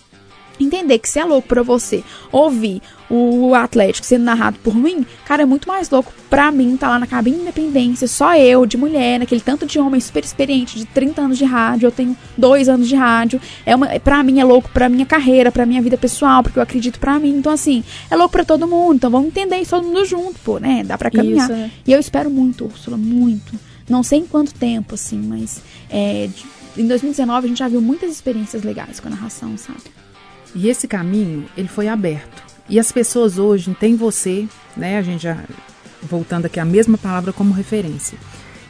Entender 0.58 0.98
que 0.98 1.08
se 1.08 1.18
é 1.18 1.24
louco 1.24 1.48
pra 1.48 1.62
você 1.62 2.02
ouvir 2.32 2.80
o 3.08 3.54
Atlético 3.54 4.06
sendo 4.06 4.24
narrado 4.24 4.58
por 4.64 4.74
mim, 4.74 5.06
cara, 5.24 5.42
é 5.42 5.46
muito 5.46 5.68
mais 5.68 5.88
louco 5.90 6.12
pra 6.28 6.50
mim 6.50 6.76
tá 6.76 6.88
lá 6.88 6.98
na 6.98 7.06
cabine 7.06 7.36
de 7.36 7.42
independência, 7.42 8.08
só 8.08 8.36
eu, 8.36 8.66
de 8.66 8.76
mulher, 8.76 9.20
naquele 9.20 9.40
tanto 9.40 9.64
de 9.64 9.78
homem 9.78 10.00
super 10.00 10.24
experiente, 10.24 10.78
de 10.78 10.84
30 10.86 11.22
anos 11.22 11.38
de 11.38 11.44
rádio, 11.44 11.86
eu 11.86 11.92
tenho 11.92 12.16
dois 12.36 12.68
anos 12.68 12.88
de 12.88 12.96
rádio. 12.96 13.40
É 13.64 13.74
uma, 13.74 13.88
pra 14.00 14.22
mim 14.22 14.40
é 14.40 14.44
louco 14.44 14.68
pra 14.72 14.88
minha 14.88 15.06
carreira, 15.06 15.52
pra 15.52 15.66
minha 15.66 15.80
vida 15.80 15.96
pessoal, 15.96 16.42
porque 16.42 16.58
eu 16.58 16.62
acredito 16.62 16.98
pra 16.98 17.18
mim. 17.18 17.36
Então, 17.36 17.52
assim, 17.52 17.84
é 18.10 18.16
louco 18.16 18.32
pra 18.32 18.44
todo 18.44 18.66
mundo. 18.66 18.96
Então 18.96 19.10
vamos 19.10 19.28
entender 19.28 19.56
isso 19.58 19.70
todo 19.70 19.86
mundo 19.86 20.04
junto, 20.04 20.38
pô, 20.40 20.58
né? 20.58 20.82
Dá 20.84 20.98
pra 20.98 21.10
caminhar. 21.10 21.48
Isso, 21.48 21.52
é. 21.52 21.70
E 21.86 21.92
eu 21.92 22.00
espero 22.00 22.28
muito, 22.30 22.64
Úrsula, 22.64 22.96
muito. 22.96 23.54
Não 23.88 24.02
sei 24.02 24.20
em 24.20 24.26
quanto 24.26 24.52
tempo, 24.52 24.94
assim, 24.94 25.18
mas 25.18 25.62
é, 25.88 26.28
em 26.76 26.86
2019 26.86 27.46
a 27.46 27.48
gente 27.48 27.58
já 27.58 27.68
viu 27.68 27.80
muitas 27.80 28.10
experiências 28.10 28.62
legais 28.62 28.98
com 28.98 29.06
a 29.06 29.10
narração, 29.12 29.56
sabe? 29.56 29.80
E 30.54 30.68
esse 30.68 30.88
caminho, 30.88 31.46
ele 31.56 31.68
foi 31.68 31.88
aberto. 31.88 32.42
E 32.68 32.80
as 32.80 32.90
pessoas 32.90 33.38
hoje 33.38 33.74
têm 33.78 33.96
você, 33.96 34.46
né? 34.76 34.98
A 34.98 35.02
gente 35.02 35.22
já 35.22 35.38
voltando 36.02 36.46
aqui 36.46 36.58
a 36.58 36.64
mesma 36.64 36.98
palavra 36.98 37.32
como 37.32 37.52
referência. 37.52 38.18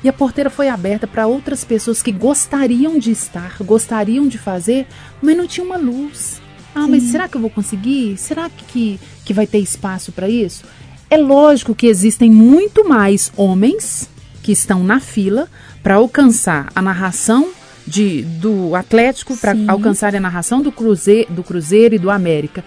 E 0.04 0.08
a 0.08 0.12
porteira 0.12 0.50
foi 0.50 0.68
aberta 0.68 1.06
para 1.06 1.26
outras 1.26 1.64
pessoas 1.64 2.02
que 2.02 2.12
gostariam 2.12 2.98
de 2.98 3.10
estar, 3.10 3.56
gostariam 3.60 4.28
de 4.28 4.38
fazer, 4.38 4.86
mas 5.22 5.36
não 5.36 5.46
tinha 5.46 5.64
uma 5.64 5.76
luz. 5.76 6.40
Ah, 6.74 6.86
mas 6.86 7.04
será 7.04 7.26
que 7.26 7.36
eu 7.36 7.40
vou 7.40 7.50
conseguir? 7.50 8.18
Será 8.18 8.50
que, 8.50 9.00
que 9.24 9.32
vai 9.32 9.46
ter 9.46 9.58
espaço 9.58 10.12
para 10.12 10.28
isso? 10.28 10.64
É 11.08 11.16
lógico 11.16 11.74
que 11.74 11.86
existem 11.86 12.30
muito 12.30 12.86
mais 12.86 13.32
homens 13.36 14.10
que 14.42 14.52
estão 14.52 14.84
na 14.84 15.00
fila 15.00 15.48
para 15.82 15.94
alcançar 15.94 16.70
a 16.74 16.82
narração 16.82 17.48
de, 17.86 18.22
do 18.22 18.74
Atlético, 18.74 19.36
para 19.36 19.54
Sim. 19.54 19.66
alcançar 19.68 20.14
a 20.14 20.20
narração 20.20 20.60
do 20.60 20.72
Cruzeiro, 20.72 21.32
do 21.32 21.42
Cruzeiro 21.42 21.94
e 21.94 21.98
do 21.98 22.10
América. 22.10 22.64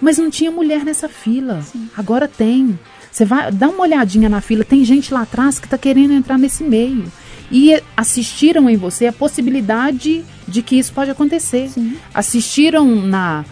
Mas 0.00 0.16
não 0.16 0.30
tinha 0.30 0.50
mulher 0.50 0.84
nessa 0.84 1.08
fila. 1.08 1.60
Agora 1.96 2.28
tem. 2.28 2.78
Você 3.10 3.24
vai 3.24 3.50
dar 3.50 3.68
uma 3.68 3.82
olhadinha 3.82 4.28
na 4.28 4.40
fila, 4.40 4.64
tem 4.64 4.84
gente 4.84 5.12
lá 5.12 5.22
atrás 5.22 5.58
que 5.58 5.66
está 5.66 5.76
querendo 5.76 6.12
entrar 6.12 6.38
nesse 6.38 6.62
meio. 6.62 7.04
E 7.50 7.82
assistiram 7.96 8.70
em 8.70 8.76
você 8.76 9.08
a 9.08 9.12
possibilidade 9.12 10.24
de 10.46 10.62
que 10.62 10.78
isso 10.78 10.92
pode 10.92 11.10
acontecer. 11.10 11.68
Assistiram 12.14 12.86
na, 12.94 13.44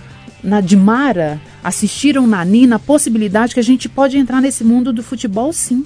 na 0.42 0.60
Dimara, 0.60 1.40
assistiram 1.62 2.26
na 2.26 2.44
Nina 2.44 2.76
a 2.76 2.78
possibilidade 2.78 3.54
que 3.54 3.60
a 3.60 3.64
gente 3.64 3.88
pode 3.88 4.16
entrar 4.16 4.40
nesse 4.40 4.62
mundo 4.62 4.92
do 4.92 5.02
futebol 5.02 5.52
sim. 5.52 5.84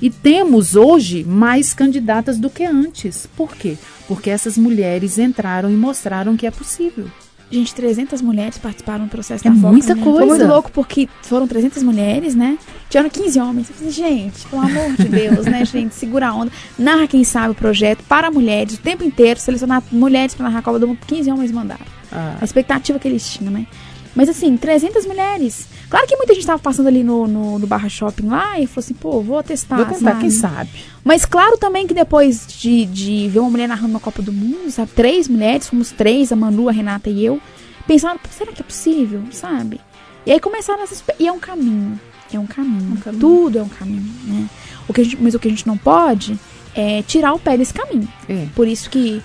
E 0.00 0.10
temos 0.10 0.76
hoje 0.76 1.24
mais 1.24 1.72
candidatas 1.72 2.38
do 2.38 2.48
que 2.50 2.64
antes. 2.64 3.26
Por 3.36 3.54
quê? 3.56 3.76
Porque 4.08 4.30
essas 4.30 4.56
mulheres 4.58 5.18
entraram 5.18 5.70
e 5.70 5.74
mostraram 5.74 6.36
que 6.36 6.46
é 6.46 6.50
possível. 6.50 7.06
Gente, 7.50 7.74
300 7.74 8.22
mulheres 8.22 8.56
participaram 8.56 9.04
do 9.04 9.10
processo 9.10 9.46
É 9.46 9.50
da 9.50 9.56
Fox. 9.56 9.70
muita 9.72 9.94
né? 9.94 10.02
coisa. 10.02 10.18
Foi 10.20 10.26
muito 10.26 10.46
louco 10.46 10.70
porque 10.72 11.06
foram 11.22 11.46
300 11.46 11.82
mulheres, 11.82 12.34
né? 12.34 12.56
Tiveram 12.88 13.10
15 13.10 13.38
homens. 13.40 13.68
Eu 13.68 13.74
falei, 13.76 13.92
gente, 13.92 14.46
pelo 14.46 14.62
amor 14.62 14.92
de 14.96 15.04
Deus, 15.04 15.44
né, 15.44 15.62
gente? 15.66 15.94
Segura 15.94 16.28
a 16.28 16.34
onda. 16.34 16.50
Narra 16.78 17.06
quem 17.06 17.22
sabe 17.24 17.50
o 17.52 17.54
projeto 17.54 18.02
para 18.08 18.30
mulheres 18.30 18.74
o 18.74 18.78
tempo 18.78 19.04
inteiro. 19.04 19.38
Selecionar 19.38 19.82
mulheres 19.92 20.34
para 20.34 20.44
narrar 20.46 20.60
a 20.60 20.62
Copa 20.62 20.78
do 20.78 20.88
Mundo. 20.88 20.98
15 21.06 21.30
homens 21.30 21.52
mandaram. 21.52 21.84
Ah, 22.10 22.38
A 22.40 22.44
expectativa 22.44 22.98
que 22.98 23.06
eles 23.06 23.28
tinham, 23.30 23.52
né? 23.52 23.66
Mas 24.14 24.28
assim, 24.28 24.56
300 24.56 25.06
mulheres. 25.06 25.66
Claro 25.88 26.06
que 26.06 26.16
muita 26.16 26.34
gente 26.34 26.46
tava 26.46 26.58
passando 26.58 26.86
ali 26.86 27.02
no, 27.02 27.26
no, 27.26 27.58
no 27.58 27.66
Barra 27.66 27.88
Shopping 27.88 28.26
lá 28.26 28.58
e 28.60 28.66
falou 28.66 28.80
assim, 28.84 28.94
pô, 28.94 29.20
vou 29.22 29.42
testar. 29.42 29.76
Vou 29.76 29.86
tentar, 29.86 29.98
sabe? 30.10 30.20
quem 30.20 30.30
sabe? 30.30 30.70
Mas 31.04 31.24
claro 31.24 31.56
também 31.56 31.86
que 31.86 31.94
depois 31.94 32.46
de, 32.46 32.84
de 32.86 33.28
ver 33.28 33.38
uma 33.40 33.50
mulher 33.50 33.66
narrando 33.68 33.88
uma 33.88 34.00
Copa 34.00 34.20
do 34.22 34.32
Mundo, 34.32 34.70
sabe? 34.70 34.90
Três 34.94 35.28
mulheres, 35.28 35.68
fomos 35.68 35.90
três, 35.92 36.30
a 36.30 36.36
Manu, 36.36 36.68
a 36.68 36.72
Renata 36.72 37.08
e 37.08 37.24
eu. 37.24 37.40
Pensaram, 37.86 38.18
"Pô, 38.18 38.28
será 38.30 38.52
que 38.52 38.60
é 38.60 38.64
possível, 38.64 39.22
sabe? 39.32 39.80
E 40.26 40.30
aí 40.32 40.38
começaram 40.38 40.82
essas... 40.82 41.02
E 41.18 41.26
é 41.26 41.32
um 41.32 41.40
caminho. 41.40 41.98
É 42.32 42.38
um 42.38 42.46
caminho. 42.46 42.92
Um 42.92 42.96
caminho. 42.96 43.20
Tudo 43.20 43.58
é 43.58 43.62
um 43.62 43.68
caminho, 43.68 44.04
né? 44.24 44.48
O 44.88 44.92
que 44.92 45.00
a 45.00 45.04
gente, 45.04 45.16
mas 45.20 45.34
o 45.34 45.38
que 45.38 45.48
a 45.48 45.50
gente 45.50 45.66
não 45.66 45.76
pode 45.76 46.38
é 46.74 47.02
tirar 47.02 47.32
o 47.34 47.38
pé 47.38 47.56
desse 47.56 47.74
caminho. 47.74 48.08
É. 48.28 48.46
Por 48.54 48.68
isso 48.68 48.88
que 48.88 49.20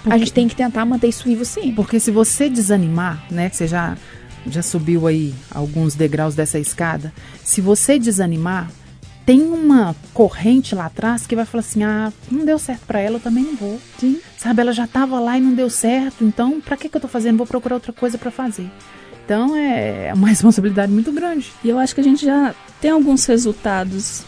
a 0.00 0.02
Porque- 0.02 0.18
gente 0.18 0.32
tem 0.32 0.46
que 0.48 0.54
tentar 0.54 0.84
manter 0.84 1.08
isso 1.08 1.24
vivo 1.24 1.44
sim. 1.44 1.72
Porque 1.72 1.98
se 1.98 2.10
você 2.10 2.48
desanimar, 2.48 3.24
né, 3.30 3.48
que 3.48 3.56
você 3.56 3.66
já, 3.66 3.96
já 4.46 4.62
subiu 4.62 5.06
aí 5.06 5.34
alguns 5.50 5.94
degraus 5.94 6.34
dessa 6.34 6.58
escada, 6.58 7.12
se 7.42 7.60
você 7.60 7.98
desanimar, 7.98 8.70
tem 9.26 9.42
uma 9.42 9.96
corrente 10.12 10.74
lá 10.74 10.86
atrás 10.86 11.26
que 11.26 11.34
vai 11.34 11.44
falar 11.46 11.60
assim: 11.60 11.82
ah, 11.82 12.12
não 12.30 12.44
deu 12.44 12.58
certo 12.58 12.82
pra 12.86 13.00
ela, 13.00 13.16
eu 13.16 13.20
também 13.20 13.44
não 13.44 13.56
vou. 13.56 13.80
Sim. 13.98 14.20
Sabe, 14.36 14.60
ela 14.60 14.72
já 14.72 14.86
tava 14.86 15.18
lá 15.18 15.38
e 15.38 15.40
não 15.40 15.54
deu 15.54 15.70
certo, 15.70 16.24
então 16.24 16.60
pra 16.60 16.76
que, 16.76 16.88
que 16.88 16.96
eu 16.96 17.00
tô 17.00 17.08
fazendo? 17.08 17.38
Vou 17.38 17.46
procurar 17.46 17.76
outra 17.76 17.92
coisa 17.92 18.18
pra 18.18 18.30
fazer. 18.30 18.70
Então 19.24 19.56
é 19.56 20.12
uma 20.14 20.28
responsabilidade 20.28 20.92
muito 20.92 21.10
grande. 21.12 21.50
E 21.62 21.68
eu 21.68 21.78
acho 21.78 21.94
que 21.94 22.00
a 22.00 22.04
gente 22.04 22.24
já 22.24 22.54
tem 22.80 22.90
alguns 22.90 23.24
resultados 23.24 24.22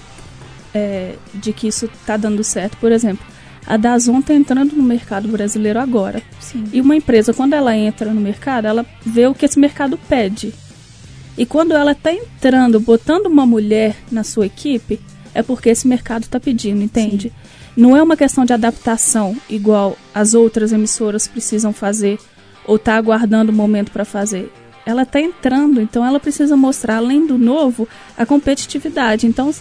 é, 0.75 1.17
de 1.35 1.53
que 1.53 1.69
isso 1.69 1.89
tá 2.07 2.17
dando 2.17 2.43
certo. 2.43 2.77
Por 2.79 2.91
exemplo, 2.91 3.25
a 3.67 3.77
Dazon 3.77 4.23
tá 4.23 4.33
entrando 4.33 4.77
no 4.77 4.83
mercado 4.83 5.29
brasileiro 5.29 5.81
agora. 5.81 6.23
Sim. 6.39 6.65
E 6.73 6.81
uma 6.81 6.95
empresa, 6.95 7.35
quando 7.35 7.55
ela 7.55 7.77
entra 7.77 8.13
no 8.13 8.21
mercado, 8.21 8.67
ela 8.67 8.87
vê 9.05 9.27
o 9.27 9.35
que 9.35 9.45
esse 9.45 9.59
mercado 9.59 9.99
pede. 10.09 10.55
E 11.37 11.45
quando 11.45 11.73
ela 11.73 11.93
está 11.93 12.13
entrando, 12.13 12.79
botando 12.81 13.27
uma 13.27 13.45
mulher 13.45 13.97
na 14.11 14.23
sua 14.23 14.47
equipe, 14.47 15.01
é 15.35 15.43
porque 15.43 15.69
esse 15.69 15.87
mercado 15.87 16.23
está 16.23 16.41
pedindo, 16.41 16.83
entende? 16.83 17.33
Não 17.77 17.95
é 17.95 18.03
uma 18.03 18.17
questão 18.17 18.45
de 18.45 18.55
adaptação, 18.55 19.37
igual 19.51 19.99
as 20.15 20.33
outras 20.33 20.73
emissoras 20.73 21.29
precisam 21.29 21.73
fazer, 21.75 22.19
ou 22.65 22.79
tá 22.79 22.97
aguardando 22.97 23.53
o 23.53 23.55
momento 23.55 23.91
para 23.91 24.05
fazer. 24.05 24.51
Ela 24.87 25.03
está 25.03 25.21
entrando, 25.21 25.81
então 25.81 26.07
ela 26.07 26.19
precisa 26.19 26.57
mostrar, 26.57 26.97
além 26.97 27.27
do 27.27 27.37
novo, 27.37 27.87
a 28.17 28.25
competitividade. 28.25 29.27
Então, 29.27 29.53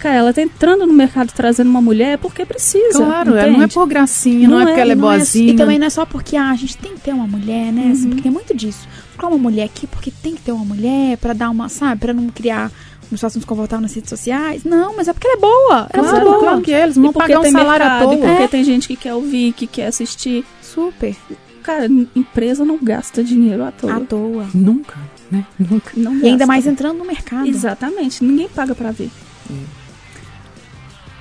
cara, 0.00 0.16
ela 0.16 0.30
está 0.30 0.42
entrando 0.42 0.86
no 0.86 0.92
mercado 0.92 1.32
trazendo 1.34 1.68
uma 1.70 1.80
mulher 1.80 2.18
porque 2.18 2.44
precisa. 2.44 2.98
Claro, 2.98 3.30
ela 3.36 3.46
não 3.46 3.54
é 3.54 3.56
entende? 3.58 3.74
por 3.74 3.86
gracinha, 3.86 4.48
não, 4.48 4.58
Não 4.58 4.60
é 4.60 4.62
é, 4.62 4.66
porque 4.66 4.80
ela 4.80 4.90
é 4.90 4.92
é- 4.92 4.96
boazinha. 4.96 5.52
e 5.52 5.56
também 5.56 5.78
não 5.78 5.86
é 5.86 5.90
só 5.90 6.04
porque 6.06 6.36
ah, 6.36 6.50
a 6.50 6.56
gente 6.56 6.76
tem 6.76 6.94
que 6.94 7.00
ter 7.00 7.12
uma 7.12 7.26
mulher, 7.26 7.72
né? 7.72 7.90
Assim, 7.92 8.08
porque 8.08 8.22
tem 8.22 8.32
muito 8.32 8.56
disso. 8.56 8.88
Colocar 9.16 9.34
uma 9.36 9.42
mulher 9.50 9.64
aqui 9.64 9.86
porque 9.86 10.10
tem 10.10 10.34
que 10.34 10.40
ter 10.42 10.52
uma 10.52 10.64
mulher 10.64 11.16
pra 11.18 11.32
dar 11.32 11.50
uma, 11.50 11.68
sabe, 11.68 12.00
Pra 12.00 12.12
não 12.14 12.28
criar 12.28 12.72
uma 13.10 13.16
situação 13.16 13.38
desconfortável 13.40 13.82
nas 13.82 13.92
redes 13.94 14.08
sociais. 14.08 14.62
Não, 14.64 14.96
mas 14.96 15.08
é 15.08 15.12
porque 15.12 15.26
ela 15.26 15.36
é 15.36 15.40
boa. 15.40 15.86
Ela 15.92 16.06
é 16.06 16.10
Claro, 16.10 16.24
boa. 16.26 16.38
claro 16.38 16.60
que 16.62 16.72
é, 16.72 16.82
eles 16.84 16.96
não 16.96 17.04
vão 17.04 17.12
porque 17.12 17.28
pagar 17.28 17.40
um 17.40 17.42
tem 17.42 17.52
salário 17.52 17.84
à 17.86 17.88
mercado, 17.90 18.12
e 18.12 18.16
toa. 18.16 18.26
porque 18.28 18.42
É. 18.42 18.48
tem 18.48 18.64
gente 18.64 18.88
que 18.88 18.96
quer 18.96 19.14
ouvir, 19.14 19.52
que 19.52 19.66
quer 19.66 19.86
assistir. 19.86 20.44
Super. 20.62 21.14
Cara, 21.62 21.86
empresa 22.16 22.64
não 22.64 22.78
gasta 22.82 23.22
dinheiro 23.22 23.62
à 23.64 23.70
toa. 23.70 23.96
À 23.96 24.00
toa. 24.00 24.46
Nunca, 24.54 24.96
né? 25.30 25.44
Nunca. 25.58 25.92
Não 25.94 26.12
E 26.14 26.24
ainda 26.24 26.38
gasta. 26.38 26.46
mais 26.46 26.66
entrando 26.66 26.96
no 26.98 27.04
mercado. 27.04 27.46
Exatamente, 27.46 28.24
ninguém 28.24 28.48
paga 28.48 28.74
pra 28.74 28.90
ver. 28.92 29.10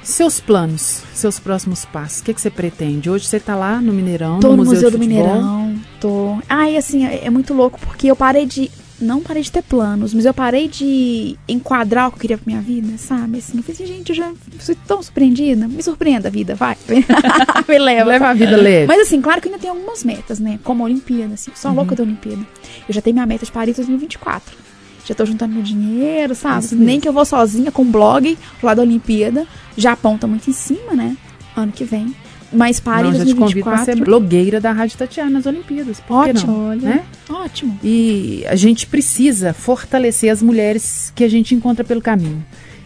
Seus 0.09 0.39
planos, 0.39 1.03
seus 1.13 1.37
próximos 1.39 1.85
passos, 1.85 2.21
o 2.21 2.23
que, 2.23 2.33
que 2.33 2.41
você 2.41 2.49
pretende? 2.49 3.11
Hoje 3.11 3.25
você 3.27 3.37
está 3.37 3.55
lá 3.55 3.79
no 3.79 3.93
Mineirão, 3.93 4.39
Tô 4.39 4.49
no 4.49 4.57
no 4.57 4.65
Museu 4.65 4.89
de 4.89 4.97
do 4.97 5.03
Futebol. 5.03 5.23
Mineirão. 5.27 5.75
Tô. 6.01 6.39
Ai, 6.49 6.75
assim, 6.77 7.05
é 7.05 7.25
é 7.25 7.29
muito 7.29 7.53
louco 7.53 7.79
porque 7.79 8.07
eu 8.07 8.15
parei 8.15 8.45
de. 8.47 8.71
Não 8.99 9.21
parei 9.21 9.43
de 9.43 9.51
ter 9.51 9.61
planos, 9.61 10.13
mas 10.13 10.25
eu 10.25 10.33
parei 10.33 10.67
de 10.67 11.37
enquadrar 11.47 12.07
o 12.07 12.11
que 12.11 12.17
eu 12.17 12.21
queria 12.21 12.37
pra 12.37 12.45
minha 12.47 12.59
vida, 12.61 12.97
sabe? 12.97 13.37
Assim, 13.37 13.57
eu 13.57 13.63
falei 13.63 13.75
assim, 13.75 13.85
gente, 13.85 14.09
eu 14.09 14.15
já 14.15 14.33
fui 14.57 14.75
tão 14.87 15.01
surpreendida. 15.01 15.67
Me 15.69 15.81
surpreenda 15.81 16.27
a 16.27 16.31
vida, 16.31 16.53
vai. 16.55 16.75
Me 17.69 17.79
leva. 17.79 18.09
Leva 18.09 18.27
a 18.29 18.33
vida 18.33 18.57
leve. 18.57 18.87
Mas 18.87 18.99
assim, 19.01 19.21
claro 19.21 19.39
que 19.39 19.47
eu 19.47 19.51
ainda 19.53 19.61
tenho 19.61 19.73
algumas 19.73 20.03
metas, 20.03 20.39
né? 20.39 20.59
Como 20.63 20.83
a 20.83 20.87
Olimpíada, 20.87 21.35
assim. 21.35 21.51
Sou 21.55 21.71
louca 21.71 21.95
da 21.95 22.03
Olimpíada. 22.03 22.41
Eu 22.89 22.93
já 22.93 22.99
tenho 23.01 23.13
minha 23.13 23.25
meta 23.27 23.45
de 23.45 23.51
Paris 23.51 23.75
2024. 23.77 24.57
Já 25.05 25.15
tô 25.15 25.25
juntando 25.25 25.53
meu 25.55 25.63
dinheiro, 25.63 26.35
sabe? 26.35 26.65
Isso 26.65 26.75
Nem 26.75 26.85
mesmo. 26.85 27.01
que 27.01 27.07
eu 27.07 27.13
vou 27.13 27.25
sozinha 27.25 27.71
com 27.71 27.83
um 27.83 27.89
blog 27.91 28.37
lá 28.61 28.73
da 28.73 28.81
Olimpíada. 28.81 29.47
Japão 29.79 30.17
tá 30.17 30.27
muito 30.27 30.49
em 30.49 30.53
cima, 30.53 30.93
né? 30.93 31.15
Ano 31.55 31.71
que 31.71 31.83
vem. 31.83 32.13
Mas 32.51 32.79
Paris 32.79 33.11
não, 33.11 33.19
já 33.19 33.25
te 33.25 33.33
2024. 33.35 33.85
ser 33.85 34.03
blogueira 34.03 34.59
da 34.59 34.71
Rádio 34.71 34.97
Tatiana 34.97 35.29
nas 35.29 35.45
Olimpíadas. 35.45 36.01
Ótimo, 36.09 36.51
não? 36.51 36.67
olha. 36.69 36.81
Né? 36.81 37.03
Ótimo. 37.29 37.79
E 37.83 38.43
a 38.47 38.55
gente 38.55 38.87
precisa 38.87 39.53
fortalecer 39.53 40.31
as 40.31 40.41
mulheres 40.41 41.11
que 41.15 41.23
a 41.23 41.29
gente 41.29 41.53
encontra 41.53 41.83
pelo 41.83 42.01
caminho. 42.01 42.43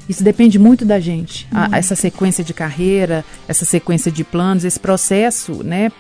Isso 0.10 0.22
depende 0.22 0.60
muito 0.60 0.84
da 0.84 1.00
gente. 1.00 1.48
A- 1.50 1.70
essa 1.78 1.96
sequência 1.96 2.44
de 2.44 2.54
carreira, 2.54 3.24
essa 3.48 3.64
sequência 3.64 4.12
de 4.12 4.24
planos, 4.26 4.66
esse 4.66 4.80
processo, 4.80 5.64
né? 5.64 5.92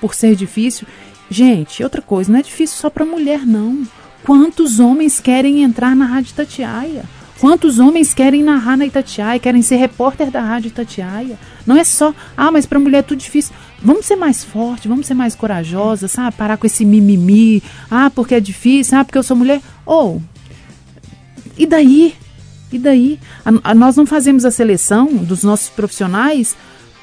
Por 0.00 0.14
ser 0.14 0.34
difícil. 0.34 0.84
Gente, 1.30 1.84
outra 1.84 2.02
coisa, 2.02 2.32
não 2.32 2.40
é 2.40 2.42
difícil 2.42 2.76
só 2.76 2.90
para 2.90 3.04
mulher, 3.04 3.46
não. 3.46 3.86
Quantos 4.24 4.80
homens 4.80 5.20
querem 5.20 5.62
entrar 5.62 5.94
na 5.94 6.06
Rádio 6.06 6.34
Tatiaia? 6.34 7.04
Quantos 7.42 7.80
homens 7.80 8.14
querem 8.14 8.40
narrar 8.40 8.76
na 8.76 8.86
Itatiaia, 8.86 9.36
querem 9.40 9.62
ser 9.62 9.74
repórter 9.74 10.30
da 10.30 10.40
Rádio 10.40 10.68
Itatiaia? 10.68 11.36
Não 11.66 11.76
é 11.76 11.82
só, 11.82 12.14
ah, 12.36 12.52
mas 12.52 12.66
para 12.66 12.78
mulher 12.78 12.98
é 12.98 13.02
tudo 13.02 13.18
difícil. 13.18 13.52
Vamos 13.82 14.06
ser 14.06 14.14
mais 14.14 14.44
forte, 14.44 14.86
vamos 14.86 15.08
ser 15.08 15.14
mais 15.14 15.34
corajosa, 15.34 16.06
sabe? 16.06 16.36
Parar 16.36 16.56
com 16.56 16.68
esse 16.68 16.84
mimimi. 16.84 17.60
Ah, 17.90 18.08
porque 18.14 18.36
é 18.36 18.40
difícil, 18.40 18.96
ah, 18.96 19.04
porque 19.04 19.18
eu 19.18 19.24
sou 19.24 19.36
mulher. 19.36 19.60
Ou, 19.84 20.22
e 21.58 21.66
daí? 21.66 22.14
E 22.70 22.78
daí? 22.78 23.18
A- 23.44 23.72
a- 23.72 23.74
nós 23.74 23.96
não 23.96 24.06
fazemos 24.06 24.44
a 24.44 24.52
seleção 24.52 25.06
dos 25.12 25.42
nossos 25.42 25.68
profissionais 25.68 26.54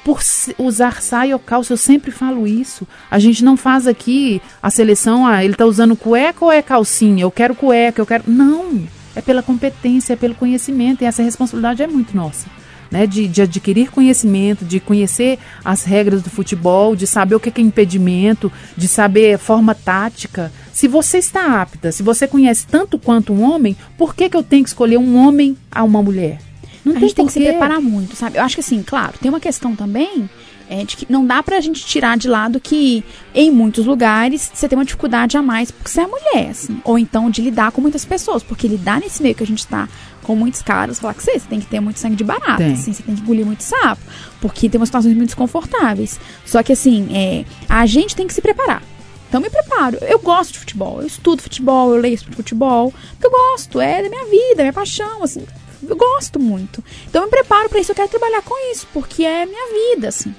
por 0.02 0.20
usar 0.56 1.02
saia 1.02 1.34
ou 1.34 1.38
calça, 1.38 1.74
eu 1.74 1.76
sempre 1.76 2.10
falo 2.10 2.46
isso. 2.46 2.88
A 3.10 3.18
gente 3.18 3.44
não 3.44 3.58
faz 3.58 3.86
aqui 3.86 4.40
a 4.62 4.70
seleção, 4.70 5.26
ah, 5.26 5.44
ele 5.44 5.52
tá 5.54 5.66
usando 5.66 5.94
cueca 5.94 6.46
ou 6.46 6.50
é 6.50 6.62
calcinha? 6.62 7.24
Eu 7.24 7.30
quero 7.30 7.54
cueca, 7.54 8.00
eu 8.00 8.06
quero. 8.06 8.24
Não! 8.26 8.84
É 9.14 9.20
pela 9.20 9.42
competência, 9.42 10.12
é 10.12 10.16
pelo 10.16 10.34
conhecimento, 10.34 11.02
e 11.02 11.04
essa 11.04 11.22
responsabilidade 11.22 11.82
é 11.82 11.86
muito 11.86 12.16
nossa. 12.16 12.46
Né, 12.90 13.06
de, 13.06 13.28
de 13.28 13.42
adquirir 13.42 13.88
conhecimento, 13.88 14.64
de 14.64 14.80
conhecer 14.80 15.38
as 15.64 15.84
regras 15.84 16.22
do 16.22 16.28
futebol, 16.28 16.96
de 16.96 17.06
saber 17.06 17.36
o 17.36 17.40
que 17.40 17.48
que 17.48 17.60
é 17.60 17.64
impedimento, 17.64 18.50
de 18.76 18.88
saber 18.88 19.38
forma 19.38 19.76
tática. 19.76 20.50
Se 20.72 20.88
você 20.88 21.18
está 21.18 21.62
apta, 21.62 21.92
se 21.92 22.02
você 22.02 22.26
conhece 22.26 22.66
tanto 22.66 22.98
quanto 22.98 23.32
um 23.32 23.42
homem, 23.42 23.76
por 23.96 24.12
que, 24.12 24.28
que 24.28 24.36
eu 24.36 24.42
tenho 24.42 24.64
que 24.64 24.70
escolher 24.70 24.98
um 24.98 25.16
homem 25.16 25.56
a 25.70 25.84
uma 25.84 26.02
mulher? 26.02 26.40
Não 26.84 26.96
a 26.96 26.98
gente 26.98 27.14
tem 27.14 27.26
que 27.26 27.32
se 27.32 27.38
preparar 27.40 27.80
muito, 27.80 28.16
sabe? 28.16 28.38
Eu 28.38 28.42
acho 28.42 28.56
que 28.56 28.60
assim, 28.60 28.82
claro, 28.82 29.14
tem 29.20 29.28
uma 29.28 29.38
questão 29.38 29.76
também 29.76 30.28
é, 30.70 30.84
de 30.84 30.96
que 30.96 31.06
não 31.10 31.26
dá 31.26 31.42
pra 31.42 31.60
gente 31.60 31.84
tirar 31.84 32.16
de 32.16 32.28
lado 32.28 32.60
que 32.60 33.04
em 33.34 33.50
muitos 33.50 33.84
lugares 33.84 34.52
você 34.54 34.68
tem 34.68 34.78
uma 34.78 34.84
dificuldade 34.84 35.36
a 35.36 35.42
mais 35.42 35.72
porque 35.72 35.90
você 35.90 36.02
é 36.02 36.06
mulher, 36.06 36.50
assim. 36.50 36.80
Ou 36.84 36.96
então 36.96 37.28
de 37.28 37.42
lidar 37.42 37.72
com 37.72 37.80
muitas 37.80 38.04
pessoas, 38.04 38.44
porque 38.44 38.68
lidar 38.68 39.00
nesse 39.00 39.20
meio 39.20 39.34
que 39.34 39.42
a 39.42 39.46
gente 39.46 39.66
tá 39.66 39.88
com 40.22 40.36
muitos 40.36 40.62
caras, 40.62 41.00
falar 41.00 41.14
que 41.14 41.24
você, 41.24 41.32
você 41.32 41.48
tem 41.48 41.58
que 41.58 41.66
ter 41.66 41.80
muito 41.80 41.98
sangue 41.98 42.14
de 42.14 42.22
barata, 42.22 42.58
Tem. 42.58 42.72
assim, 42.72 42.92
você 42.92 43.02
tem 43.02 43.16
que 43.16 43.20
engolir 43.20 43.44
muito 43.44 43.64
sapo, 43.64 44.00
porque 44.40 44.68
tem 44.68 44.78
umas 44.78 44.88
situações 44.88 45.16
muito 45.16 45.30
desconfortáveis. 45.30 46.20
Só 46.46 46.62
que 46.62 46.72
assim, 46.72 47.08
é, 47.12 47.44
a 47.68 47.84
gente 47.84 48.14
tem 48.14 48.28
que 48.28 48.32
se 48.32 48.40
preparar. 48.40 48.80
Então 49.28 49.40
me 49.40 49.50
preparo. 49.50 49.98
Eu 50.02 50.20
gosto 50.20 50.52
de 50.52 50.60
futebol, 50.60 51.00
eu 51.00 51.06
estudo 51.08 51.42
futebol, 51.42 51.92
eu 51.92 52.00
leio 52.00 52.16
sobre 52.16 52.36
futebol, 52.36 52.94
porque 53.12 53.26
eu 53.26 53.30
gosto, 53.30 53.80
é 53.80 54.04
da 54.04 54.08
minha 54.08 54.24
vida, 54.26 54.60
é 54.60 54.62
minha 54.62 54.72
paixão, 54.72 55.24
assim. 55.24 55.44
Eu 55.82 55.96
gosto 55.96 56.38
muito. 56.38 56.84
Então 57.08 57.22
eu 57.22 57.26
me 57.26 57.30
preparo 57.30 57.68
pra 57.68 57.80
isso, 57.80 57.90
eu 57.90 57.96
quero 57.96 58.08
trabalhar 58.08 58.42
com 58.42 58.54
isso, 58.70 58.86
porque 58.92 59.24
é 59.24 59.46
minha 59.46 59.94
vida, 59.94 60.08
assim. 60.08 60.32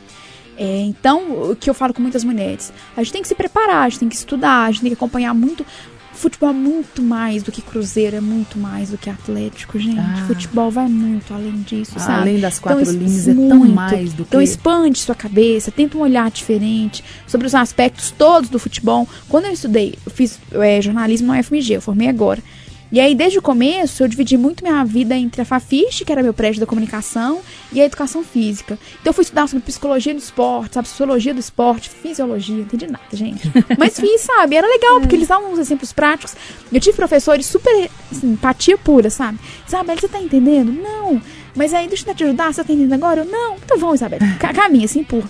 É, 0.57 0.81
então, 0.81 1.49
o 1.51 1.55
que 1.55 1.69
eu 1.69 1.73
falo 1.73 1.93
com 1.93 2.01
muitas 2.01 2.23
mulheres, 2.23 2.71
a 2.95 3.01
gente 3.03 3.13
tem 3.13 3.21
que 3.21 3.27
se 3.27 3.35
preparar, 3.35 3.83
a 3.85 3.89
gente 3.89 3.99
tem 3.99 4.09
que 4.09 4.15
estudar, 4.15 4.65
a 4.65 4.71
gente 4.71 4.81
tem 4.81 4.89
que 4.91 4.95
acompanhar 4.95 5.33
muito. 5.33 5.65
Futebol 6.13 6.49
é 6.49 6.53
muito 6.53 7.01
mais 7.01 7.41
do 7.41 7.51
que 7.51 7.61
Cruzeiro, 7.63 8.17
é 8.17 8.21
muito 8.21 8.59
mais 8.59 8.89
do 8.89 8.97
que 8.97 9.09
Atlético, 9.09 9.79
gente. 9.79 9.97
Ah. 9.99 10.25
Futebol 10.27 10.69
vai 10.69 10.87
muito 10.87 11.33
além 11.33 11.61
disso, 11.61 11.99
sabe? 11.99 12.21
Além 12.21 12.39
das 12.39 12.59
quatro 12.59 12.81
Então, 12.81 12.93
linhas, 12.93 13.27
é 13.27 13.33
tão 13.33 13.57
muito. 13.59 13.73
mais 13.73 14.13
do 14.13 14.23
que. 14.23 14.29
Então 14.29 14.41
expande 14.41 14.99
sua 14.99 15.15
cabeça, 15.15 15.71
tenta 15.71 15.97
um 15.97 16.01
olhar 16.01 16.29
diferente 16.29 17.03
sobre 17.25 17.47
os 17.47 17.55
aspectos 17.55 18.11
todos 18.11 18.49
do 18.51 18.59
futebol. 18.59 19.07
Quando 19.27 19.45
eu 19.45 19.51
estudei, 19.51 19.95
eu 20.05 20.11
fiz 20.11 20.37
é, 20.51 20.79
jornalismo 20.81 21.27
na 21.33 21.39
UFMG, 21.39 21.75
eu 21.77 21.81
formei 21.81 22.07
agora. 22.09 22.43
E 22.91 22.99
aí, 22.99 23.15
desde 23.15 23.39
o 23.39 23.41
começo, 23.41 24.03
eu 24.03 24.07
dividi 24.09 24.35
muito 24.37 24.63
minha 24.63 24.83
vida 24.83 25.15
entre 25.15 25.41
a 25.41 25.45
Fafiche, 25.45 26.03
que 26.03 26.11
era 26.11 26.21
meu 26.21 26.33
prédio 26.33 26.59
da 26.59 26.65
comunicação, 26.65 27.39
e 27.71 27.79
a 27.79 27.85
educação 27.85 28.21
física. 28.21 28.77
Então, 28.99 29.11
eu 29.11 29.13
fui 29.13 29.21
estudar 29.21 29.47
sobre 29.47 29.63
psicologia 29.63 30.13
do 30.13 30.17
esporte, 30.19 30.73
sabe? 30.73 30.87
Sociologia 30.89 31.33
do 31.33 31.39
esporte, 31.39 31.89
fisiologia, 31.89 32.53
não 32.55 32.63
entendi 32.63 32.87
nada, 32.87 33.03
gente. 33.13 33.49
Mas 33.79 33.97
fiz, 33.97 34.21
sabe? 34.21 34.57
Era 34.57 34.67
legal, 34.67 34.99
porque 34.99 35.15
eles 35.15 35.29
davam 35.29 35.53
uns 35.53 35.59
exemplos 35.59 35.93
práticos. 35.93 36.35
Eu 36.71 36.81
tive 36.81 36.95
professores 36.97 37.45
super, 37.45 37.89
assim, 38.11 38.31
empatia 38.33 38.77
pura, 38.77 39.09
sabe? 39.09 39.39
Isabel, 39.65 39.95
você 39.97 40.09
tá 40.09 40.19
entendendo? 40.19 40.71
Não. 40.73 41.21
Mas 41.55 41.73
aí, 41.73 41.87
deixa 41.87 42.09
eu 42.09 42.13
te 42.13 42.23
ajudar, 42.25 42.53
você 42.53 42.61
tá 42.63 42.73
entendendo 42.73 42.93
agora? 42.93 43.21
Eu, 43.21 43.25
não. 43.25 43.55
Então 43.55 43.77
vamos, 43.77 43.95
Isabel. 43.95 44.19
Ca- 44.37 44.53
Caminha, 44.53 44.83
assim, 44.83 44.99
empurra. 44.99 45.29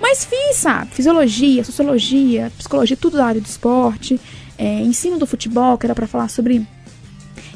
Mas 0.00 0.24
fiz, 0.24 0.56
sabe? 0.58 0.92
Fisiologia, 0.94 1.64
sociologia, 1.64 2.52
psicologia, 2.56 2.96
tudo 2.96 3.16
da 3.16 3.26
área 3.26 3.40
do 3.40 3.46
esporte. 3.46 4.20
é, 4.56 4.80
ensino 4.82 5.18
do 5.18 5.26
futebol, 5.26 5.76
que 5.78 5.86
era 5.86 5.94
para 5.94 6.06
falar 6.06 6.28
sobre 6.28 6.64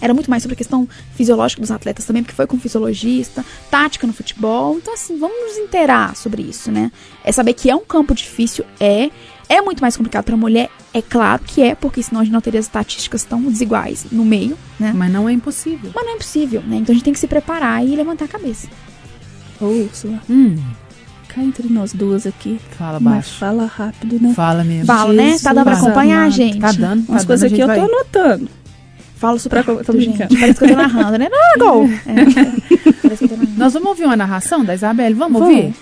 era 0.00 0.12
muito 0.14 0.30
mais 0.30 0.42
sobre 0.42 0.54
a 0.54 0.56
questão 0.56 0.88
fisiológica 1.14 1.60
dos 1.60 1.70
atletas 1.70 2.04
também, 2.04 2.22
porque 2.22 2.34
foi 2.34 2.46
com 2.46 2.58
fisiologista, 2.58 3.44
tática 3.70 4.06
no 4.06 4.12
futebol. 4.12 4.76
Então, 4.76 4.94
assim, 4.94 5.18
vamos 5.18 5.36
nos 5.40 5.58
inteirar 5.58 6.14
sobre 6.16 6.42
isso, 6.42 6.70
né? 6.70 6.90
É 7.24 7.32
saber 7.32 7.54
que 7.54 7.70
é 7.70 7.74
um 7.76 7.84
campo 7.84 8.14
difícil, 8.14 8.64
é. 8.78 9.10
É 9.46 9.60
muito 9.60 9.80
mais 9.82 9.94
complicado 9.94 10.24
para 10.24 10.36
mulher, 10.38 10.70
é 10.94 11.02
claro 11.02 11.42
que 11.44 11.60
é, 11.62 11.74
porque 11.74 12.02
senão 12.02 12.22
a 12.22 12.24
gente 12.24 12.32
não 12.32 12.40
teria 12.40 12.58
as 12.58 12.64
estatísticas 12.66 13.24
tão 13.24 13.42
desiguais 13.42 14.06
no 14.10 14.24
meio, 14.24 14.56
né? 14.80 14.90
Mas 14.94 15.12
não 15.12 15.28
é 15.28 15.32
impossível. 15.32 15.90
Mas 15.94 16.02
não 16.04 16.12
é 16.12 16.14
impossível, 16.16 16.62
né? 16.62 16.76
Então 16.76 16.92
a 16.92 16.94
gente 16.94 17.04
tem 17.04 17.12
que 17.12 17.20
se 17.20 17.26
preparar 17.26 17.84
e 17.86 17.94
levantar 17.94 18.24
a 18.24 18.28
cabeça. 18.28 18.68
Ô, 19.60 19.66
Úrsula, 19.66 20.20
Hum, 20.30 20.56
cá 21.28 21.42
entre 21.42 21.68
nós 21.68 21.92
duas 21.92 22.26
aqui. 22.26 22.58
fala 22.78 22.98
Mas 22.98 23.12
baixo. 23.14 23.38
fala 23.38 23.66
rápido, 23.66 24.18
né? 24.20 24.32
Fala 24.34 24.64
mesmo. 24.64 24.86
Fala, 24.86 25.12
né? 25.12 25.38
Tá 25.38 25.52
dando 25.52 25.64
pra 25.64 25.76
acompanhar, 25.76 26.30
gente? 26.30 26.58
Tá 26.58 26.72
dando, 26.72 27.06
tá 27.06 27.12
Umas 27.12 27.24
coisas 27.26 27.52
aqui 27.52 27.60
eu 27.60 27.66
vai... 27.66 27.78
tô 27.78 27.84
anotando. 27.84 28.48
Falo 29.26 29.38
super 29.38 29.64
Pra- 29.64 29.74
tô 29.84 29.92
brincando. 29.92 30.30
gente. 30.30 30.38
Parece 30.40 30.58
que 30.58 30.64
eu 30.64 30.68
tô 30.68 30.76
narrando, 30.76 31.18
né? 31.18 31.28
Não, 31.30 31.38
é 31.38 31.58
gol. 31.58 31.88
É. 32.06 32.92
Parece 33.02 33.18
que 33.18 33.24
eu 33.24 33.28
tô 33.28 33.36
narrando. 33.36 33.58
Nós 33.58 33.72
vamos 33.72 33.88
ouvir 33.88 34.04
uma 34.04 34.16
narração 34.16 34.62
da 34.64 34.74
Isabelle? 34.74 35.14
Vamos 35.14 35.40
Vamos. 35.40 35.56
ouvir? 35.56 35.74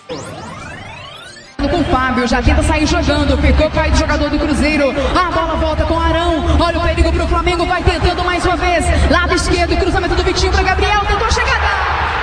Com 1.71 1.81
o 1.81 1.85
Fábio, 1.85 2.27
já 2.29 2.43
tenta 2.43 2.63
sair 2.65 2.87
jogando, 2.87 3.37
ficou 3.39 3.71
caído 3.71 3.95
o 3.97 3.99
jogador 3.99 4.29
do 4.31 4.39
Cruzeiro. 4.39 4.91
A 4.91 5.31
bola 5.31 5.55
volta 5.57 5.85
com 5.87 5.99
Arão. 5.99 6.45
Olha 6.61 6.79
o 6.79 6.83
perigo 6.83 7.13
pro 7.13 7.27
Flamengo, 7.29 7.65
vai 7.67 7.83
tentando 7.83 8.23
mais 8.25 8.45
uma 8.45 8.57
vez. 8.57 8.85
Lado 9.11 9.35
esquerdo, 9.35 9.77
cruzamento 9.77 10.15
do 10.15 10.23
Vitinho 10.23 10.53
para 10.53 10.63
Gabriel, 10.63 11.01
tentou 11.09 11.27
a 11.27 11.31
chegada. 11.31 12.22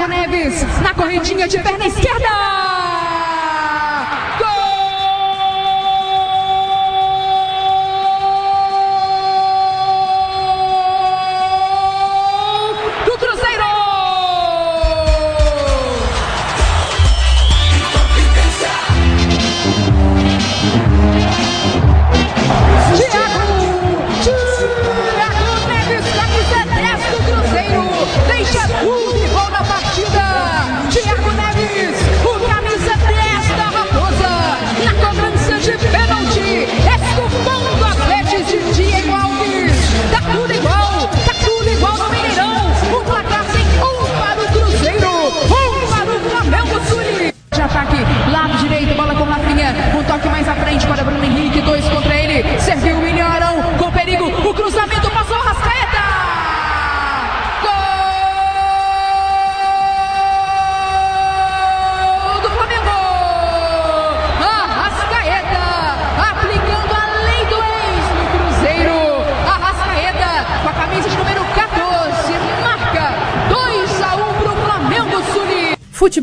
Thiago 0.00 0.14
Neves 0.14 0.62
na 0.82 0.94
corridinha 0.94 1.46
de 1.46 1.58
perna 1.58 1.86
esquerda. 1.86 2.89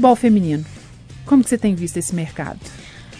Futebol 0.08 0.16
feminino. 0.16 0.66
Como 1.26 1.44
que 1.44 1.50
você 1.50 1.58
tem 1.58 1.76
visto 1.76 1.98
esse 1.98 2.16
mercado? 2.16 2.60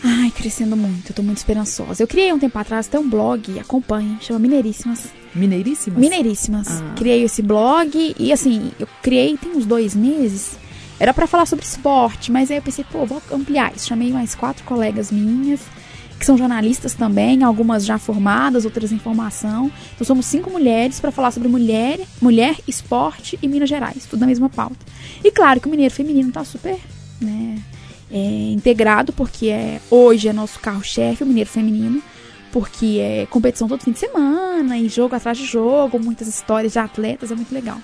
Ai, 0.04 0.32
crescendo 0.32 0.78
muito, 0.78 1.10
eu 1.10 1.16
tô 1.16 1.22
muito 1.24 1.38
esperançosa. 1.38 2.02
Eu 2.02 2.08
criei 2.08 2.32
um 2.32 2.40
tempo 2.40 2.58
atrás 2.58 2.88
até 2.88 2.98
um 2.98 3.10
blog, 3.10 3.60
acompanha, 3.60 4.18
chama 4.22 4.40
Mineiríssimas. 4.40 5.08
Mineiríssimas? 5.36 6.00
Mineiríssimas. 6.00 6.68
Ah. 6.70 6.94
Criei 6.96 7.24
esse 7.24 7.42
blog 7.42 8.16
e 8.18 8.32
assim, 8.32 8.72
eu 8.80 8.88
criei 9.02 9.36
tem 9.36 9.52
uns 9.52 9.66
dois 9.66 9.96
meses. 9.96 10.58
Era 11.00 11.14
pra 11.14 11.28
falar 11.28 11.46
sobre 11.46 11.66
esporte, 11.66 12.32
mas 12.32 12.50
aí 12.50 12.58
eu 12.58 12.64
pensei, 12.64 12.86
pô, 12.90 13.06
vou 13.06 13.22
ampliar 13.32 13.76
isso. 13.76 13.88
Chamei 13.88 14.12
mais 14.14 14.34
quatro 14.34 14.64
colegas 14.64 15.12
minhas, 15.12 15.62
que 16.20 16.26
são 16.26 16.38
jornalistas 16.38 16.94
também, 16.94 17.44
algumas 17.44 17.86
já 17.86 17.98
formadas, 17.98 18.66
outras 18.66 18.92
em 18.92 19.00
formação. 19.00 19.72
Então 19.94 20.06
somos 20.06 20.26
cinco 20.26 20.50
mulheres 20.50 21.00
pra 21.00 21.12
falar 21.12 21.32
sobre 21.32 21.48
mulher, 21.48 22.00
mulher, 22.22 22.56
esporte 22.68 23.38
e 23.42 23.48
Minas 23.48 23.70
Gerais, 23.70 24.06
tudo 24.06 24.22
na 24.22 24.28
mesma 24.28 24.50
pauta. 24.50 24.78
E 25.24 25.32
claro 25.32 25.60
que 25.60 25.68
o 25.68 25.72
Mineiro 25.72 25.94
Feminino 25.94 26.32
tá 26.32 26.44
super, 26.44 26.78
né, 27.22 27.60
é, 28.12 28.52
integrado, 28.52 29.14
porque 29.14 29.48
é 29.48 29.80
hoje 29.90 30.28
é 30.28 30.34
nosso 30.34 30.60
carro-chefe, 30.60 31.24
o 31.24 31.28
Mineiro 31.28 31.50
Feminino 31.50 32.02
porque 32.52 33.00
é 33.02 33.28
competição 33.28 33.68
todo 33.68 33.84
fim 33.84 33.92
de 33.92 34.00
semana 34.00 34.78
e 34.78 34.88
jogo 34.88 35.16
atrás 35.16 35.38
de 35.38 35.46
jogo, 35.46 36.00
muitas 36.00 36.28
histórias 36.28 36.74
de 36.74 36.80
atletas, 36.80 37.30
é 37.30 37.36
muito 37.36 37.54
legal. 37.54 37.78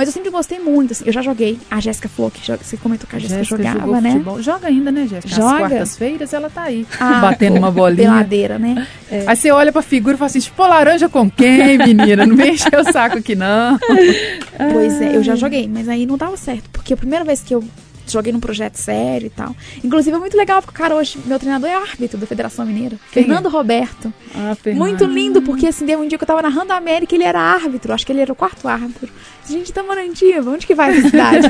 Mas 0.00 0.08
eu 0.08 0.14
sempre 0.14 0.30
gostei 0.30 0.58
muito, 0.58 0.92
assim, 0.92 1.04
eu 1.06 1.12
já 1.12 1.20
joguei. 1.20 1.58
A 1.70 1.78
Jéssica 1.78 2.08
falou 2.08 2.30
que 2.30 2.40
você 2.40 2.78
comentou 2.78 3.06
que 3.06 3.16
a 3.16 3.18
Jéssica 3.18 3.44
jogava, 3.44 4.00
né? 4.00 4.12
futebol. 4.12 4.40
Joga 4.40 4.68
ainda, 4.68 4.90
né, 4.90 5.06
Jéssica? 5.06 5.28
Joga. 5.36 5.52
Às 5.52 5.58
quartas-feiras 5.58 6.32
ela 6.32 6.48
tá 6.48 6.62
aí, 6.62 6.86
Ah, 6.98 7.20
batendo 7.20 7.58
uma 7.58 7.70
bolinha. 7.70 8.08
Peladeira, 8.08 8.58
né? 8.58 8.86
Aí 9.26 9.36
você 9.36 9.50
olha 9.50 9.70
pra 9.70 9.82
figura 9.82 10.14
e 10.14 10.16
fala 10.18 10.30
assim, 10.30 10.40
tipo, 10.40 10.62
laranja 10.66 11.06
com 11.06 11.30
quem, 11.30 11.76
menina? 11.76 12.24
Não 12.24 12.34
me 12.34 12.48
encheu 12.48 12.80
o 12.80 12.90
saco 12.90 13.18
aqui, 13.18 13.34
não. 13.36 13.78
Pois 14.72 15.02
é, 15.02 15.16
eu 15.16 15.22
já 15.22 15.36
joguei, 15.36 15.68
mas 15.68 15.86
aí 15.86 16.06
não 16.06 16.16
dava 16.16 16.36
certo, 16.38 16.70
porque 16.70 16.94
a 16.94 16.96
primeira 16.96 17.22
vez 17.22 17.42
que 17.42 17.54
eu 17.54 17.62
joguei 18.10 18.32
num 18.32 18.40
projeto 18.40 18.76
sério 18.76 19.26
e 19.26 19.30
tal. 19.30 19.54
Inclusive 19.84 20.16
é 20.16 20.18
muito 20.18 20.36
legal, 20.36 20.60
porque 20.60 20.74
o 20.74 20.78
cara 20.78 20.94
hoje, 20.96 21.18
meu 21.24 21.38
treinador 21.38 21.68
é 21.68 21.74
árbitro 21.74 22.18
da 22.18 22.26
Federação 22.26 22.66
Mineira, 22.66 22.96
Quem 23.12 23.22
é? 23.22 23.26
Fernando 23.26 23.48
Roberto. 23.48 24.12
Ah, 24.34 24.56
Muito 24.74 25.04
lindo, 25.04 25.42
porque 25.42 25.66
assim, 25.66 25.86
deu 25.86 26.00
um 26.00 26.08
dia 26.08 26.18
que 26.18 26.24
eu 26.24 26.26
tava 26.28 26.42
narrando 26.42 26.72
a 26.72 26.76
América, 26.76 27.14
ele 27.14 27.24
era 27.24 27.40
árbitro, 27.40 27.92
acho 27.92 28.04
que 28.04 28.12
ele 28.12 28.20
era 28.20 28.32
o 28.32 28.36
quarto 28.36 28.66
árbitro. 28.68 29.08
Gente, 29.50 29.72
Tamanandiva, 29.72 30.50
onde 30.50 30.66
que 30.66 30.74
vai 30.74 30.90
essa 30.96 31.08
cidade? 31.08 31.46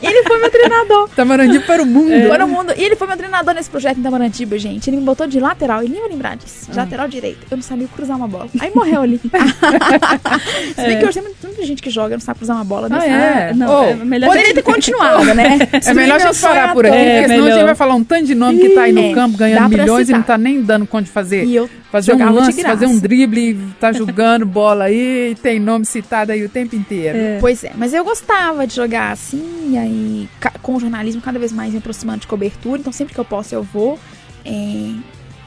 e 0.00 0.06
ele 0.06 0.22
foi 0.24 0.40
meu 0.40 0.50
treinador. 0.50 1.08
Tamarandi 1.14 1.60
para 1.60 1.82
o 1.82 1.86
mundo. 1.86 2.28
Foi 2.28 2.38
no 2.38 2.48
mundo. 2.48 2.72
E 2.76 2.82
ele 2.82 2.96
foi 2.96 3.06
meu 3.06 3.16
treinador 3.16 3.54
nesse 3.54 3.68
projeto 3.68 3.98
em 3.98 4.02
Tamanandiba, 4.02 4.58
gente. 4.58 4.88
Ele 4.88 4.96
me 4.98 5.02
botou 5.04 5.26
de 5.26 5.38
lateral, 5.38 5.82
ele 5.82 5.92
nem 5.92 6.00
vai 6.00 6.10
lembrar 6.10 6.36
disso. 6.36 6.70
De 6.70 6.76
lateral 6.76 7.06
direito. 7.08 7.46
Eu 7.50 7.56
não 7.56 7.62
sabia 7.62 7.86
cruzar 7.94 8.16
uma 8.16 8.28
bola. 8.28 8.48
Aí 8.60 8.70
morreu 8.74 9.02
ali. 9.02 9.20
Se 10.74 10.82
bem 10.82 10.98
que 10.98 11.04
hoje 11.06 11.20
tem 11.20 11.50
muita 11.50 11.64
gente 11.66 11.82
que 11.82 11.90
joga 11.90 12.14
e 12.14 12.16
não 12.16 12.20
sabe 12.20 12.38
cruzar 12.38 12.56
uma 12.56 12.64
bola. 12.64 12.88
Ah, 12.90 12.98
desse- 12.98 13.08
é? 13.10 13.52
não, 13.54 13.68
Ô, 13.68 13.84
é 13.84 13.94
melhor 13.94 14.28
Poderia 14.28 14.54
ter 14.54 14.62
continuado, 14.62 15.34
né? 15.34 15.58
É 15.84 15.94
melhor 15.94 16.16
a 16.16 16.18
gente 16.18 16.40
parar 16.40 16.72
por 16.72 16.86
aqui, 16.86 16.96
É, 16.96 17.20
porque 17.22 17.34
senão 17.34 17.46
a 17.46 17.50
gente 17.50 17.64
vai 17.64 17.74
falar 17.74 17.94
um 17.94 18.04
tanto 18.04 18.24
de 18.24 18.34
nome 18.34 18.58
que 18.60 18.70
tá 18.70 18.82
aí 18.82 18.92
no 18.92 19.00
É, 19.02 19.12
campo 19.14 19.36
ganhando 19.36 19.68
milhões 19.68 20.08
e 20.08 20.12
não 20.12 20.22
tá 20.22 20.38
nem 20.38 20.62
dando 20.62 20.86
conta 20.86 21.04
de 21.04 21.10
fazer. 21.10 21.44
E 21.44 21.54
eu 21.54 21.68
Fazer 21.90 22.12
um 22.12 22.18
jogava 22.18 22.40
lance, 22.40 22.62
fazer 22.62 22.86
um 22.86 22.98
drible, 22.98 23.58
tá 23.80 23.92
jogando 23.92 24.44
bola 24.44 24.84
aí, 24.84 25.30
e 25.30 25.34
tem 25.34 25.58
nome 25.58 25.86
citado 25.86 26.32
aí 26.32 26.44
o 26.44 26.48
tempo 26.48 26.76
inteiro. 26.76 27.18
Pois 27.40 27.64
é, 27.64 27.72
mas 27.76 27.94
eu 27.94 28.04
gostava 28.04 28.66
de 28.66 28.74
jogar 28.74 29.12
assim, 29.12 29.70
e 29.72 29.78
aí 29.78 30.28
com 30.60 30.76
o 30.76 30.80
jornalismo 30.80 31.22
cada 31.22 31.38
vez 31.38 31.50
mais 31.50 31.72
me 31.72 31.78
aproximando 31.78 32.20
de 32.20 32.26
cobertura, 32.26 32.80
então 32.80 32.92
sempre 32.92 33.14
que 33.14 33.20
eu 33.20 33.24
posso 33.24 33.54
eu 33.54 33.62
vou. 33.62 33.98
é, 34.44 34.92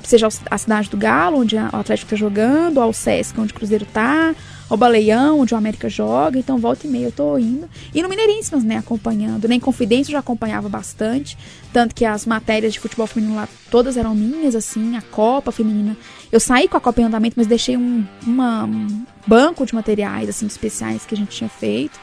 seja 0.03 0.27
a 0.49 0.57
cidade 0.57 0.89
do 0.89 0.97
Galo, 0.97 1.39
onde 1.39 1.55
o 1.55 1.75
Atlético 1.75 2.09
tá 2.09 2.15
jogando, 2.15 2.79
ao 2.79 2.93
Sesc, 2.93 3.39
onde 3.39 3.51
o 3.51 3.55
Cruzeiro 3.55 3.85
tá, 3.85 4.35
ao 4.69 4.77
Baleião, 4.77 5.39
onde 5.39 5.53
o 5.53 5.57
América 5.57 5.89
joga, 5.89 6.39
então 6.39 6.57
volta 6.57 6.87
e 6.87 6.89
meia 6.89 7.05
eu 7.05 7.11
tô 7.11 7.37
indo. 7.37 7.69
E 7.93 8.01
no 8.01 8.09
Mineiríssimas, 8.09 8.63
né, 8.63 8.77
acompanhando. 8.77 9.47
Nem 9.47 9.59
Confidência 9.59 10.11
eu 10.11 10.13
já 10.13 10.19
acompanhava 10.19 10.69
bastante, 10.69 11.37
tanto 11.73 11.93
que 11.93 12.05
as 12.05 12.25
matérias 12.25 12.73
de 12.73 12.79
futebol 12.79 13.07
feminino 13.07 13.35
lá 13.35 13.47
todas 13.69 13.97
eram 13.97 14.15
minhas, 14.15 14.55
assim, 14.55 14.95
a 14.97 15.01
Copa 15.01 15.51
Feminina. 15.51 15.95
Eu 16.31 16.39
saí 16.39 16.67
com 16.67 16.77
a 16.77 16.81
Copa 16.81 17.01
em 17.01 17.03
andamento, 17.03 17.35
mas 17.37 17.47
deixei 17.47 17.75
um, 17.75 18.05
uma- 18.25 18.63
um 18.65 19.05
banco 19.27 19.65
de 19.65 19.75
materiais, 19.75 20.29
assim, 20.29 20.45
especiais 20.47 21.05
que 21.05 21.13
a 21.13 21.17
gente 21.17 21.35
tinha 21.35 21.49
feito. 21.49 21.99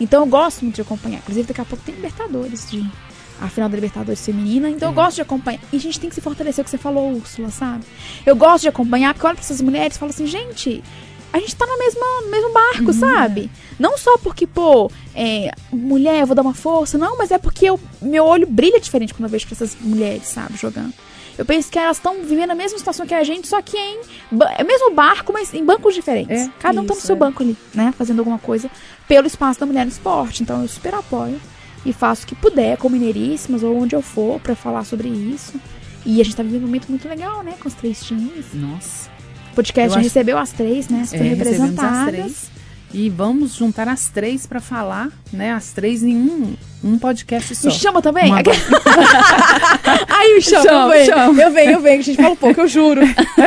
Então 0.00 0.22
eu 0.22 0.26
gosto 0.26 0.62
muito 0.62 0.76
de 0.76 0.82
acompanhar. 0.82 1.18
Inclusive, 1.18 1.46
daqui 1.46 1.60
a 1.60 1.64
pouco 1.64 1.84
tem 1.84 1.94
Libertadores 1.94 2.68
de. 2.70 2.84
A 3.40 3.48
final 3.48 3.68
da 3.68 3.76
Libertadores 3.76 4.24
feminina, 4.24 4.68
então 4.68 4.88
eu 4.88 4.92
gosto 4.92 5.14
de 5.14 5.22
acompanhar. 5.22 5.60
E 5.72 5.76
a 5.76 5.80
gente 5.80 6.00
tem 6.00 6.08
que 6.10 6.14
se 6.16 6.20
fortalecer, 6.20 6.60
o 6.60 6.64
que 6.64 6.70
você 6.70 6.76
falou, 6.78 7.12
Úrsula, 7.12 7.50
sabe? 7.50 7.84
Eu 8.26 8.34
gosto 8.34 8.62
de 8.62 8.68
acompanhar, 8.68 9.14
porque 9.14 9.24
eu 9.24 9.28
olho 9.28 9.36
pra 9.36 9.44
essas 9.44 9.60
mulheres 9.60 9.94
e 9.94 9.98
falo 10.00 10.10
assim, 10.10 10.26
gente, 10.26 10.82
a 11.32 11.38
gente 11.38 11.54
tá 11.54 11.64
na 11.64 11.76
mesma, 11.76 12.00
no 12.24 12.30
mesmo 12.32 12.52
barco, 12.52 12.86
Uhum. 12.86 12.92
sabe? 12.92 13.48
Não 13.78 13.96
só 13.96 14.18
porque, 14.18 14.44
pô, 14.44 14.90
é, 15.14 15.52
mulher, 15.72 16.22
eu 16.22 16.26
vou 16.26 16.34
dar 16.34 16.42
uma 16.42 16.52
força, 16.54 16.98
não, 16.98 17.16
mas 17.16 17.30
é 17.30 17.38
porque 17.38 17.66
eu, 17.66 17.78
meu 18.02 18.24
olho 18.26 18.44
brilha 18.44 18.80
diferente 18.80 19.14
quando 19.14 19.26
eu 19.26 19.30
vejo 19.30 19.46
essas 19.52 19.76
mulheres, 19.80 20.26
sabe, 20.26 20.56
jogando. 20.58 20.92
Eu 21.38 21.44
penso 21.46 21.70
que 21.70 21.78
elas 21.78 21.96
estão 21.98 22.16
vivendo 22.24 22.50
a 22.50 22.54
mesma 22.54 22.76
situação 22.78 23.06
que 23.06 23.14
a 23.14 23.22
gente, 23.22 23.46
só 23.46 23.62
que 23.62 23.76
em 23.76 24.00
é 24.58 24.64
mesmo 24.64 24.90
barco, 24.92 25.32
mas 25.32 25.54
em 25.54 25.64
bancos 25.64 25.94
diferentes. 25.94 26.36
É, 26.46 26.50
Cada 26.58 26.80
um 26.80 26.84
tá 26.84 26.94
no 26.94 27.00
seu 27.00 27.14
é. 27.14 27.18
banco 27.18 27.42
ali, 27.44 27.56
né? 27.72 27.94
Fazendo 27.96 28.18
alguma 28.18 28.38
coisa 28.38 28.68
pelo 29.06 29.26
espaço 29.26 29.60
da 29.60 29.64
mulher 29.66 29.86
no 29.86 29.92
esporte. 29.92 30.42
Então 30.42 30.60
eu 30.62 30.68
super 30.68 30.94
apoio 30.96 31.40
e 31.86 31.92
faço 31.92 32.24
o 32.24 32.26
que 32.26 32.34
puder, 32.34 32.76
com 32.76 32.88
mineiríssimas 32.88 33.62
ou 33.62 33.76
onde 33.76 33.94
eu 33.94 34.02
for, 34.02 34.40
pra 34.40 34.56
falar 34.56 34.84
sobre 34.84 35.08
isso. 35.08 35.54
E 36.04 36.20
a 36.20 36.24
gente 36.24 36.34
tá 36.36 36.42
vivendo 36.42 36.62
um 36.64 36.66
momento 36.66 36.88
muito 36.88 37.08
legal, 37.08 37.42
né? 37.44 37.54
Com 37.60 37.68
os 37.68 37.74
três 37.74 38.02
times. 38.02 38.46
Nossa. 38.52 39.08
O 39.52 39.54
podcast 39.54 39.92
acho- 39.96 40.02
recebeu 40.04 40.38
as 40.38 40.50
três, 40.52 40.88
né? 40.88 41.04
Super 41.04 41.20
É, 41.20 41.28
recebemos 41.28 41.46
as 41.54 41.60
representadas. 41.60 42.14
três. 42.14 42.50
E 42.92 43.10
vamos 43.10 43.54
juntar 43.54 43.86
as 43.86 44.08
três 44.08 44.46
pra 44.46 44.60
falar, 44.60 45.08
né? 45.32 45.52
As 45.52 45.72
três 45.72 46.02
em 46.02 46.16
um, 46.16 46.56
um 46.82 46.98
podcast 46.98 47.54
só. 47.54 47.68
Me 47.68 47.74
chama 47.74 48.00
também? 48.00 48.26
Uma- 48.32 48.38
Aí 50.08 50.34
me 50.34 50.40
chama, 50.42 50.62
Chama, 50.64 50.80
eu 50.84 50.90
venho, 50.90 51.06
chama. 51.06 51.42
eu 51.42 51.50
venho, 51.52 51.70
eu 51.72 51.80
venho. 51.80 51.98
A 51.98 52.02
gente 52.02 52.16
fala 52.16 52.30
um 52.30 52.36
pouco, 52.36 52.60
eu 52.60 52.68
juro. 52.68 53.00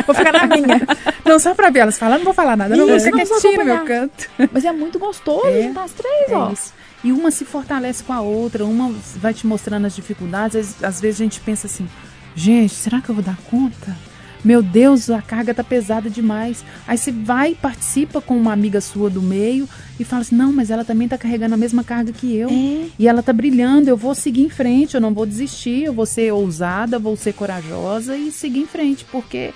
Vou 0.05 0.15
ficar 0.15 0.31
na 0.33 0.45
minha. 0.47 0.81
Não, 1.25 1.39
só 1.39 1.53
pra 1.55 1.69
ver 1.69 1.79
elas 1.79 1.97
falar, 1.97 2.17
não 2.17 2.25
vou 2.25 2.33
falar 2.33 2.55
nada. 2.55 2.75
Não 2.75 2.85
vou 2.85 2.95
Isso, 2.95 3.05
ficar 3.05 3.17
vou 3.25 3.27
quietinha 3.39 3.57
no 3.57 3.65
meu 3.65 3.83
canto. 3.85 4.29
Mas 4.51 4.63
é 4.65 4.71
muito 4.71 4.99
gostoso 4.99 5.47
É. 5.47 5.63
juntar 5.63 5.83
as 5.85 5.91
três, 5.91 6.31
ó. 6.31 6.49
É 6.49 6.53
isso. 6.53 6.73
E 7.03 7.11
uma 7.11 7.31
se 7.31 7.43
fortalece 7.43 8.03
com 8.03 8.13
a 8.13 8.21
outra, 8.21 8.63
uma 8.63 8.93
vai 9.17 9.33
te 9.33 9.47
mostrando 9.47 9.87
as 9.87 9.95
dificuldades. 9.95 10.55
Às, 10.55 10.83
às 10.83 11.01
vezes 11.01 11.19
a 11.19 11.23
gente 11.23 11.39
pensa 11.39 11.65
assim, 11.65 11.87
gente, 12.35 12.73
será 12.75 13.01
que 13.01 13.09
eu 13.09 13.15
vou 13.15 13.23
dar 13.23 13.37
conta? 13.49 13.97
Meu 14.43 14.63
Deus, 14.63 15.09
a 15.09 15.21
carga 15.21 15.53
tá 15.53 15.63
pesada 15.63 16.09
demais. 16.09 16.63
Aí 16.87 16.97
você 16.97 17.11
vai, 17.11 17.53
participa 17.53 18.19
com 18.19 18.35
uma 18.35 18.51
amiga 18.51 18.81
sua 18.81 19.09
do 19.09 19.21
meio 19.21 19.69
e 19.99 20.03
fala 20.03 20.23
assim, 20.23 20.35
não, 20.35 20.51
mas 20.51 20.71
ela 20.71 20.83
também 20.83 21.07
tá 21.07 21.17
carregando 21.17 21.53
a 21.53 21.57
mesma 21.57 21.83
carga 21.83 22.11
que 22.11 22.35
eu. 22.35 22.49
É. 22.49 22.87
E 22.97 23.07
ela 23.07 23.21
tá 23.21 23.31
brilhando, 23.31 23.89
eu 23.89 23.95
vou 23.97 24.15
seguir 24.15 24.41
em 24.43 24.49
frente, 24.49 24.95
eu 24.95 25.01
não 25.01 25.13
vou 25.13 25.25
desistir, 25.27 25.83
eu 25.83 25.93
vou 25.93 26.05
ser 26.07 26.31
ousada, 26.33 26.97
vou 26.97 27.15
ser 27.15 27.33
corajosa 27.33 28.17
e 28.17 28.31
seguir 28.31 28.61
em 28.61 28.65
frente, 28.67 29.05
porque 29.11 29.53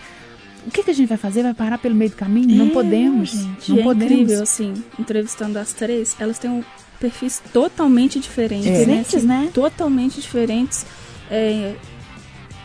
o 0.68 0.72
que, 0.72 0.84
que 0.84 0.92
a 0.92 0.94
gente 0.94 1.10
vai 1.10 1.18
fazer? 1.18 1.42
Vai 1.44 1.54
parar 1.54 1.78
pelo 1.80 1.96
meio 1.96 2.12
do 2.12 2.16
caminho? 2.16 2.56
não 2.56 2.68
É, 2.68 2.70
podemos. 2.70 3.30
gente, 3.30 3.72
não 3.72 3.80
é 3.80 3.84
podemos. 3.84 4.12
incrível, 4.14 4.44
assim, 4.44 4.74
entrevistando 5.00 5.58
as 5.60 5.74
três, 5.74 6.16
elas 6.20 6.38
têm 6.40 6.50
um 6.52 6.64
perfis 7.00 7.42
totalmente 7.52 8.20
diferentes, 8.20 8.68
É. 8.68 8.72
né? 8.72 8.80
Diferentes, 8.80 9.16
Assim, 9.16 9.26
né? 9.28 9.50
Totalmente 9.54 10.22
diferentes. 10.22 10.86
é, 11.30 11.74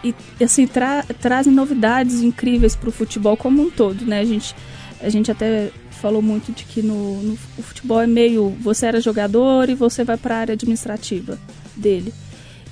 e, 0.02 0.14
assim, 0.42 0.66
tra- 0.66 1.04
trazem 1.20 1.52
novidades 1.52 2.22
incríveis 2.22 2.74
pro 2.74 2.92
futebol 2.92 3.36
como 3.36 3.62
um 3.62 3.70
todo, 3.70 4.04
né? 4.04 4.20
A 4.20 4.24
gente, 4.24 4.54
a 5.00 5.08
gente 5.08 5.30
até 5.30 5.70
falou 5.90 6.22
muito 6.22 6.52
de 6.52 6.64
que 6.64 6.82
no, 6.82 7.22
no 7.22 7.38
o 7.58 7.62
futebol 7.62 8.00
é 8.00 8.06
meio... 8.06 8.50
Você 8.60 8.86
era 8.86 9.00
jogador 9.00 9.68
e 9.68 9.74
você 9.74 10.02
vai 10.02 10.16
pra 10.16 10.38
área 10.38 10.54
administrativa 10.54 11.38
dele. 11.76 12.12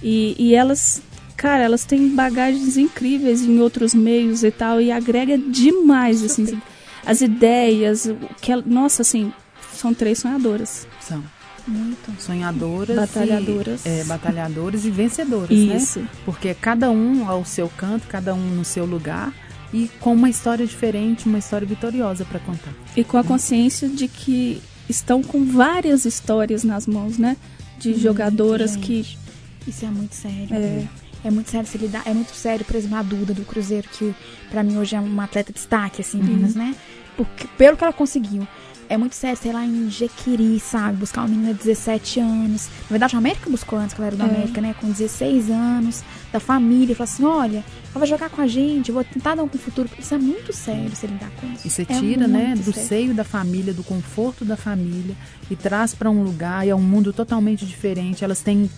E, 0.02 0.34
e 0.38 0.54
elas... 0.54 1.02
Cara, 1.36 1.62
elas 1.62 1.84
têm 1.84 2.08
bagagens 2.08 2.76
incríveis 2.76 3.42
em 3.42 3.60
outros 3.60 3.94
meios 3.94 4.42
e 4.42 4.50
tal, 4.50 4.80
e 4.80 4.90
agrega 4.90 5.38
demais, 5.38 6.24
assim, 6.24 6.60
as 7.06 7.20
ideias, 7.20 8.06
o 8.06 8.16
que 8.40 8.56
nossa, 8.66 9.02
assim, 9.02 9.32
são 9.72 9.94
três 9.94 10.18
sonhadoras. 10.18 10.88
São. 11.00 11.22
Muito. 11.68 12.20
sonhadoras, 12.20 12.96
Batalhadoras. 12.96 13.84
e, 13.84 13.88
é, 13.88 14.04
batalhadoras 14.04 14.84
e 14.84 14.90
vencedoras, 14.90 15.50
né? 15.50 15.76
Isso. 15.76 16.02
Porque 16.24 16.54
cada 16.54 16.90
um 16.90 17.28
ao 17.28 17.44
seu 17.44 17.68
canto, 17.68 18.06
cada 18.08 18.34
um 18.34 18.40
no 18.54 18.64
seu 18.64 18.84
lugar 18.86 19.32
e 19.72 19.88
com 20.00 20.14
uma 20.14 20.30
história 20.30 20.66
diferente, 20.66 21.26
uma 21.28 21.38
história 21.38 21.66
vitoriosa 21.66 22.24
para 22.24 22.40
contar. 22.40 22.72
E 22.96 23.04
com 23.04 23.18
a 23.18 23.24
consciência 23.24 23.88
de 23.88 24.08
que 24.08 24.62
estão 24.88 25.22
com 25.22 25.44
várias 25.44 26.04
histórias 26.06 26.64
nas 26.64 26.86
mãos, 26.86 27.18
né? 27.18 27.36
De 27.78 27.94
jogadoras 27.94 28.74
que. 28.76 29.02
gente. 29.02 29.18
Isso 29.66 29.84
é 29.84 29.88
muito 29.88 30.14
sério. 30.14 30.48
É. 30.54 30.84
É 31.24 31.30
muito 31.30 31.50
sério 31.50 31.66
se 31.68 31.76
lidar. 31.76 32.02
É 32.06 32.14
muito 32.14 32.32
sério, 32.34 32.64
por 32.64 32.76
exemplo, 32.76 32.96
a 32.96 33.02
Duda 33.02 33.34
do 33.34 33.42
Cruzeiro, 33.44 33.88
que 33.92 34.14
pra 34.50 34.62
mim 34.62 34.76
hoje 34.78 34.94
é 34.96 35.00
uma 35.00 35.24
atleta 35.24 35.52
de 35.52 35.58
destaque, 35.58 36.00
assim, 36.00 36.18
Uhum. 36.20 36.24
Minas, 36.26 36.54
né? 36.54 36.74
Porque, 37.16 37.46
pelo 37.58 37.76
que 37.76 37.82
ela 37.84 37.92
conseguiu. 37.92 38.46
É 38.89 38.97
muito 38.97 39.14
sério, 39.14 39.36
sei 39.41 39.53
lá, 39.53 39.64
em 39.66 39.91
Jequiri, 39.91 40.59
sabe? 40.59 40.97
Buscar 40.99 41.20
uma 41.22 41.28
menina 41.28 41.53
de 41.53 41.59
17 41.62 42.20
anos. 42.20 42.68
Na 42.84 42.89
verdade, 42.91 43.14
a 43.14 43.18
América 43.18 43.51
buscou 43.51 43.78
antes 43.78 43.95
que 43.95 44.01
ela 44.01 44.07
era 44.09 44.16
do 44.16 44.22
É. 44.22 44.26
América, 44.26 44.61
né? 44.61 44.74
Com 44.80 44.89
16 44.91 45.51
anos, 45.51 46.03
da 46.32 46.41
família. 46.41 46.97
Falou 46.97 47.11
assim: 47.12 47.24
olha, 47.24 47.57
ela 47.59 47.99
vai 47.99 48.07
jogar 48.09 48.30
com 48.30 48.41
a 48.41 48.47
gente, 48.47 48.89
eu 48.89 48.95
vou 48.95 49.05
tentar 49.05 49.34
dar 49.34 49.43
um 49.43 49.49
futuro. 49.49 49.89
Isso 49.99 50.14
é 50.14 50.18
muito 50.18 50.53
sério 50.55 50.91
se 50.97 51.07
lidar 51.07 51.30
com 51.41 51.47
isso. 51.53 51.66
E 51.66 51.70
você 51.70 51.82
É 51.82 51.84
tira, 51.84 52.26
né, 52.26 52.49
muito 52.49 52.64
do 52.64 52.72
sério. 52.72 52.89
seio 52.89 53.14
da 53.14 53.24
família, 53.24 53.74
do 53.74 53.84
conforto 53.84 54.45
da 54.45 54.57
família 54.57 55.14
e 55.51 55.57
traz 55.57 55.95
para 55.95 56.11
um 56.11 56.22
lugar 56.22 56.66
e 56.66 56.70
é 56.70 56.74
um 56.74 56.80
mundo 56.80 57.12
totalmente 57.12 57.66
diferente. 57.66 58.24
Elas 58.24 58.41
têm 58.41 58.70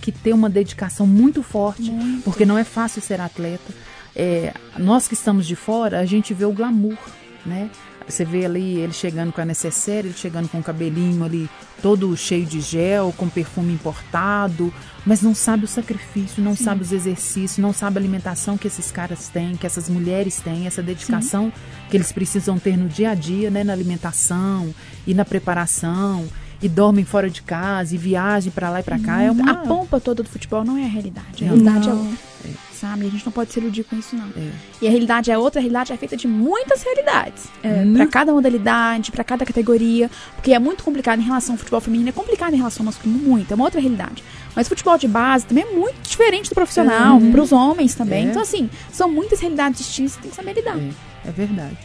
que 0.00 0.12
ter 0.12 0.32
uma 0.32 0.48
dedicação 0.48 1.06
muito 1.06 1.42
forte, 1.42 1.90
Muito. 1.90 2.22
porque 2.24 2.46
não 2.46 2.56
é 2.56 2.64
fácil 2.64 3.02
ser 3.02 3.20
atleta. 3.20 3.74
É, 4.14 4.54
nós 4.78 5.06
que 5.08 5.12
estamos 5.14 5.46
de 5.46 5.54
fora, 5.56 5.98
a 6.00 6.06
gente 6.06 6.32
vê 6.32 6.44
o 6.46 6.52
glamour, 6.52 6.96
né? 7.44 7.68
Você 8.08 8.24
vê 8.24 8.44
ali 8.44 8.78
ele 8.78 8.92
chegando 8.92 9.32
com 9.32 9.40
a 9.40 9.44
necessaire, 9.44 10.08
ele 10.08 10.16
chegando 10.16 10.48
com 10.48 10.58
o 10.58 10.62
cabelinho 10.62 11.24
ali 11.24 11.50
todo 11.82 12.16
cheio 12.16 12.46
de 12.46 12.60
gel, 12.60 13.12
com 13.16 13.28
perfume 13.28 13.72
importado, 13.72 14.72
mas 15.04 15.22
não 15.22 15.34
sabe 15.34 15.64
o 15.64 15.68
sacrifício, 15.68 16.42
não 16.42 16.56
sabe 16.56 16.82
os 16.82 16.92
exercícios, 16.92 17.58
não 17.58 17.72
sabe 17.72 17.98
a 17.98 18.00
alimentação 18.00 18.56
que 18.56 18.66
esses 18.66 18.90
caras 18.90 19.28
têm, 19.28 19.56
que 19.56 19.66
essas 19.66 19.88
mulheres 19.88 20.40
têm, 20.40 20.66
essa 20.66 20.82
dedicação 20.82 21.52
que 21.90 21.96
eles 21.96 22.12
precisam 22.12 22.58
ter 22.58 22.76
no 22.76 22.88
dia 22.88 23.10
a 23.10 23.14
dia, 23.14 23.50
né, 23.50 23.64
na 23.64 23.72
alimentação 23.72 24.74
e 25.06 25.12
na 25.12 25.24
preparação, 25.24 26.26
e 26.62 26.68
dormem 26.68 27.04
fora 27.04 27.28
de 27.28 27.42
casa 27.42 27.94
e 27.94 27.98
viagem 27.98 28.50
para 28.50 28.70
lá 28.70 28.80
e 28.80 28.82
para 28.82 28.98
cá, 28.98 29.22
é 29.22 29.30
uma 29.30 29.50
A 29.50 29.54
pompa 29.56 30.00
toda 30.00 30.22
do 30.22 30.28
futebol 30.28 30.64
não 30.64 30.76
é 30.78 30.84
a 30.84 30.88
realidade. 30.88 31.44
A 31.44 31.48
Não. 31.48 31.56
realidade 31.56 31.88
é 31.88 31.92
Não. 31.92 31.98
outra. 32.00 32.26
Sabe? 32.72 33.06
A 33.06 33.10
gente 33.10 33.24
não 33.24 33.32
pode 33.32 33.52
se 33.52 33.58
iludir 33.58 33.84
com 33.84 33.96
isso, 33.96 34.14
não. 34.14 34.26
É. 34.36 34.50
E 34.82 34.86
a 34.86 34.90
realidade 34.90 35.30
é 35.30 35.38
outra, 35.38 35.58
a 35.60 35.62
realidade 35.62 35.92
é 35.92 35.96
feita 35.96 36.14
de 36.16 36.28
muitas 36.28 36.82
realidades. 36.82 37.44
É, 37.62 37.72
Pra 37.72 37.84
né? 37.84 38.06
cada 38.06 38.32
modalidade, 38.32 39.10
pra 39.10 39.24
cada 39.24 39.46
categoria. 39.46 40.10
Porque 40.36 40.52
é 40.52 40.58
muito 40.58 40.84
complicado 40.84 41.18
em 41.18 41.24
relação 41.24 41.54
ao 41.54 41.58
futebol 41.58 41.80
feminino, 41.80 42.10
é 42.10 42.12
complicado 42.12 42.52
em 42.52 42.58
relação 42.58 42.82
ao 42.82 42.86
masculino, 42.86 43.18
muito. 43.18 43.50
É 43.50 43.54
uma 43.54 43.64
outra 43.64 43.80
realidade. 43.80 44.22
Mas 44.54 44.68
futebol 44.68 44.96
de 44.98 45.08
base 45.08 45.46
também 45.46 45.64
é 45.64 45.74
muito 45.74 45.96
diferente 46.06 46.50
do 46.50 46.54
profissional, 46.54 47.16
Uhum. 47.16 47.32
pros 47.32 47.50
homens 47.50 47.94
também. 47.94 48.26
É. 48.26 48.30
Então, 48.30 48.42
assim, 48.42 48.68
são 48.92 49.10
muitas 49.10 49.40
realidades 49.40 49.78
distintas, 49.80 50.12
você 50.12 50.20
tem 50.20 50.30
que 50.30 50.36
saber 50.36 50.52
lidar. 50.52 50.76
É, 50.78 50.90
é 51.28 51.30
verdade. 51.30 51.78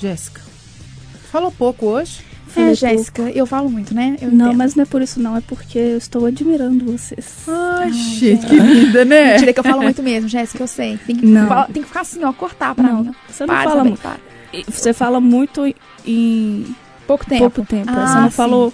Jéssica, 0.00 0.40
falou 1.30 1.52
pouco 1.52 1.86
hoje. 1.86 2.20
É, 2.56 2.74
Jéssica, 2.74 3.22
eu 3.30 3.46
falo 3.46 3.70
muito, 3.70 3.94
né? 3.94 4.16
Eu 4.20 4.30
Não, 4.30 4.46
entendo. 4.46 4.58
mas 4.58 4.74
não 4.74 4.82
é 4.82 4.86
por 4.86 5.00
isso 5.02 5.20
não, 5.20 5.36
é 5.36 5.40
porque 5.40 5.78
eu 5.78 5.96
estou 5.98 6.26
admirando 6.26 6.84
vocês. 6.84 7.36
Ai, 7.48 7.92
gente, 7.92 8.46
que 8.46 8.56
linda, 8.56 9.04
né? 9.04 9.32
Mentira 9.32 9.52
que 9.52 9.60
eu 9.60 9.64
falo 9.64 9.82
muito 9.82 10.02
mesmo, 10.02 10.28
Jéssica, 10.28 10.62
eu 10.62 10.68
sei. 10.68 10.98
Tem 11.06 11.16
que, 11.16 11.26
falar- 11.46 11.66
tem 11.66 11.82
que 11.82 11.88
ficar 11.88 12.00
assim, 12.02 12.22
ó, 12.24 12.32
cortar 12.32 12.74
pra 12.74 12.84
Não, 12.84 13.02
mim. 13.04 13.10
ó. 13.10 13.32
você 13.32 13.46
não 13.46 13.54
Para, 13.54 13.70
fala 13.70 13.84
muito. 13.84 14.02
Você 14.68 14.92
fala 14.92 15.20
muito 15.20 15.64
em 16.06 16.66
Pouco 17.06 17.24
tempo. 17.26 17.50
pouco 17.50 17.64
tempo. 17.68 17.90
Ah, 17.90 18.06
você 18.06 18.14
não 18.18 18.30
sim. 18.30 18.36
falou. 18.36 18.72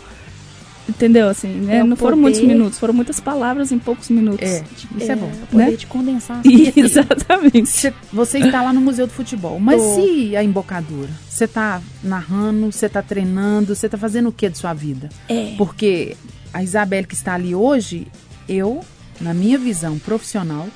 Entendeu? 0.88 1.28
Assim, 1.28 1.48
né? 1.48 1.78
É 1.78 1.84
não 1.84 1.96
foram 1.96 2.16
muitos 2.16 2.40
minutos, 2.40 2.78
foram 2.78 2.94
muitas 2.94 3.20
palavras 3.20 3.70
em 3.70 3.78
poucos 3.78 4.08
minutos. 4.08 4.40
É, 4.40 4.64
isso 4.96 5.12
é, 5.12 5.16
bom. 5.16 5.30
O 5.42 5.46
poder 5.48 5.70
né? 5.70 5.76
de 5.76 5.86
condensar. 5.86 6.40
Exatamente. 6.74 7.68
Você, 7.68 7.94
você 8.12 8.38
está 8.38 8.62
lá 8.62 8.72
no 8.72 8.80
Museu 8.80 9.06
do 9.06 9.12
Futebol, 9.12 9.60
mas 9.60 9.82
Tô. 9.82 10.00
e 10.00 10.36
a 10.36 10.42
embocadura? 10.42 11.10
Você 11.28 11.44
está 11.44 11.82
narrando, 12.02 12.72
você 12.72 12.86
está 12.86 13.02
treinando, 13.02 13.74
você 13.74 13.86
está 13.86 13.98
fazendo 13.98 14.30
o 14.30 14.32
que 14.32 14.48
de 14.48 14.56
sua 14.56 14.72
vida? 14.72 15.08
É. 15.28 15.54
Porque 15.58 16.16
a 16.52 16.62
Isabelle 16.62 17.06
que 17.06 17.14
está 17.14 17.34
ali 17.34 17.54
hoje, 17.54 18.06
eu, 18.48 18.80
na 19.20 19.34
minha 19.34 19.58
visão 19.58 19.98
profissional, 19.98 20.68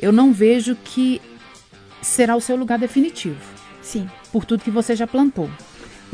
eu 0.00 0.12
não 0.12 0.32
vejo 0.32 0.76
que 0.76 1.20
será 2.02 2.36
o 2.36 2.40
seu 2.40 2.56
lugar 2.56 2.78
definitivo, 2.78 3.40
Sim. 3.80 4.08
por 4.32 4.44
tudo 4.44 4.62
que 4.62 4.70
você 4.70 4.94
já 4.94 5.06
plantou. 5.06 5.48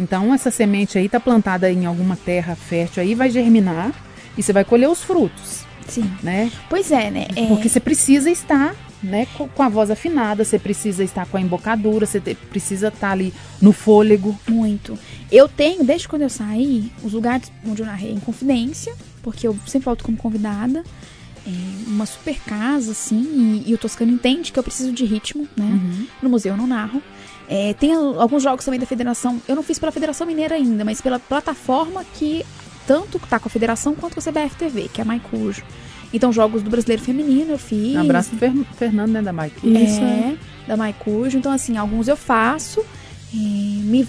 Então, 0.00 0.32
essa 0.32 0.50
semente 0.50 0.96
aí 0.98 1.06
está 1.06 1.20
plantada 1.20 1.70
em 1.70 1.84
alguma 1.86 2.16
terra 2.16 2.54
fértil 2.56 3.02
aí, 3.02 3.14
vai 3.14 3.30
germinar 3.30 3.92
e 4.36 4.42
você 4.42 4.52
vai 4.52 4.64
colher 4.64 4.88
os 4.88 5.02
frutos, 5.02 5.64
Sim. 5.86 6.10
né? 6.22 6.50
Pois 6.68 6.90
é, 6.90 7.10
né? 7.10 7.26
É, 7.36 7.46
Porque 7.46 7.68
você 7.68 7.78
precisa 7.80 8.30
estar 8.30 8.74
né, 9.02 9.26
com, 9.36 9.46
com 9.48 9.62
a 9.62 9.68
voz 9.68 9.90
afinada, 9.90 10.44
você 10.44 10.58
precisa 10.58 11.02
estar 11.04 11.26
com 11.26 11.36
a 11.36 11.40
embocadura, 11.40 12.06
você 12.06 12.20
te- 12.20 12.34
precisa 12.34 12.88
estar 12.88 13.10
ali 13.12 13.32
no 13.60 13.72
fôlego. 13.72 14.38
Muito. 14.48 14.98
Eu 15.30 15.48
tenho, 15.48 15.84
desde 15.84 16.06
quando 16.08 16.22
eu 16.22 16.30
saí, 16.30 16.90
os 17.02 17.12
lugares 17.12 17.50
onde 17.66 17.82
eu 17.82 17.86
narrei 17.86 18.12
em 18.12 18.20
confidência, 18.20 18.94
porque 19.22 19.46
eu 19.46 19.56
sempre 19.66 19.84
volto 19.86 20.04
como 20.04 20.16
convidada. 20.16 20.82
É 21.46 21.50
uma 21.86 22.04
super 22.04 22.38
casa, 22.40 22.92
assim, 22.92 23.62
e, 23.66 23.70
e 23.70 23.74
o 23.74 23.78
Toscano 23.78 24.12
entende 24.12 24.52
que 24.52 24.58
eu 24.58 24.62
preciso 24.62 24.92
de 24.92 25.06
ritmo, 25.06 25.48
né? 25.56 25.64
Uhum. 25.64 26.06
No 26.22 26.28
museu 26.28 26.52
eu 26.52 26.56
não 26.58 26.66
narro. 26.66 27.02
É, 27.52 27.74
tem 27.74 27.92
al- 27.92 28.20
alguns 28.20 28.42
jogos 28.44 28.64
também 28.64 28.78
da 28.78 28.86
federação, 28.86 29.42
eu 29.48 29.56
não 29.56 29.62
fiz 29.64 29.76
pela 29.76 29.90
Federação 29.90 30.24
Mineira 30.24 30.54
ainda, 30.54 30.84
mas 30.84 31.00
pela 31.00 31.18
plataforma 31.18 32.04
que 32.14 32.46
tanto 32.86 33.18
tá 33.18 33.40
com 33.40 33.48
a 33.48 33.50
federação 33.50 33.92
quanto 33.94 34.14
com 34.14 34.20
a 34.20 34.22
CBF 34.22 34.54
TV, 34.56 34.88
que 34.92 35.00
é 35.00 35.02
a 35.02 35.04
Maicujo. 35.04 35.62
Então, 36.12 36.32
jogos 36.32 36.62
do 36.62 36.70
Brasileiro 36.70 37.02
Feminino 37.02 37.50
eu 37.52 37.58
fiz. 37.58 37.96
Um 37.96 38.00
abraço 38.02 38.30
Fer- 38.36 38.52
Fernando, 38.76 39.10
né, 39.10 39.20
da 39.22 39.32
Mike. 39.32 39.66
Isso, 39.84 40.00
é, 40.00 40.36
da 40.66 40.76
Maicujo. 40.76 41.36
Então, 41.38 41.50
assim, 41.52 41.76
alguns 41.76 42.06
eu 42.08 42.16
faço. 42.16 42.84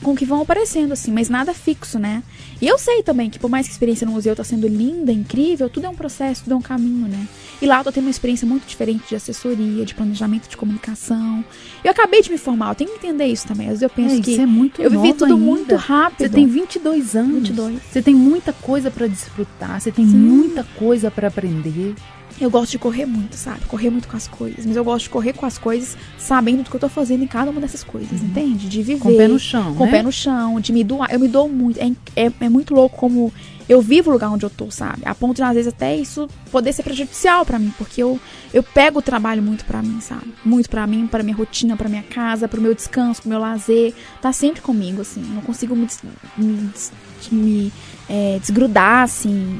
Com 0.01 0.15
que 0.15 0.25
vão 0.25 0.41
aparecendo, 0.41 0.91
assim, 0.93 1.11
mas 1.11 1.29
nada 1.29 1.53
fixo, 1.53 1.99
né? 1.99 2.23
E 2.61 2.67
eu 2.67 2.77
sei 2.77 3.03
também 3.03 3.29
que 3.29 3.37
por 3.39 3.49
mais 3.49 3.65
que 3.67 3.71
a 3.71 3.73
experiência 3.73 4.05
no 4.05 4.13
museu 4.13 4.35
tá 4.35 4.43
sendo 4.43 4.67
linda, 4.67 5.11
incrível, 5.11 5.69
tudo 5.69 5.85
é 5.85 5.89
um 5.89 5.95
processo, 5.95 6.43
tudo 6.43 6.53
é 6.53 6.55
um 6.55 6.61
caminho, 6.61 7.07
né? 7.07 7.27
E 7.61 7.65
lá 7.65 7.79
eu 7.79 7.83
tô 7.83 7.91
tendo 7.91 8.05
uma 8.05 8.09
experiência 8.11 8.47
muito 8.47 8.65
diferente 8.65 9.03
de 9.09 9.15
assessoria, 9.15 9.85
de 9.85 9.93
planejamento 9.93 10.47
de 10.49 10.57
comunicação. 10.57 11.43
Eu 11.83 11.91
acabei 11.91 12.21
de 12.21 12.31
me 12.31 12.37
formar, 12.37 12.69
eu 12.69 12.75
tenho 12.75 12.89
que 12.91 12.97
entender 12.97 13.25
isso 13.25 13.47
também. 13.47 13.67
Às 13.67 13.79
vezes 13.79 13.83
eu 13.83 13.89
penso 13.89 14.15
É, 14.15 14.21
que 14.21 14.31
isso 14.31 14.41
é 14.41 14.45
muito 14.45 14.81
eu 14.81 14.89
vivi 14.89 15.13
tudo 15.13 15.25
ainda. 15.33 15.37
muito 15.37 15.75
rápido. 15.75 16.17
Você 16.27 16.29
tem 16.29 16.47
22 16.47 17.15
anos. 17.15 17.33
22. 17.49 17.79
Você 17.91 18.01
tem 18.01 18.15
muita 18.15 18.51
coisa 18.53 18.89
pra 18.89 19.07
desfrutar, 19.07 19.79
você 19.79 19.91
tem 19.91 20.05
Sim. 20.05 20.15
muita 20.17 20.63
coisa 20.77 21.11
pra 21.11 21.27
aprender. 21.27 21.93
Eu 22.41 22.49
gosto 22.49 22.71
de 22.71 22.79
correr 22.79 23.05
muito, 23.05 23.35
sabe? 23.35 23.61
Correr 23.67 23.89
muito 23.91 24.07
com 24.07 24.17
as 24.17 24.27
coisas. 24.27 24.65
Mas 24.65 24.75
eu 24.75 24.83
gosto 24.83 25.03
de 25.03 25.09
correr 25.11 25.33
com 25.33 25.45
as 25.45 25.57
coisas 25.59 25.95
sabendo 26.17 26.63
do 26.63 26.69
que 26.69 26.75
eu 26.75 26.79
tô 26.79 26.89
fazendo 26.89 27.23
em 27.23 27.27
cada 27.27 27.51
uma 27.51 27.61
dessas 27.61 27.83
coisas, 27.83 28.21
entende? 28.21 28.67
De 28.67 28.81
viver. 28.81 28.99
Com 28.99 29.09
o 29.13 29.17
pé 29.17 29.27
no 29.27 29.37
chão, 29.39 29.75
Com 29.75 29.83
o 29.83 29.85
né? 29.85 29.91
pé 29.91 30.01
no 30.03 30.11
chão, 30.11 30.59
de 30.59 30.73
me 30.73 30.83
doar. 30.83 31.11
Eu 31.11 31.19
me 31.19 31.27
dou 31.27 31.47
muito. 31.47 31.79
É, 31.79 31.91
é, 32.25 32.31
é 32.39 32.49
muito 32.49 32.73
louco 32.73 32.97
como 32.97 33.31
eu 33.69 33.79
vivo 33.81 34.09
o 34.09 34.13
lugar 34.13 34.29
onde 34.31 34.43
eu 34.45 34.49
tô, 34.49 34.69
sabe? 34.71 35.03
A 35.05 35.13
ponto 35.15 35.35
de, 35.35 35.43
às 35.43 35.53
vezes, 35.53 35.71
até 35.71 35.95
isso 35.95 36.27
poder 36.51 36.73
ser 36.73 36.81
prejudicial 36.83 37.45
pra 37.45 37.59
mim. 37.59 37.71
Porque 37.77 38.01
eu, 38.01 38.19
eu 38.53 38.63
pego 38.63 38.99
o 38.99 39.01
trabalho 39.03 39.43
muito 39.43 39.63
pra 39.63 39.81
mim, 39.83 40.01
sabe? 40.01 40.33
Muito 40.43 40.67
pra 40.69 40.85
mim, 40.87 41.05
pra 41.07 41.21
minha 41.23 41.35
rotina, 41.35 41.77
pra 41.77 41.87
minha 41.87 42.03
casa, 42.03 42.47
pro 42.47 42.59
meu 42.59 42.73
descanso, 42.73 43.21
pro 43.21 43.29
meu 43.29 43.39
lazer. 43.39 43.93
Tá 44.19 44.33
sempre 44.33 44.61
comigo, 44.61 45.01
assim. 45.01 45.21
Não 45.21 45.41
consigo 45.43 45.75
me, 45.75 45.85
des- 45.85 46.01
me, 46.35 46.53
des- 46.55 46.91
me, 47.31 47.71
é, 48.09 48.39
desgrudar, 48.41 49.03
assim. 49.03 49.59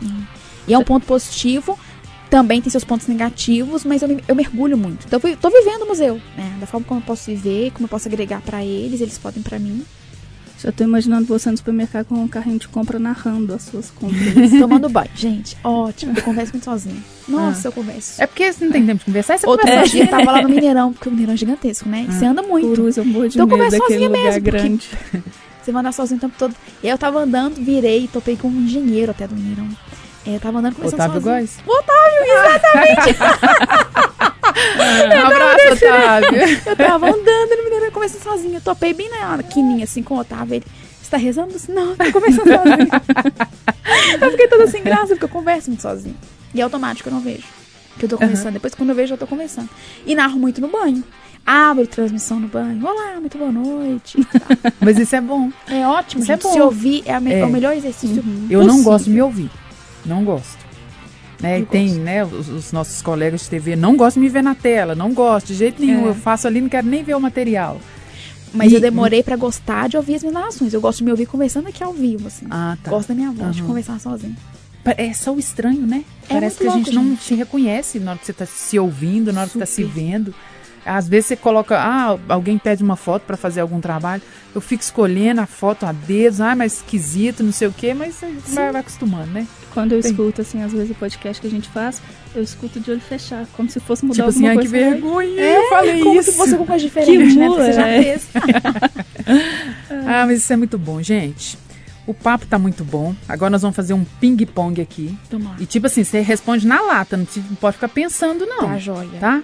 E 0.68 0.74
é 0.74 0.78
um 0.78 0.84
ponto 0.84 1.06
positivo 1.06 1.78
também 2.32 2.60
tem 2.62 2.72
seus 2.72 2.84
pontos 2.84 3.06
negativos, 3.08 3.84
mas 3.86 4.02
eu, 4.02 4.08
me- 4.08 4.24
eu 4.28 4.34
mergulho 4.36 4.76
muito. 4.78 5.06
Então, 5.06 5.20
eu 5.24 5.38
tô 5.38 5.50
vivendo 5.52 5.84
o 5.84 5.88
museu, 5.88 6.16
né? 6.36 6.56
Da 6.60 6.66
forma 6.66 6.86
como 6.88 7.00
eu 7.02 7.06
posso 7.06 7.26
viver, 7.30 7.70
como 7.72 7.86
eu 7.86 7.90
posso 7.90 8.08
agregar 8.08 8.42
pra 8.42 8.64
eles, 8.66 9.02
eles 9.02 9.18
podem 9.20 9.44
pra 9.44 9.60
mim. 9.60 9.84
Já 10.64 10.72
tô 10.72 10.84
imaginando 10.84 11.26
você 11.26 11.50
no 11.50 11.58
supermercado 11.58 12.06
com 12.06 12.16
um 12.16 12.28
carrinho 12.28 12.60
de 12.60 12.68
compra 12.68 13.00
narrando 13.00 13.52
as 13.54 13.64
suas 13.64 13.90
compras. 13.90 14.22
Tomando 14.60 14.88
banho. 14.90 15.10
Gente, 15.16 15.58
ótimo. 15.64 16.14
Eu 16.16 16.22
converso 16.22 16.54
muito 16.54 16.64
sozinha. 16.66 16.96
Nossa, 17.28 17.68
eu 17.68 17.72
converso. 17.72 18.22
É 18.22 18.28
porque 18.28 18.54
você 18.54 18.64
não 18.66 18.72
tem 18.72 18.86
tempo 18.86 19.00
de 19.00 19.06
conversar, 19.06 19.40
você 19.40 19.48
Outro 19.48 19.66
conversa 19.68 19.90
dia 19.92 20.04
eu 20.04 20.08
tava 20.10 20.32
lá 20.32 20.42
no 20.44 20.50
Mineirão, 20.50 20.94
porque 20.94 21.10
o 21.10 21.12
Mineirão 21.12 21.34
é 21.34 21.38
gigantesco, 21.38 21.90
né? 21.90 22.06
E 22.08 22.14
você 22.14 22.26
anda 22.26 22.44
muito. 22.44 22.74
Cruz, 22.74 22.96
eu 22.96 23.04
morro 23.06 23.28
de 23.28 23.36
Então 23.36 23.46
eu 23.46 23.50
converso 23.50 23.78
sozinha 23.78 24.08
lugar 24.08 24.24
mesmo, 24.24 24.42
grande. 24.42 24.90
Você 25.64 25.72
vai 25.72 25.80
andar 25.80 25.92
sozinho 25.94 26.18
o 26.18 26.22
tempo 26.22 26.36
todo. 26.38 26.56
E 26.84 26.88
aí 26.88 26.92
eu 26.94 26.98
tava 26.98 27.20
andando, 27.20 27.56
virei, 27.56 28.08
topei 28.08 28.38
com 28.38 28.48
um 28.48 28.62
engenheiro 28.62 29.12
até 29.12 29.28
do 29.28 29.36
Mineirão. 29.36 29.68
É, 30.26 30.36
eu 30.36 30.40
tava 30.40 30.60
andando 30.60 30.76
conversando 30.76 31.00
Otávio 31.02 31.22
sozinha. 31.22 31.36
Góes? 31.36 31.58
Otávio, 31.66 33.22
Um 35.16 35.26
abraço, 35.26 35.86
Otávio. 35.86 36.60
Eu 36.66 36.76
tava 36.76 37.08
andando 37.08 37.58
no 37.58 37.64
Mineirão 37.64 37.92
conversando 37.92 38.24
sozinha. 38.24 38.58
Eu 38.58 38.62
topei 38.62 38.94
bem 38.94 39.10
na 39.10 39.42
quininha, 39.44 39.84
assim, 39.86 40.04
com 40.04 40.16
o 40.16 40.20
Otávio. 40.20 40.56
Ele, 40.56 40.66
você 41.02 41.10
tá 41.12 41.18
rezando? 41.18 41.54
Disse, 41.54 41.72
Não, 41.72 41.92
eu 41.92 41.98
tô 41.98 42.12
conversando 42.12 42.48
sozinha. 42.48 43.02
eu 44.22 44.32
fiquei 44.32 44.48
toda 44.48 44.68
sem 44.68 44.84
graça, 44.84 45.08
porque 45.08 45.26
eu 45.26 45.30
converso 45.30 45.70
muito 45.70 45.82
sozinha. 45.82 46.16
E 46.54 46.60
é 46.60 46.64
automático, 46.64 47.08
eu 47.10 47.14
não 47.14 47.22
vejo. 47.22 47.44
Que 47.98 48.06
eu 48.06 48.10
tô 48.10 48.18
conversando. 48.18 48.54
Depois, 48.54 48.74
quando 48.76 48.90
eu 48.90 48.96
vejo, 48.96 49.14
eu 49.14 49.18
tô 49.18 49.28
conversando. 49.28 49.70
E 50.06 50.16
narro 50.16 50.38
muito 50.40 50.60
no 50.62 50.68
banho. 50.68 51.04
Abro 51.46 51.88
transmissão 51.88 52.40
no 52.40 52.48
banho. 52.48 52.86
Olá, 52.86 53.20
muito 53.20 53.38
boa 53.38 53.52
noite. 53.52 54.18
Mas 54.80 54.98
isso 55.00 55.16
é 55.16 55.22
bom. 55.22 55.50
É 55.68 55.88
ótimo, 55.88 56.22
Isso 56.22 56.32
é 56.32 56.36
gente. 56.36 56.44
bom. 56.44 56.54
Se 56.54 56.62
ouvir 56.62 57.04
é, 57.06 57.20
me- 57.20 57.34
É. 57.34 57.40
é 57.40 57.46
o 57.46 57.50
melhor 57.50 57.74
exercício. 57.76 58.24
Eu 58.50 58.64
não 58.64 58.84
gosto 58.84 59.06
de 59.06 59.12
me 59.12 59.22
ouvir. 59.22 59.50
Não 60.06 60.24
gosto. 60.24 60.58
Né? 61.42 61.60
E 61.62 61.66
tem, 61.66 61.88
gosto. 61.88 62.02
né, 62.02 62.24
os, 62.24 62.50
os 62.50 62.72
nossos 62.72 63.02
colegas 63.02 63.42
de 63.42 63.50
TV 63.50 63.76
não 63.76 63.98
gostam 63.98 64.22
de 64.22 64.28
me 64.28 64.32
ver 64.34 64.44
na 64.44 64.54
tela, 64.54 64.94
não 64.94 65.12
gosto 65.14 65.48
de 65.48 65.56
jeito 65.56 65.82
nenhum. 65.82 66.06
É. 66.06 66.10
Eu 66.10 66.16
faço 66.16 66.48
ali, 66.48 66.62
não 66.62 66.70
quero 66.70 66.86
nem 66.88 67.04
ver 67.04 67.16
o 67.16 67.20
material. 67.20 67.80
Mas 68.54 68.72
E- 68.72 68.76
eu 68.76 68.82
demorei 68.82 69.24
pra 69.24 69.36
gostar 69.36 69.88
de 69.90 69.98
ouvir 69.98 70.16
as 70.16 70.22
minhas 70.22 70.34
narrações. 70.34 70.74
Eu 70.74 70.82
gosto 70.82 71.00
de 71.00 71.06
me 71.06 71.12
ouvir 71.12 71.26
conversando 71.26 71.68
aqui 71.68 71.84
ao 71.84 71.94
vivo, 71.94 72.28
assim. 72.28 72.46
Ah, 72.52 72.78
tá. 72.84 72.92
Gosto 72.92 73.08
da 73.10 73.16
minha 73.16 73.32
voz, 73.32 73.56
de 73.56 73.62
Aham. 73.62 73.68
conversar 73.70 74.00
sozinha. 74.00 74.36
É 74.98 75.14
só 75.14 75.34
o 75.34 75.40
estranho, 75.40 75.86
né? 75.88 76.04
É 76.28 76.34
Parece 76.34 76.58
que 76.58 76.68
a 76.68 76.72
gente 76.72 76.92
não 76.92 77.16
se 77.16 77.34
reconhece 77.36 78.00
na 78.00 78.12
hora 78.12 78.20
que 78.20 78.26
você 78.26 78.34
tá 78.34 78.46
se 78.46 78.78
ouvindo, 78.80 79.32
na 79.32 79.42
hora 79.42 79.50
que 79.50 79.58
tá 79.60 79.66
se 79.66 79.84
Super. 79.84 79.94
vendo. 79.94 80.36
Às 80.86 81.08
vezes 81.08 81.28
você 81.28 81.36
coloca, 81.36 81.78
ah, 81.80 82.18
alguém 82.28 82.58
pede 82.58 82.84
uma 82.84 82.96
foto 82.96 83.22
pra 83.22 83.38
fazer 83.38 83.62
algum 83.62 83.80
trabalho, 83.80 84.22
eu 84.56 84.60
fico 84.60 84.82
escolhendo 84.82 85.40
a 85.40 85.46
foto 85.46 85.86
a 85.86 85.92
dedos, 85.92 86.42
ah, 86.42 86.56
mas 86.56 86.74
esquisito, 86.78 87.44
não 87.44 87.52
sei 87.52 87.68
o 87.68 87.72
quê, 87.72 87.94
mas 87.94 88.16
vai, 88.50 88.72
vai 88.72 88.82
acostumando, 88.82 89.30
né? 89.32 89.46
Quando 89.74 89.94
eu 89.94 90.02
Tem. 90.02 90.12
escuto, 90.12 90.42
assim, 90.42 90.62
às 90.62 90.72
vezes 90.74 90.92
o 90.92 90.96
podcast 90.96 91.42
que 91.42 91.48
a 91.48 91.50
gente 91.50 91.70
faz, 91.70 92.02
eu 92.36 92.44
escuto 92.44 92.80
de 92.80 92.92
olho 92.92 93.00
fechado, 93.00 93.48
como 93.54 93.70
se 93.70 93.80
fosse 93.80 94.04
mudar 94.04 94.16
tipo 94.16 94.30
assim, 94.30 94.48
alguma 94.48 94.62
ai, 94.62 94.66
que 94.68 94.72
coisa. 94.72 94.90
vergonha, 94.92 95.42
eu 95.42 95.70
falei 95.70 96.04
Como 96.04 96.20
isso. 96.20 96.32
se 96.32 96.38
fosse 96.38 96.52
alguma 96.52 96.68
coisa 96.68 96.86
diferente, 96.86 97.36
né? 97.36 97.48
Porque 97.48 97.64
você 97.64 97.74
já 97.74 97.88
mula, 97.88 98.04
fez. 98.04 98.30
Ah, 100.06 100.26
mas 100.26 100.40
isso 100.40 100.52
é 100.52 100.58
muito 100.58 100.78
bom, 100.78 101.02
gente. 101.02 101.58
O 102.06 102.14
papo 102.14 102.46
tá 102.46 102.58
muito 102.58 102.84
bom. 102.84 103.16
Agora 103.30 103.50
nós 103.50 103.62
vamos 103.62 103.76
fazer 103.76 103.94
um 103.94 104.04
ping-pong 104.20 104.82
aqui. 104.82 105.18
Lá. 105.32 105.56
E 105.60 105.66
tipo 105.66 105.88
assim, 105.88 106.04
você 106.04 106.20
responde 106.20 106.68
na 106.68 106.82
lata, 106.82 107.16
não 107.16 107.26
pode 107.60 107.76
ficar 107.78 107.88
pensando, 107.88 108.46
não. 108.46 108.68
Tá, 108.68 108.78
joia. 108.78 109.20
Tá? 109.20 109.42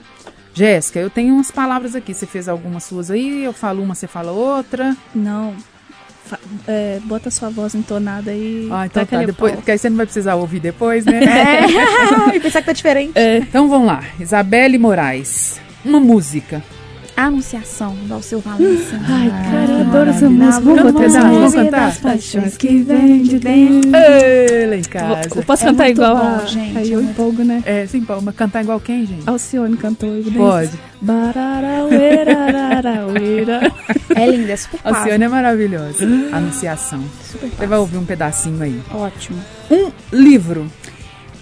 Jéssica, 0.53 0.99
eu 0.99 1.09
tenho 1.09 1.35
umas 1.35 1.51
palavras 1.51 1.95
aqui. 1.95 2.13
Você 2.13 2.25
fez 2.25 2.49
algumas 2.49 2.83
suas 2.83 3.11
aí, 3.11 3.43
eu 3.43 3.53
falo 3.53 3.81
uma, 3.83 3.93
você 3.93 4.07
fala 4.07 4.31
outra. 4.31 4.97
Não. 5.13 5.53
É, 6.67 6.99
bota 7.03 7.31
sua 7.31 7.49
voz 7.49 7.75
entonada 7.75 8.31
aí. 8.31 8.67
Ah, 8.71 8.85
então 8.85 9.05
tá. 9.05 9.23
Depois, 9.23 9.55
porque 9.55 9.71
aí 9.71 9.77
você 9.77 9.89
não 9.89 9.97
vai 9.97 10.05
precisar 10.05 10.35
ouvir 10.35 10.59
depois, 10.59 11.05
né? 11.05 11.19
É. 11.23 12.35
e 12.35 12.39
pensar 12.41 12.61
que 12.61 12.67
tá 12.67 12.73
diferente. 12.73 13.13
Então 13.17 13.69
vamos 13.69 13.87
lá. 13.87 14.03
Isabelle 14.19 14.77
Moraes. 14.77 15.59
Uma 15.85 15.99
música. 15.99 16.63
Anunciação 17.17 17.95
do 17.95 18.13
Alceu 18.13 18.39
Valença. 18.39 18.95
Ai, 19.09 19.29
cara, 19.29 19.71
eu 19.71 19.79
adoro 19.81 20.09
essa 20.11 20.29
música. 20.29 20.61
Vamos 20.61 20.93
cantar, 20.93 21.31
vamos 21.31 21.53
cantar? 21.55 21.87
das 21.87 21.97
paixões 21.97 22.57
que 22.57 22.83
vem 22.83 23.23
de 23.23 23.39
dentro. 23.39 23.89
Ei, 23.95 24.67
lá 24.67 24.75
em 24.75 24.83
casa. 24.83 25.29
Eu 25.35 25.43
posso 25.43 25.63
É 25.63 25.65
cantar 25.65 25.89
igual 25.89 26.15
bom, 26.15 26.35
a... 26.43 26.45
gente, 26.45 26.77
Aí 26.77 26.91
é 26.91 26.95
eu 26.95 27.01
empolgo, 27.01 27.43
né? 27.43 27.63
É, 27.65 27.87
sim, 27.87 28.01
Paulo, 28.01 28.21
mas 28.21 28.35
cantar 28.35 28.61
igual 28.61 28.79
quem, 28.79 29.03
gente? 29.07 29.27
Alcione 29.27 29.75
cantou. 29.77 30.09
Pode. 30.35 30.79
É 34.15 34.27
linda, 34.29 34.51
é 34.51 34.55
super 34.55 34.77
fácil. 34.79 35.03
Ciane 35.03 35.23
é 35.23 35.27
maravilhosa. 35.27 36.05
Anunciação. 36.31 37.03
Super 37.23 37.47
Você 37.47 37.55
fácil. 37.55 37.67
vai 37.67 37.79
ouvir 37.79 37.97
um 37.97 38.05
pedacinho 38.05 38.61
aí. 38.61 38.79
Ótimo. 38.91 39.39
Um 39.71 39.91
livro. 40.11 40.71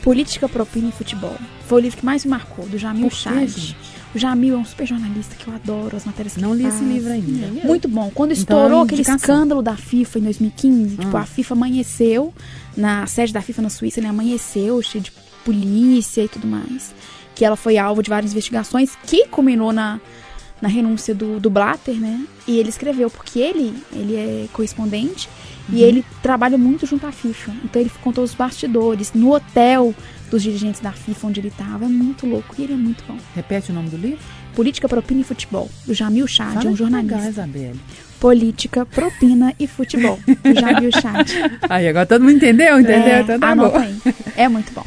Política, 0.01 0.47
Propina 0.47 0.87
e 0.87 0.91
Futebol. 0.93 1.35
Foi 1.67 1.79
o 1.79 1.81
livro 1.81 1.97
que 1.97 2.05
mais 2.05 2.23
me 2.23 2.31
marcou, 2.31 2.65
do 2.65 2.77
Jamil 2.77 3.09
Chad. 3.09 3.75
O 4.15 4.17
Jamil 4.17 4.55
é 4.55 4.57
um 4.57 4.63
super 4.65 4.87
jornalista 4.87 5.35
que 5.35 5.45
eu 5.47 5.53
adoro, 5.53 5.97
as 5.97 6.05
matérias 6.05 6.35
que 6.35 6.41
Não 6.41 6.53
li 6.53 6.65
esse 6.65 6.77
faz. 6.77 6.89
livro 6.89 7.11
ainda. 7.11 7.47
Muito 7.67 7.87
bom. 7.89 8.09
Quando 8.15 8.31
Então, 8.31 8.41
estourou 8.57 8.79
é 8.81 8.83
aquele 8.85 9.01
escândalo 9.01 9.61
da 9.61 9.75
FIFA 9.75 10.19
em 10.19 10.21
2015, 10.23 10.97
tipo, 10.97 11.15
Hum. 11.15 11.19
a 11.19 11.25
FIFA 11.25 11.53
amanheceu, 11.53 12.33
na 12.77 13.05
sede 13.07 13.33
da 13.33 13.41
FIFA 13.41 13.63
na 13.63 13.69
Suíça, 13.69 13.99
ele 13.99 14.07
amanheceu, 14.07 14.81
cheio 14.81 15.03
de 15.03 15.11
polícia 15.43 16.23
e 16.23 16.27
tudo 16.29 16.47
mais. 16.47 16.93
Que 17.35 17.43
ela 17.43 17.55
foi 17.57 17.77
alvo 17.77 18.01
de 18.01 18.09
várias 18.09 18.31
investigações, 18.31 18.91
que 19.05 19.27
culminou 19.27 19.73
na, 19.73 19.99
na 20.61 20.69
renúncia 20.69 21.13
do, 21.13 21.37
do 21.39 21.49
Blatter, 21.49 21.95
né? 21.95 22.25
E 22.47 22.57
ele 22.57 22.69
escreveu, 22.69 23.09
porque 23.09 23.39
ele, 23.39 23.73
ele 23.91 24.15
é 24.15 24.47
correspondente 24.53 25.27
Uhum. 25.67 25.75
e 25.77 25.83
ele 25.83 26.05
trabalha 26.21 26.57
muito 26.59 26.85
junto 26.85 27.05
à 27.07 27.11
FIFA. 27.11 27.51
Então 27.65 27.81
ele 27.81 27.91
contou 28.03 28.23
os 28.23 28.33
bastidores 28.35 29.11
no 29.13 29.33
hotel 29.33 29.93
dos 30.29 30.41
dirigentes 30.41 30.81
da 30.81 30.91
FIFA 30.91 31.27
onde 31.27 31.39
ele 31.39 31.47
estava. 31.49 31.85
É 31.85 31.87
muito 31.87 32.25
louco 32.25 32.55
e 32.57 32.63
ele 32.63 32.73
é 32.73 32.77
muito 32.77 33.03
bom. 33.05 33.17
Repete 33.35 33.71
o 33.71 33.73
nome 33.73 33.89
do 33.89 33.97
livro? 33.97 34.19
Política, 34.55 34.87
Propina 34.87 35.21
e 35.21 35.23
Futebol, 35.23 35.69
do 35.85 35.93
Jamil 35.93 36.27
Chad, 36.27 36.63
é 36.65 36.69
um 36.69 36.75
jornalista. 36.75 37.27
Isabelle. 37.27 37.79
Política, 38.19 38.85
propina 38.85 39.53
e 39.59 39.67
futebol. 39.67 40.17
Do 40.25 40.53
Jamil 40.59 40.89
Chad. 40.91 41.29
Aí, 41.69 41.87
agora 41.87 42.05
todo 42.05 42.21
mundo 42.21 42.37
entendeu, 42.37 42.79
entendeu? 42.79 43.15
É, 43.15 43.21
então 43.21 43.39
tá 43.39 43.53
bom. 43.55 43.75
aí. 43.75 43.99
É 44.35 44.47
muito 44.47 44.71
bom. 44.73 44.85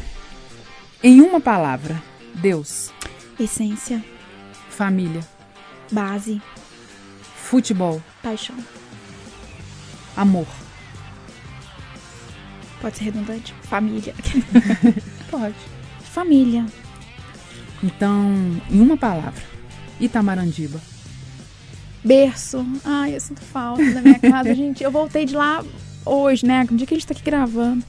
Em 1.03 1.21
uma 1.21 1.39
palavra, 1.39 2.01
Deus, 2.35 2.91
Essência, 3.39 4.03
família, 4.69 5.21
base, 5.91 6.41
futebol, 7.35 8.01
paixão. 8.23 8.55
amor. 10.17 10.47
Pode 12.81 12.97
ser 12.97 13.03
redundante? 13.05 13.53
Família. 13.63 14.13
Pode. 15.29 15.55
Família. 16.03 16.65
Então, 17.83 18.61
em 18.69 18.81
uma 18.81 18.97
palavra, 18.97 19.41
Itamarandiba. 19.99 20.79
Berço. 22.03 22.65
Ai, 22.83 23.15
eu 23.15 23.19
sinto 23.19 23.41
falta 23.41 23.83
da 23.91 24.01
minha 24.01 24.19
casa, 24.19 24.53
gente. 24.53 24.83
Eu 24.83 24.91
voltei 24.91 25.25
de 25.25 25.35
lá 25.35 25.63
hoje, 26.05 26.45
né? 26.45 26.65
No 26.69 26.77
dia 26.77 26.87
que 26.87 26.93
a 26.93 26.97
gente 26.97 27.07
tá 27.07 27.13
aqui 27.13 27.23
gravando. 27.23 27.83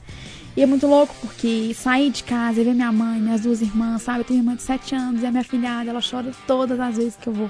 E 0.55 0.61
é 0.61 0.65
muito 0.65 0.85
louco, 0.85 1.15
porque 1.21 1.73
sair 1.73 2.09
de 2.09 2.23
casa 2.23 2.59
e 2.59 2.63
ver 2.63 2.73
minha 2.73 2.91
mãe, 2.91 3.19
minhas 3.21 3.41
duas 3.41 3.61
irmãs, 3.61 4.01
sabe? 4.01 4.19
Eu 4.19 4.23
tenho 4.25 4.39
irmã 4.41 4.53
de 4.53 4.61
7 4.61 4.95
anos 4.95 5.21
e 5.21 5.25
a 5.25 5.31
minha 5.31 5.45
filhada, 5.45 5.89
ela 5.89 6.01
chora 6.01 6.29
todas 6.45 6.77
as 6.77 6.97
vezes 6.97 7.15
que 7.15 7.27
eu 7.27 7.33
vou. 7.33 7.49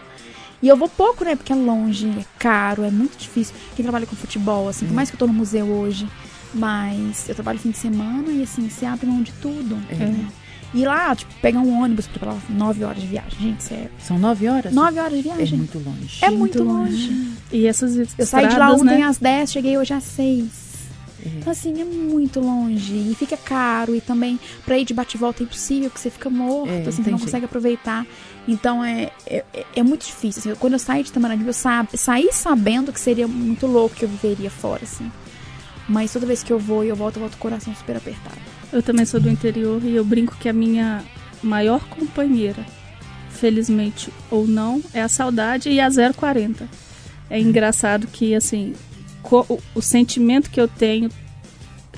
E 0.61 0.67
eu 0.67 0.77
vou 0.77 0.87
pouco, 0.87 1.25
né? 1.25 1.35
Porque 1.35 1.51
é 1.51 1.55
longe, 1.55 2.07
é 2.07 2.25
caro, 2.37 2.83
é 2.83 2.91
muito 2.91 3.17
difícil. 3.17 3.55
Quem 3.75 3.81
trabalha 3.83 4.05
com 4.05 4.15
futebol, 4.15 4.69
assim, 4.69 4.85
por 4.85 4.93
mais 4.93 5.09
que 5.09 5.15
eu 5.15 5.19
tô 5.19 5.25
no 5.25 5.33
museu 5.33 5.65
hoje, 5.65 6.07
mas 6.53 7.27
eu 7.29 7.35
trabalho 7.35 7.59
fim 7.59 7.71
de 7.71 7.77
semana 7.77 8.29
e 8.31 8.43
assim, 8.43 8.69
se 8.69 8.85
abre 8.85 9.05
mão 9.07 9.21
de 9.21 9.31
tudo. 9.33 9.77
É. 9.89 9.95
né? 9.95 10.27
E 10.73 10.85
lá, 10.85 11.13
tipo, 11.13 11.33
pegar 11.41 11.59
um 11.59 11.81
ônibus 11.81 12.07
pra 12.07 12.31
lá, 12.31 12.39
nove 12.49 12.83
horas 12.85 13.01
de 13.01 13.07
viagem. 13.07 13.37
Gente, 13.39 13.61
sério. 13.63 13.89
São 13.99 14.17
nove 14.17 14.47
horas? 14.47 14.73
Nove 14.73 14.99
horas 14.99 15.21
de 15.21 15.29
É 15.29 15.33
viagem. 15.35 15.57
muito 15.57 15.79
longe. 15.79 16.17
É 16.21 16.29
muito 16.29 16.63
longe. 16.63 17.31
E 17.51 17.67
essas 17.67 17.97
Eu 18.17 18.25
saí 18.25 18.47
de 18.47 18.55
lá 18.55 18.67
estradas, 18.67 18.81
ontem 18.81 18.99
né? 18.99 19.03
às 19.03 19.17
10, 19.17 19.51
cheguei 19.51 19.77
hoje 19.77 19.93
às 19.93 20.03
6. 20.05 20.71
É. 21.25 21.27
Então, 21.39 21.51
assim, 21.51 21.81
é 21.81 21.83
muito 21.83 22.39
longe. 22.39 22.93
E 22.93 23.13
fica 23.15 23.35
caro. 23.35 23.93
E 23.93 23.99
também, 23.99 24.39
pra 24.65 24.77
ir 24.77 24.85
de 24.85 24.93
bate-volta 24.93 25.43
é 25.43 25.45
impossível, 25.45 25.89
porque 25.89 26.01
você 26.01 26.09
fica 26.09 26.29
morto, 26.29 26.69
É, 26.71 26.87
assim, 26.87 27.03
você 27.03 27.11
não 27.11 27.19
consegue 27.19 27.43
aproveitar. 27.45 28.05
Então, 28.47 28.81
é, 28.83 29.11
é, 29.27 29.43
é 29.75 29.83
muito 29.83 30.05
difícil. 30.05 30.39
assim. 30.53 30.59
quando 30.59 30.73
eu 30.73 30.79
saí 30.79 31.03
de 31.03 31.11
Tamarandiba, 31.11 31.49
eu 31.49 31.53
sa 31.53 31.85
saí 31.95 32.29
sabendo 32.31 32.93
que 32.93 32.99
seria 32.99 33.27
muito 33.27 33.67
louco 33.67 33.93
que 33.93 34.05
eu 34.05 34.09
viveria 34.09 34.49
fora, 34.49 34.83
assim. 34.83 35.11
Mas 35.87 36.13
toda 36.13 36.25
vez 36.25 36.43
que 36.43 36.51
eu 36.53 36.59
vou 36.59 36.83
e 36.83 36.89
eu 36.89 36.95
volto, 36.95 37.17
eu 37.17 37.21
volto 37.21 37.33
com 37.33 37.47
o 37.47 37.51
coração 37.51 37.75
super 37.75 37.97
apertado. 37.97 38.39
Eu 38.71 38.81
também 38.81 39.05
sou 39.05 39.19
do 39.19 39.29
interior 39.29 39.83
e 39.83 39.95
eu 39.95 40.05
brinco 40.05 40.37
que 40.37 40.47
a 40.47 40.53
minha 40.53 41.03
maior 41.43 41.83
companheira, 41.89 42.65
felizmente 43.29 44.11
ou 44.29 44.47
não, 44.47 44.81
é 44.93 45.01
a 45.01 45.09
saudade 45.09 45.69
e 45.69 45.79
a 45.79 45.89
040. 45.89 46.67
É 47.29 47.39
engraçado 47.39 48.07
que, 48.07 48.35
assim, 48.35 48.73
o, 49.23 49.59
o 49.75 49.81
sentimento 49.81 50.49
que 50.49 50.59
eu 50.59 50.67
tenho 50.67 51.09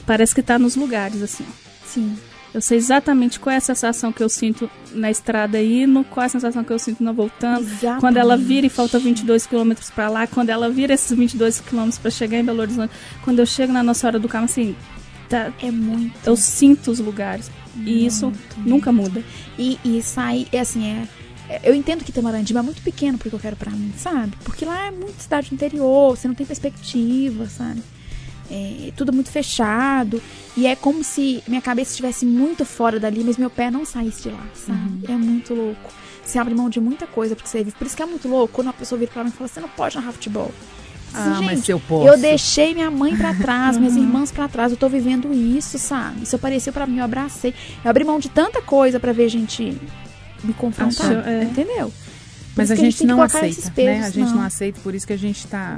parece 0.06 0.34
que 0.34 0.42
tá 0.42 0.58
nos 0.58 0.76
lugares, 0.76 1.22
assim. 1.22 1.46
Sim. 1.86 2.16
Eu 2.54 2.62
sei 2.62 2.78
exatamente 2.78 3.40
qual 3.40 3.52
é 3.54 3.58
a 3.58 3.62
sensação 3.62 4.12
que 4.12 4.22
eu 4.22 4.30
sinto 4.30 4.70
na 4.92 5.10
estrada 5.10 5.62
indo, 5.62 6.04
qual 6.04 6.24
é 6.24 6.28
a 6.28 6.30
sensação 6.30 6.64
que 6.64 6.72
eu 6.72 6.78
sinto 6.78 7.04
na 7.04 7.12
voltando. 7.12 7.62
Exatamente. 7.62 8.00
Quando 8.00 8.18
ela 8.18 8.38
vira 8.38 8.68
e 8.68 8.70
falta 8.70 9.00
22 9.00 9.48
quilômetros 9.48 9.90
pra 9.90 10.08
lá, 10.10 10.28
quando 10.28 10.50
ela 10.50 10.70
vira 10.70 10.94
esses 10.94 11.18
22 11.18 11.60
quilômetros 11.62 11.98
pra 11.98 12.12
chegar 12.12 12.38
em 12.38 12.44
Belo 12.46 12.62
Horizonte, 12.62 12.94
quando 13.24 13.40
eu 13.40 13.46
chego 13.46 13.74
na 13.74 13.82
nossa 13.82 14.06
hora 14.06 14.20
do 14.20 14.30
carro, 14.30 14.46
assim, 14.46 14.76
tá, 15.28 15.52
É 15.62 15.72
muito. 15.72 16.14
eu 16.26 16.36
sinto 16.36 16.92
os 16.92 17.00
lugares. 17.00 17.50
E 17.76 18.06
isso 18.06 18.32
nunca 18.58 18.92
muda. 18.92 19.24
E, 19.58 19.80
e 19.84 20.04
sai, 20.04 20.46
é 20.52 20.60
assim, 20.60 20.86
é. 20.86 21.08
é- 21.56 21.62
Eu 21.64 21.74
entendo 21.74 22.04
que 22.04 22.12
Tamarandiba 22.12 22.60
é 22.60 22.62
muito 22.64 22.84
pequeno 22.84 23.18
porque 23.18 23.34
eu 23.34 23.40
quero 23.40 23.56
pra 23.56 23.72
mim, 23.72 23.92
sabe? 23.98 24.34
Porque 24.44 24.64
lá 24.64 24.86
é 24.86 24.92
muito 24.92 25.20
cidade 25.20 25.50
do 25.50 25.56
interior, 25.56 26.16
você 26.16 26.28
não 26.28 26.36
tem 26.36 26.46
perspectiva, 26.46 27.48
sabe? 27.48 27.82
É, 28.52 28.92
tudo 28.96 29.12
muito 29.14 29.30
fechado. 29.30 30.22
E 30.56 30.68
é 30.68 30.76
como 30.76 31.04
se 31.04 31.44
minha 31.48 31.62
cabeça 31.62 31.92
estivesse 31.92 32.26
muito 32.26 32.66
fora 32.66 33.00
dali, 33.00 33.24
mas 33.24 33.38
meu 33.38 33.50
pé 33.50 33.72
não 33.72 33.86
saísse 33.86 34.24
de 34.24 34.30
lá, 34.30 34.46
sabe? 34.54 35.06
É 35.12 35.16
muito 35.16 35.54
louco. 35.54 35.92
Você 36.24 36.38
abre 36.40 36.54
mão 36.54 36.70
de 36.70 36.80
muita 36.80 37.06
coisa 37.08 37.36
porque 37.36 37.50
você 37.50 37.60
vive. 37.60 37.72
Por 37.78 37.88
isso 37.88 37.96
que 37.96 38.04
é 38.04 38.06
muito 38.06 38.28
louco 38.28 38.54
quando 38.54 38.68
uma 38.68 38.74
pessoa 38.74 38.98
vira 39.00 39.12
pra 39.12 39.24
mim 39.24 39.30
e 39.30 39.34
fala: 39.34 39.48
você 39.48 39.60
não 39.60 39.70
pode 39.70 39.96
narrar 39.96 40.12
futebol. 40.12 40.52
Ah, 41.16 41.36
Gente, 41.36 41.46
mas 41.46 41.70
eu 41.70 41.80
posso. 41.80 42.08
eu 42.08 42.18
deixei 42.18 42.74
minha 42.74 42.90
mãe 42.90 43.16
pra 43.16 43.36
trás, 43.36 43.78
minhas 43.78 43.96
irmãs 43.96 44.32
pra 44.32 44.48
trás, 44.48 44.72
eu 44.72 44.78
tô 44.78 44.90
vivendo 44.90 45.32
isso, 45.32 45.78
sabe? 45.78 46.24
Isso 46.24 46.36
apareceu 46.36 46.74
pra 46.74 46.88
mim, 46.88 46.98
eu 46.98 47.04
abracei. 47.04 47.54
Eu 47.84 47.90
abri 47.92 48.04
mão 48.04 48.18
de 48.20 48.30
tanta 48.30 48.62
coisa 48.64 49.00
pra 49.00 49.12
ver 49.12 49.30
gente 49.30 49.80
me 50.44 50.54
confrontar, 50.54 51.06
Achou, 51.12 51.22
é. 51.22 51.44
entendeu? 51.44 51.94
Mas 52.56 52.72
a 52.72 52.76
gente 52.76 52.98
tem 52.98 53.08
que 53.08 53.14
não 53.14 53.22
aceita, 53.22 53.72
né? 53.78 54.04
A 54.06 54.10
gente 54.10 54.32
não. 54.32 54.42
aceita, 54.42 54.80
por 54.82 54.96
isso 54.96 55.06
que 55.06 55.14
a 55.14 55.18
gente 55.18 55.46
tá, 55.48 55.78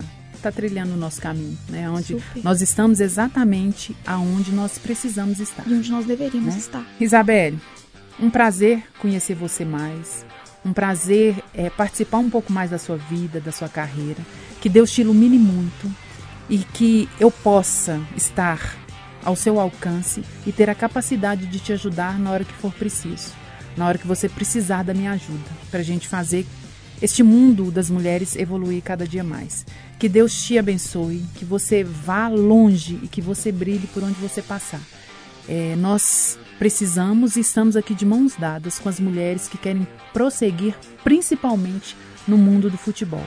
tá 0.51 0.51
trilhando 0.51 0.93
o 0.93 0.97
nosso 0.97 1.21
caminho, 1.21 1.57
né? 1.69 1.89
Onde 1.89 2.13
Super. 2.13 2.43
nós 2.43 2.61
estamos 2.61 2.99
exatamente 2.99 3.95
aonde 4.05 4.51
nós 4.51 4.77
precisamos 4.77 5.39
estar. 5.39 5.63
E 5.67 5.73
onde 5.73 5.91
nós 5.91 6.05
deveríamos 6.05 6.53
Né? 6.53 6.59
estar. 6.59 6.85
Isabelle, 6.99 7.59
um 8.19 8.29
prazer 8.29 8.83
conhecer 8.99 9.33
você 9.35 9.65
mais. 9.65 10.25
Um 10.63 10.73
prazer 10.73 11.35
é, 11.53 11.69
participar 11.69 12.17
um 12.19 12.29
pouco 12.29 12.51
mais 12.51 12.69
da 12.71 12.77
sua 12.77 12.97
vida, 12.97 13.39
da 13.39 13.51
sua 13.51 13.69
carreira. 13.69 14.19
Que 14.61 14.69
Deus 14.69 14.91
te 14.91 15.01
ilumine 15.01 15.37
muito 15.37 15.91
e 16.49 16.59
que 16.59 17.09
eu 17.19 17.29
possa 17.31 17.99
estar 18.15 18.75
ao 19.23 19.35
seu 19.35 19.59
alcance 19.59 20.23
e 20.45 20.51
ter 20.51 20.69
a 20.69 20.75
capacidade 20.75 21.47
de 21.47 21.59
te 21.59 21.73
ajudar 21.73 22.19
na 22.19 22.31
hora 22.31 22.43
que 22.43 22.53
for 22.53 22.71
preciso, 22.73 23.31
na 23.75 23.87
hora 23.87 23.97
que 23.97 24.05
você 24.07 24.29
precisar 24.29 24.83
da 24.83 24.93
minha 24.93 25.11
ajuda, 25.11 25.49
para 25.71 25.79
a 25.79 25.83
gente 25.83 26.07
fazer 26.07 26.45
este 27.05 27.21
mundo 27.21 27.69
das 27.69 27.87
mulheres 27.87 28.35
evoluir 28.35 28.81
cada 28.81 29.07
dia 29.07 29.23
mais. 29.23 29.63
Que 29.99 30.09
Deus 30.09 30.33
te 30.33 30.57
abençoe, 30.57 31.23
que 31.35 31.45
você 31.45 31.83
vá 31.83 32.27
longe 32.27 32.99
e 33.03 33.07
que 33.07 33.21
você 33.21 33.51
brilhe 33.51 33.85
por 33.93 34.03
onde 34.03 34.19
você 34.19 34.41
passar. 34.41 34.81
É, 35.47 35.75
nós 35.75 36.39
precisamos 36.57 37.35
e 37.35 37.41
estamos 37.41 37.75
aqui 37.75 37.93
de 37.93 38.07
mãos 38.07 38.35
dadas 38.35 38.79
com 38.79 38.89
as 38.89 38.99
mulheres 38.99 39.47
que 39.47 39.55
querem 39.55 39.87
prosseguir, 40.13 40.75
principalmente 41.03 41.95
no 42.27 42.39
mundo 42.39 42.71
do 42.71 42.77
futebol. 42.77 43.23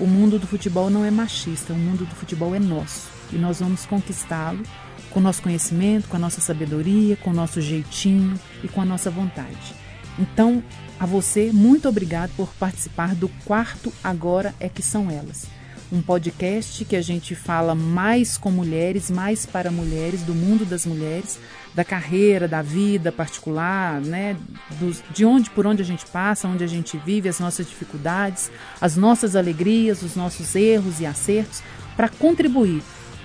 O 0.00 0.06
mundo 0.06 0.38
do 0.38 0.46
futebol 0.46 0.88
não 0.88 1.04
é 1.04 1.10
machista, 1.10 1.74
o 1.74 1.76
mundo 1.76 2.06
do 2.06 2.14
futebol 2.14 2.54
é 2.54 2.58
nosso 2.58 3.10
e 3.30 3.36
nós 3.36 3.60
vamos 3.60 3.84
conquistá-lo 3.84 4.62
com 5.10 5.20
o 5.20 5.22
nosso 5.22 5.42
conhecimento, 5.42 6.08
com 6.08 6.16
a 6.16 6.20
nossa 6.20 6.40
sabedoria, 6.40 7.14
com 7.16 7.28
o 7.28 7.34
nosso 7.34 7.60
jeitinho 7.60 8.40
e 8.64 8.68
com 8.68 8.80
a 8.80 8.86
nossa 8.86 9.10
vontade. 9.10 9.74
Então, 10.18 10.62
a 11.02 11.06
você, 11.06 11.50
muito 11.52 11.88
obrigado 11.88 12.30
por 12.36 12.48
participar 12.54 13.12
do 13.16 13.28
quarto 13.44 13.92
Agora 14.04 14.54
é 14.60 14.68
que 14.68 14.82
são 14.84 15.10
elas. 15.10 15.46
Um 15.90 16.00
podcast 16.00 16.84
que 16.84 16.94
a 16.94 17.02
gente 17.02 17.34
fala 17.34 17.74
mais 17.74 18.38
com 18.38 18.52
mulheres, 18.52 19.10
mais 19.10 19.44
para 19.44 19.68
mulheres, 19.72 20.22
do 20.22 20.32
mundo 20.32 20.64
das 20.64 20.86
mulheres, 20.86 21.40
da 21.74 21.82
carreira, 21.84 22.46
da 22.46 22.62
vida 22.62 23.10
particular, 23.10 24.00
né? 24.00 24.36
Dos- 24.78 25.02
de 25.12 25.24
onde 25.24 25.50
por 25.50 25.66
onde 25.66 25.82
a 25.82 25.84
gente 25.84 26.06
passa, 26.06 26.46
onde 26.46 26.62
a 26.62 26.68
gente 26.68 26.96
vive, 26.98 27.28
as 27.28 27.40
nossas 27.40 27.66
dificuldades, 27.68 28.48
as 28.80 28.94
nossas 28.96 29.34
alegrias, 29.34 30.02
os 30.02 30.14
nossos 30.14 30.54
erros 30.54 31.00
e 31.00 31.04
acertos, 31.04 31.64
para 31.96 32.08
contribuir 32.08 32.80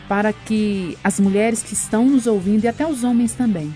para 0.07 0.33
que 0.33 0.97
as 1.03 1.19
mulheres 1.19 1.61
que 1.61 1.73
estão 1.75 2.05
nos 2.07 2.25
ouvindo 2.25 2.63
e 2.63 2.67
até 2.67 2.87
os 2.87 3.03
homens 3.03 3.33
também 3.33 3.71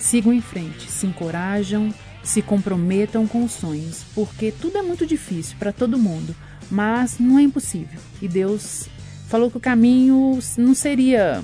sigam 0.00 0.32
em 0.32 0.40
frente, 0.40 0.90
se 0.90 1.06
encorajam, 1.06 1.94
se 2.28 2.42
comprometam 2.42 3.26
com 3.26 3.42
os 3.42 3.52
sonhos, 3.52 4.04
porque 4.14 4.52
tudo 4.52 4.76
é 4.76 4.82
muito 4.82 5.06
difícil 5.06 5.56
para 5.58 5.72
todo 5.72 5.98
mundo, 5.98 6.36
mas 6.70 7.18
não 7.18 7.38
é 7.38 7.42
impossível. 7.42 7.98
E 8.20 8.28
Deus 8.28 8.86
falou 9.28 9.50
que 9.50 9.56
o 9.56 9.60
caminho 9.60 10.38
não 10.58 10.74
seria 10.74 11.42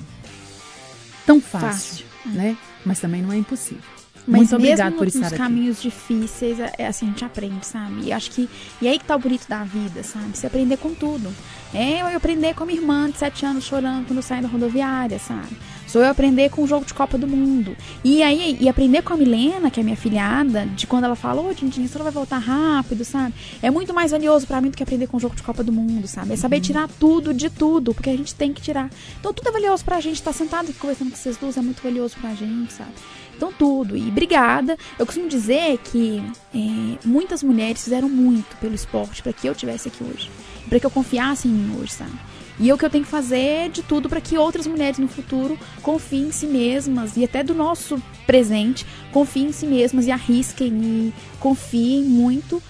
tão 1.24 1.40
fácil, 1.40 2.04
Fácil, 2.04 2.06
né? 2.26 2.54
Mas 2.84 3.00
também 3.00 3.22
não 3.22 3.32
é 3.32 3.38
impossível. 3.38 3.82
Mas 4.26 4.50
muito 4.50 4.60
mesmo 4.60 4.74
obrigado 4.74 4.92
por 4.94 5.06
nos 5.06 5.14
estar 5.14 5.28
aqui. 5.28 5.36
caminhos 5.36 5.80
difíceis, 5.80 6.60
é, 6.60 6.72
é 6.76 6.86
assim, 6.86 7.06
a 7.06 7.08
gente 7.10 7.24
aprende, 7.24 7.64
sabe? 7.64 8.04
E 8.04 8.12
acho 8.12 8.30
que. 8.30 8.48
E 8.80 8.86
aí 8.86 8.98
que 8.98 9.06
tá 9.06 9.16
o 9.16 9.18
bonito 9.18 9.48
da 9.48 9.64
vida, 9.64 10.02
sabe? 10.02 10.36
Você 10.36 10.46
aprender 10.46 10.76
com 10.76 10.94
tudo. 10.94 11.32
É 11.72 12.02
eu 12.02 12.14
aprender 12.14 12.54
com 12.54 12.62
a 12.62 12.66
minha 12.66 12.78
irmã 12.78 13.10
de 13.10 13.18
7 13.18 13.46
anos 13.46 13.64
chorando 13.64 14.06
quando 14.06 14.18
eu 14.18 14.22
saí 14.22 14.42
da 14.42 14.48
rodoviária, 14.48 15.18
sabe? 15.18 15.56
Sou 15.94 16.02
eu 16.02 16.10
aprender 16.10 16.50
com 16.50 16.64
o 16.64 16.66
jogo 16.66 16.84
de 16.84 16.92
Copa 16.92 17.16
do 17.16 17.24
Mundo. 17.24 17.76
E 18.02 18.20
aí, 18.20 18.56
e 18.60 18.68
aprender 18.68 19.00
com 19.02 19.14
a 19.14 19.16
Milena, 19.16 19.70
que 19.70 19.78
é 19.78 19.82
minha 19.84 19.94
filhada, 19.96 20.66
de 20.74 20.88
quando 20.88 21.04
ela 21.04 21.14
fala, 21.14 21.40
ô, 21.40 21.54
Dindinha, 21.54 21.86
você 21.86 21.96
vai 21.96 22.10
voltar 22.10 22.38
rápido, 22.38 23.04
sabe? 23.04 23.32
É 23.62 23.70
muito 23.70 23.94
mais 23.94 24.10
valioso 24.10 24.44
pra 24.44 24.60
mim 24.60 24.70
do 24.70 24.76
que 24.76 24.82
aprender 24.82 25.06
com 25.06 25.18
o 25.18 25.20
jogo 25.20 25.36
de 25.36 25.44
Copa 25.44 25.62
do 25.62 25.70
Mundo, 25.70 26.08
sabe? 26.08 26.30
É 26.30 26.32
Uhum. 26.32 26.36
saber 26.36 26.60
tirar 26.60 26.88
tudo 26.98 27.32
de 27.32 27.48
tudo, 27.48 27.94
porque 27.94 28.10
a 28.10 28.16
gente 28.16 28.34
tem 28.34 28.52
que 28.52 28.60
tirar. 28.60 28.90
Então 29.20 29.32
tudo 29.32 29.50
é 29.50 29.52
valioso 29.52 29.84
pra 29.84 30.00
gente. 30.00 30.16
Estar 30.16 30.32
sentado 30.32 30.68
aqui 30.68 30.80
conversando 30.80 31.12
com 31.12 31.16
vocês 31.16 31.36
duas 31.36 31.56
é 31.56 31.60
muito 31.60 31.80
valioso 31.80 32.16
pra 32.20 32.34
gente, 32.34 32.72
sabe? 32.72 32.90
Então 33.36 33.52
tudo. 33.56 33.96
E 33.96 34.08
obrigada. 34.08 34.76
Eu 34.98 35.06
costumo 35.06 35.28
dizer 35.28 35.78
que 35.78 36.20
é, 36.52 36.98
muitas 37.04 37.40
mulheres 37.44 37.84
fizeram 37.84 38.08
muito 38.08 38.56
pelo 38.56 38.74
esporte 38.74 39.22
para 39.22 39.32
que 39.32 39.46
eu 39.46 39.54
tivesse 39.54 39.86
aqui 39.86 40.02
hoje. 40.02 40.28
Para 40.68 40.80
que 40.80 40.86
eu 40.86 40.90
confiasse 40.90 41.46
em 41.46 41.52
mim 41.52 41.76
hoje, 41.80 41.92
sabe? 41.92 42.33
E 42.58 42.72
o 42.72 42.78
que 42.78 42.84
eu 42.84 42.90
tenho 42.90 43.04
que 43.04 43.10
fazer 43.10 43.36
é 43.38 43.68
de 43.68 43.82
tudo 43.82 44.08
para 44.08 44.20
que 44.20 44.38
outras 44.38 44.66
mulheres 44.66 44.98
no 44.98 45.08
futuro 45.08 45.58
confiem 45.82 46.28
em 46.28 46.32
si 46.32 46.46
mesmas 46.46 47.16
e 47.16 47.24
até 47.24 47.42
do 47.42 47.52
nosso 47.54 48.00
presente 48.26 48.86
confiem 49.12 49.46
em 49.46 49.52
si 49.52 49.66
mesmas 49.66 50.06
e 50.06 50.10
arrisquem 50.12 50.68
e 50.72 51.12
confiem 51.40 52.04
muito 52.04 52.62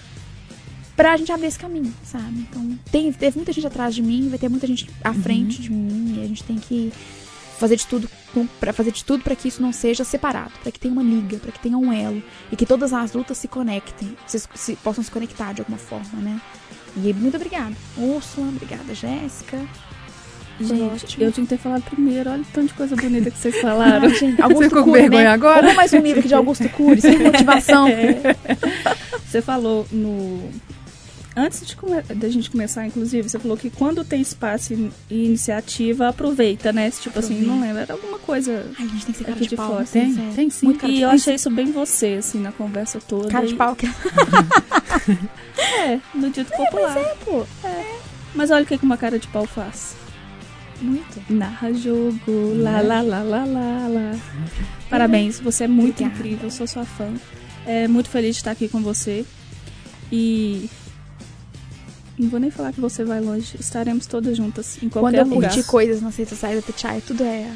pra 0.95 1.15
gente 1.17 1.31
abrir 1.31 1.47
esse 1.47 1.59
caminho, 1.59 1.93
sabe? 2.03 2.39
Então, 2.49 2.79
tem, 2.91 3.11
teve 3.11 3.37
muita 3.37 3.51
gente 3.51 3.67
atrás 3.67 3.93
de 3.93 4.01
mim, 4.01 4.27
vai 4.29 4.39
ter 4.39 4.49
muita 4.49 4.65
gente 4.65 4.89
à 5.03 5.13
frente 5.13 5.61
de 5.61 5.69
mim, 5.71 6.15
e 6.17 6.23
a 6.23 6.27
gente 6.27 6.43
tem 6.43 6.55
que 6.55 6.91
fazer 7.59 7.75
de 7.75 7.85
tudo 7.85 8.09
para 8.59 8.73
fazer 8.73 8.91
de 8.91 9.03
tudo 9.03 9.23
para 9.23 9.35
que 9.35 9.47
isso 9.47 9.61
não 9.61 9.71
seja 9.71 10.03
separado, 10.03 10.51
para 10.61 10.71
que 10.71 10.79
tenha 10.79 10.91
uma 10.93 11.03
liga, 11.03 11.37
para 11.37 11.51
que 11.51 11.59
tenha 11.59 11.77
um 11.77 11.91
elo 11.91 12.21
e 12.51 12.55
que 12.55 12.65
todas 12.65 12.91
as 12.91 13.13
lutas 13.13 13.37
se 13.37 13.47
conectem, 13.47 14.15
se, 14.27 14.41
se- 14.53 14.75
possam 14.77 15.03
se 15.03 15.11
conectar 15.11 15.53
de 15.53 15.61
alguma 15.61 15.77
forma, 15.77 16.19
né? 16.21 16.41
E 16.97 17.13
muito 17.13 17.35
obrigada, 17.35 17.73
Úrsula, 17.97 18.47
obrigada, 18.47 18.93
Jéssica. 18.93 19.59
Gente, 20.59 21.21
eu 21.21 21.31
tinha 21.31 21.45
que 21.45 21.49
ter 21.49 21.57
falado 21.57 21.83
primeiro. 21.83 22.29
Olha 22.29 22.41
o 22.41 22.45
tanto 22.45 22.67
de 22.67 22.73
coisa 22.75 22.95
bonita 22.95 23.29
que 23.29 23.37
vocês 23.37 23.59
falaram. 23.59 24.07
Ah, 24.07 24.09
gente, 24.09 24.41
Augusto 24.41 24.63
ficou 24.63 24.83
com 24.83 24.91
Cury, 24.91 25.01
vergonha 25.01 25.23
né? 25.23 25.29
agora? 25.29 25.61
Vamos 25.61 25.75
mais 25.75 25.91
um 25.91 25.99
livro 25.99 26.19
aqui 26.19 26.27
de 26.29 26.33
Augusto 26.33 26.69
Cury, 26.69 27.01
sem 27.01 27.19
motivação. 27.19 27.87
Você 29.27 29.41
falou 29.41 29.85
no. 29.91 30.49
Antes 31.37 31.65
de, 31.67 31.75
da 32.15 32.29
gente 32.29 32.49
começar, 32.49 32.87
inclusive, 32.87 33.27
você 33.29 33.37
falou 33.37 33.57
que 33.57 33.69
quando 33.69 34.05
tem 34.05 34.21
espaço 34.21 34.73
e 34.73 34.89
iniciativa, 35.25 36.07
aproveita, 36.07 36.71
né? 36.71 36.89
Tipo 36.91 37.19
assim, 37.19 37.33
Aproveita. 37.33 37.53
não 37.53 37.61
lembro, 37.61 37.77
era 37.81 37.93
alguma 37.93 38.17
coisa. 38.19 38.65
Ai, 38.79 38.85
a 38.85 38.87
gente 38.89 39.05
tem 39.05 39.11
que 39.11 39.17
ser 39.17 39.23
cara 39.25 39.39
de, 39.41 39.47
de 39.47 39.55
pau, 39.57 39.67
fora. 39.71 39.83
assim, 39.83 39.99
Tem, 39.99 40.13
sério. 40.15 40.33
tem 40.33 40.49
sim. 40.49 40.65
Muito 40.67 40.79
cara 40.79 40.93
e 40.93 40.95
de 40.95 41.01
eu 41.01 41.07
pau. 41.09 41.15
achei 41.15 41.35
isso 41.35 41.49
bem 41.51 41.71
você, 41.73 42.07
assim, 42.19 42.39
na 42.39 42.53
conversa 42.53 42.99
toda. 43.01 43.27
Cara 43.27 43.45
de 43.45 43.53
E- 43.53 43.57
pau 43.57 43.75
que 43.75 43.85
É, 45.83 45.99
no 46.15 46.29
dito 46.29 46.51
popular. 46.55 46.97
é, 46.97 47.15
pô. 47.25 47.45
Mas 48.33 48.49
olha 48.51 48.63
o 48.63 48.65
que 48.65 48.75
uma 48.81 48.97
cara 48.97 49.19
de 49.19 49.27
pau 49.27 49.45
faz. 49.45 49.95
Muito. 50.81 51.21
narra 51.29 51.71
jogo, 51.73 52.53
lá, 52.61 52.81
lá, 52.81 53.01
lá, 53.01 53.23
lá, 53.23 53.45
lá, 53.45 53.87
lá. 53.87 54.19
Parabéns, 54.89 55.39
você 55.39 55.63
é 55.63 55.67
muito 55.67 56.01
Obrigada. 56.03 56.15
incrível, 56.19 56.51
sou 56.51 56.67
sua 56.67 56.83
fã. 56.85 57.13
É 57.65 57.87
muito 57.87 58.09
feliz 58.09 58.35
de 58.35 58.41
estar 58.41 58.51
aqui 58.51 58.67
com 58.67 58.81
você. 58.81 59.25
E. 60.11 60.69
Não 62.17 62.29
vou 62.29 62.39
nem 62.39 62.49
falar 62.49 62.71
que 62.71 62.79
você 62.79 63.03
vai 63.03 63.19
longe. 63.19 63.55
Estaremos 63.59 64.05
todas 64.05 64.37
juntas 64.37 64.77
em 64.81 64.89
Quando 64.89 65.03
qualquer 65.03 65.19
eu 65.21 65.25
lugar. 65.25 65.51
curti 65.51 65.67
coisas 65.67 66.01
nas 66.01 66.15
redes 66.15 66.29
sociais 66.31 66.63
da 66.63 66.73
Tchai, 66.73 67.01
tudo 67.05 67.23
é 67.23 67.49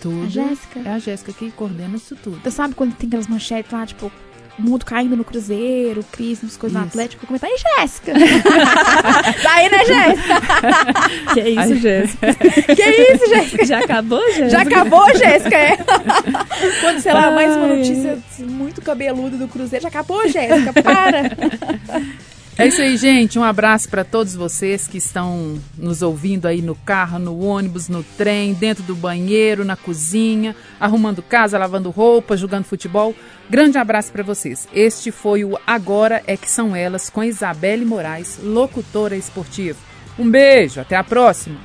Tudo. 0.00 0.24
a 0.24 0.28
Jéssica. 0.28 0.80
É 0.84 0.90
a 0.90 0.98
Jéssica 0.98 1.32
que 1.32 1.50
coordena 1.52 1.96
isso 1.96 2.14
tudo. 2.16 2.38
Você 2.42 2.50
sabe 2.50 2.74
quando 2.74 2.94
tem 2.94 3.06
aquelas 3.06 3.26
manchetes 3.26 3.72
lá, 3.72 3.86
tipo, 3.86 4.12
o 4.58 4.62
mundo 4.62 4.84
caindo 4.84 5.16
no 5.16 5.24
Cruzeiro, 5.24 6.04
crise 6.12 6.44
nas 6.44 6.58
coisas 6.58 6.78
no. 6.78 6.84
Atlético, 6.86 7.24
eu 7.24 7.26
comentar, 7.26 7.48
e 7.50 7.56
Jéssica? 7.56 8.12
tá 9.42 9.52
aí, 9.54 9.70
né, 9.70 9.84
Jéssica? 9.86 11.32
Que 11.32 11.40
é 11.40 11.48
isso. 11.48 11.76
Jéssica? 11.76 12.26
Que 12.76 12.82
isso, 12.82 13.28
Jéssica? 13.28 13.64
Já 13.64 13.78
acabou, 13.78 14.22
Jéssica? 14.26 14.50
Já 14.50 14.60
acabou, 14.62 15.16
Jéssica? 15.16 15.56
É. 15.56 15.76
Quando, 16.82 17.00
sei 17.00 17.12
lá, 17.14 17.30
mais 17.30 17.56
uma 17.56 17.68
notícia 17.68 18.18
muito 18.40 18.82
cabeluda 18.82 19.38
do 19.38 19.48
Cruzeiro, 19.48 19.82
já 19.82 19.88
acabou, 19.88 20.28
Jéssica? 20.28 20.82
Para! 20.82 21.22
É 22.58 22.66
isso 22.66 22.82
aí, 22.82 22.96
gente. 22.98 23.38
Um 23.38 23.44
abraço 23.44 23.88
para 23.88 24.04
todos 24.04 24.34
vocês 24.34 24.86
que 24.86 24.98
estão 24.98 25.58
nos 25.76 26.02
ouvindo 26.02 26.46
aí 26.46 26.60
no 26.60 26.74
carro, 26.74 27.18
no 27.18 27.40
ônibus, 27.40 27.88
no 27.88 28.02
trem, 28.02 28.52
dentro 28.52 28.82
do 28.82 28.94
banheiro, 28.94 29.64
na 29.64 29.74
cozinha, 29.74 30.54
arrumando 30.78 31.22
casa, 31.22 31.58
lavando 31.58 31.90
roupa, 31.90 32.36
jogando 32.36 32.64
futebol. 32.64 33.14
Grande 33.48 33.78
abraço 33.78 34.12
para 34.12 34.22
vocês. 34.22 34.68
Este 34.72 35.10
foi 35.10 35.44
o 35.44 35.58
Agora 35.66 36.22
é 36.26 36.36
que 36.36 36.50
são 36.50 36.76
elas 36.76 37.08
com 37.08 37.24
Isabelle 37.24 37.84
Moraes, 37.84 38.38
locutora 38.42 39.16
esportiva. 39.16 39.78
Um 40.18 40.30
beijo, 40.30 40.80
até 40.80 40.94
a 40.94 41.02
próxima. 41.02 41.58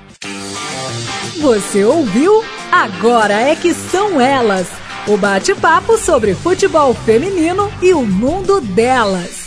Você 1.42 1.84
ouviu? 1.84 2.44
Agora 2.72 3.34
é 3.34 3.56
que 3.56 3.74
são 3.74 4.22
elas. 4.22 4.68
O 5.06 5.18
bate-papo 5.18 5.98
sobre 5.98 6.34
futebol 6.34 6.94
feminino 6.94 7.72
e 7.82 7.94
o 7.94 8.06
mundo 8.06 8.60
delas. 8.62 9.47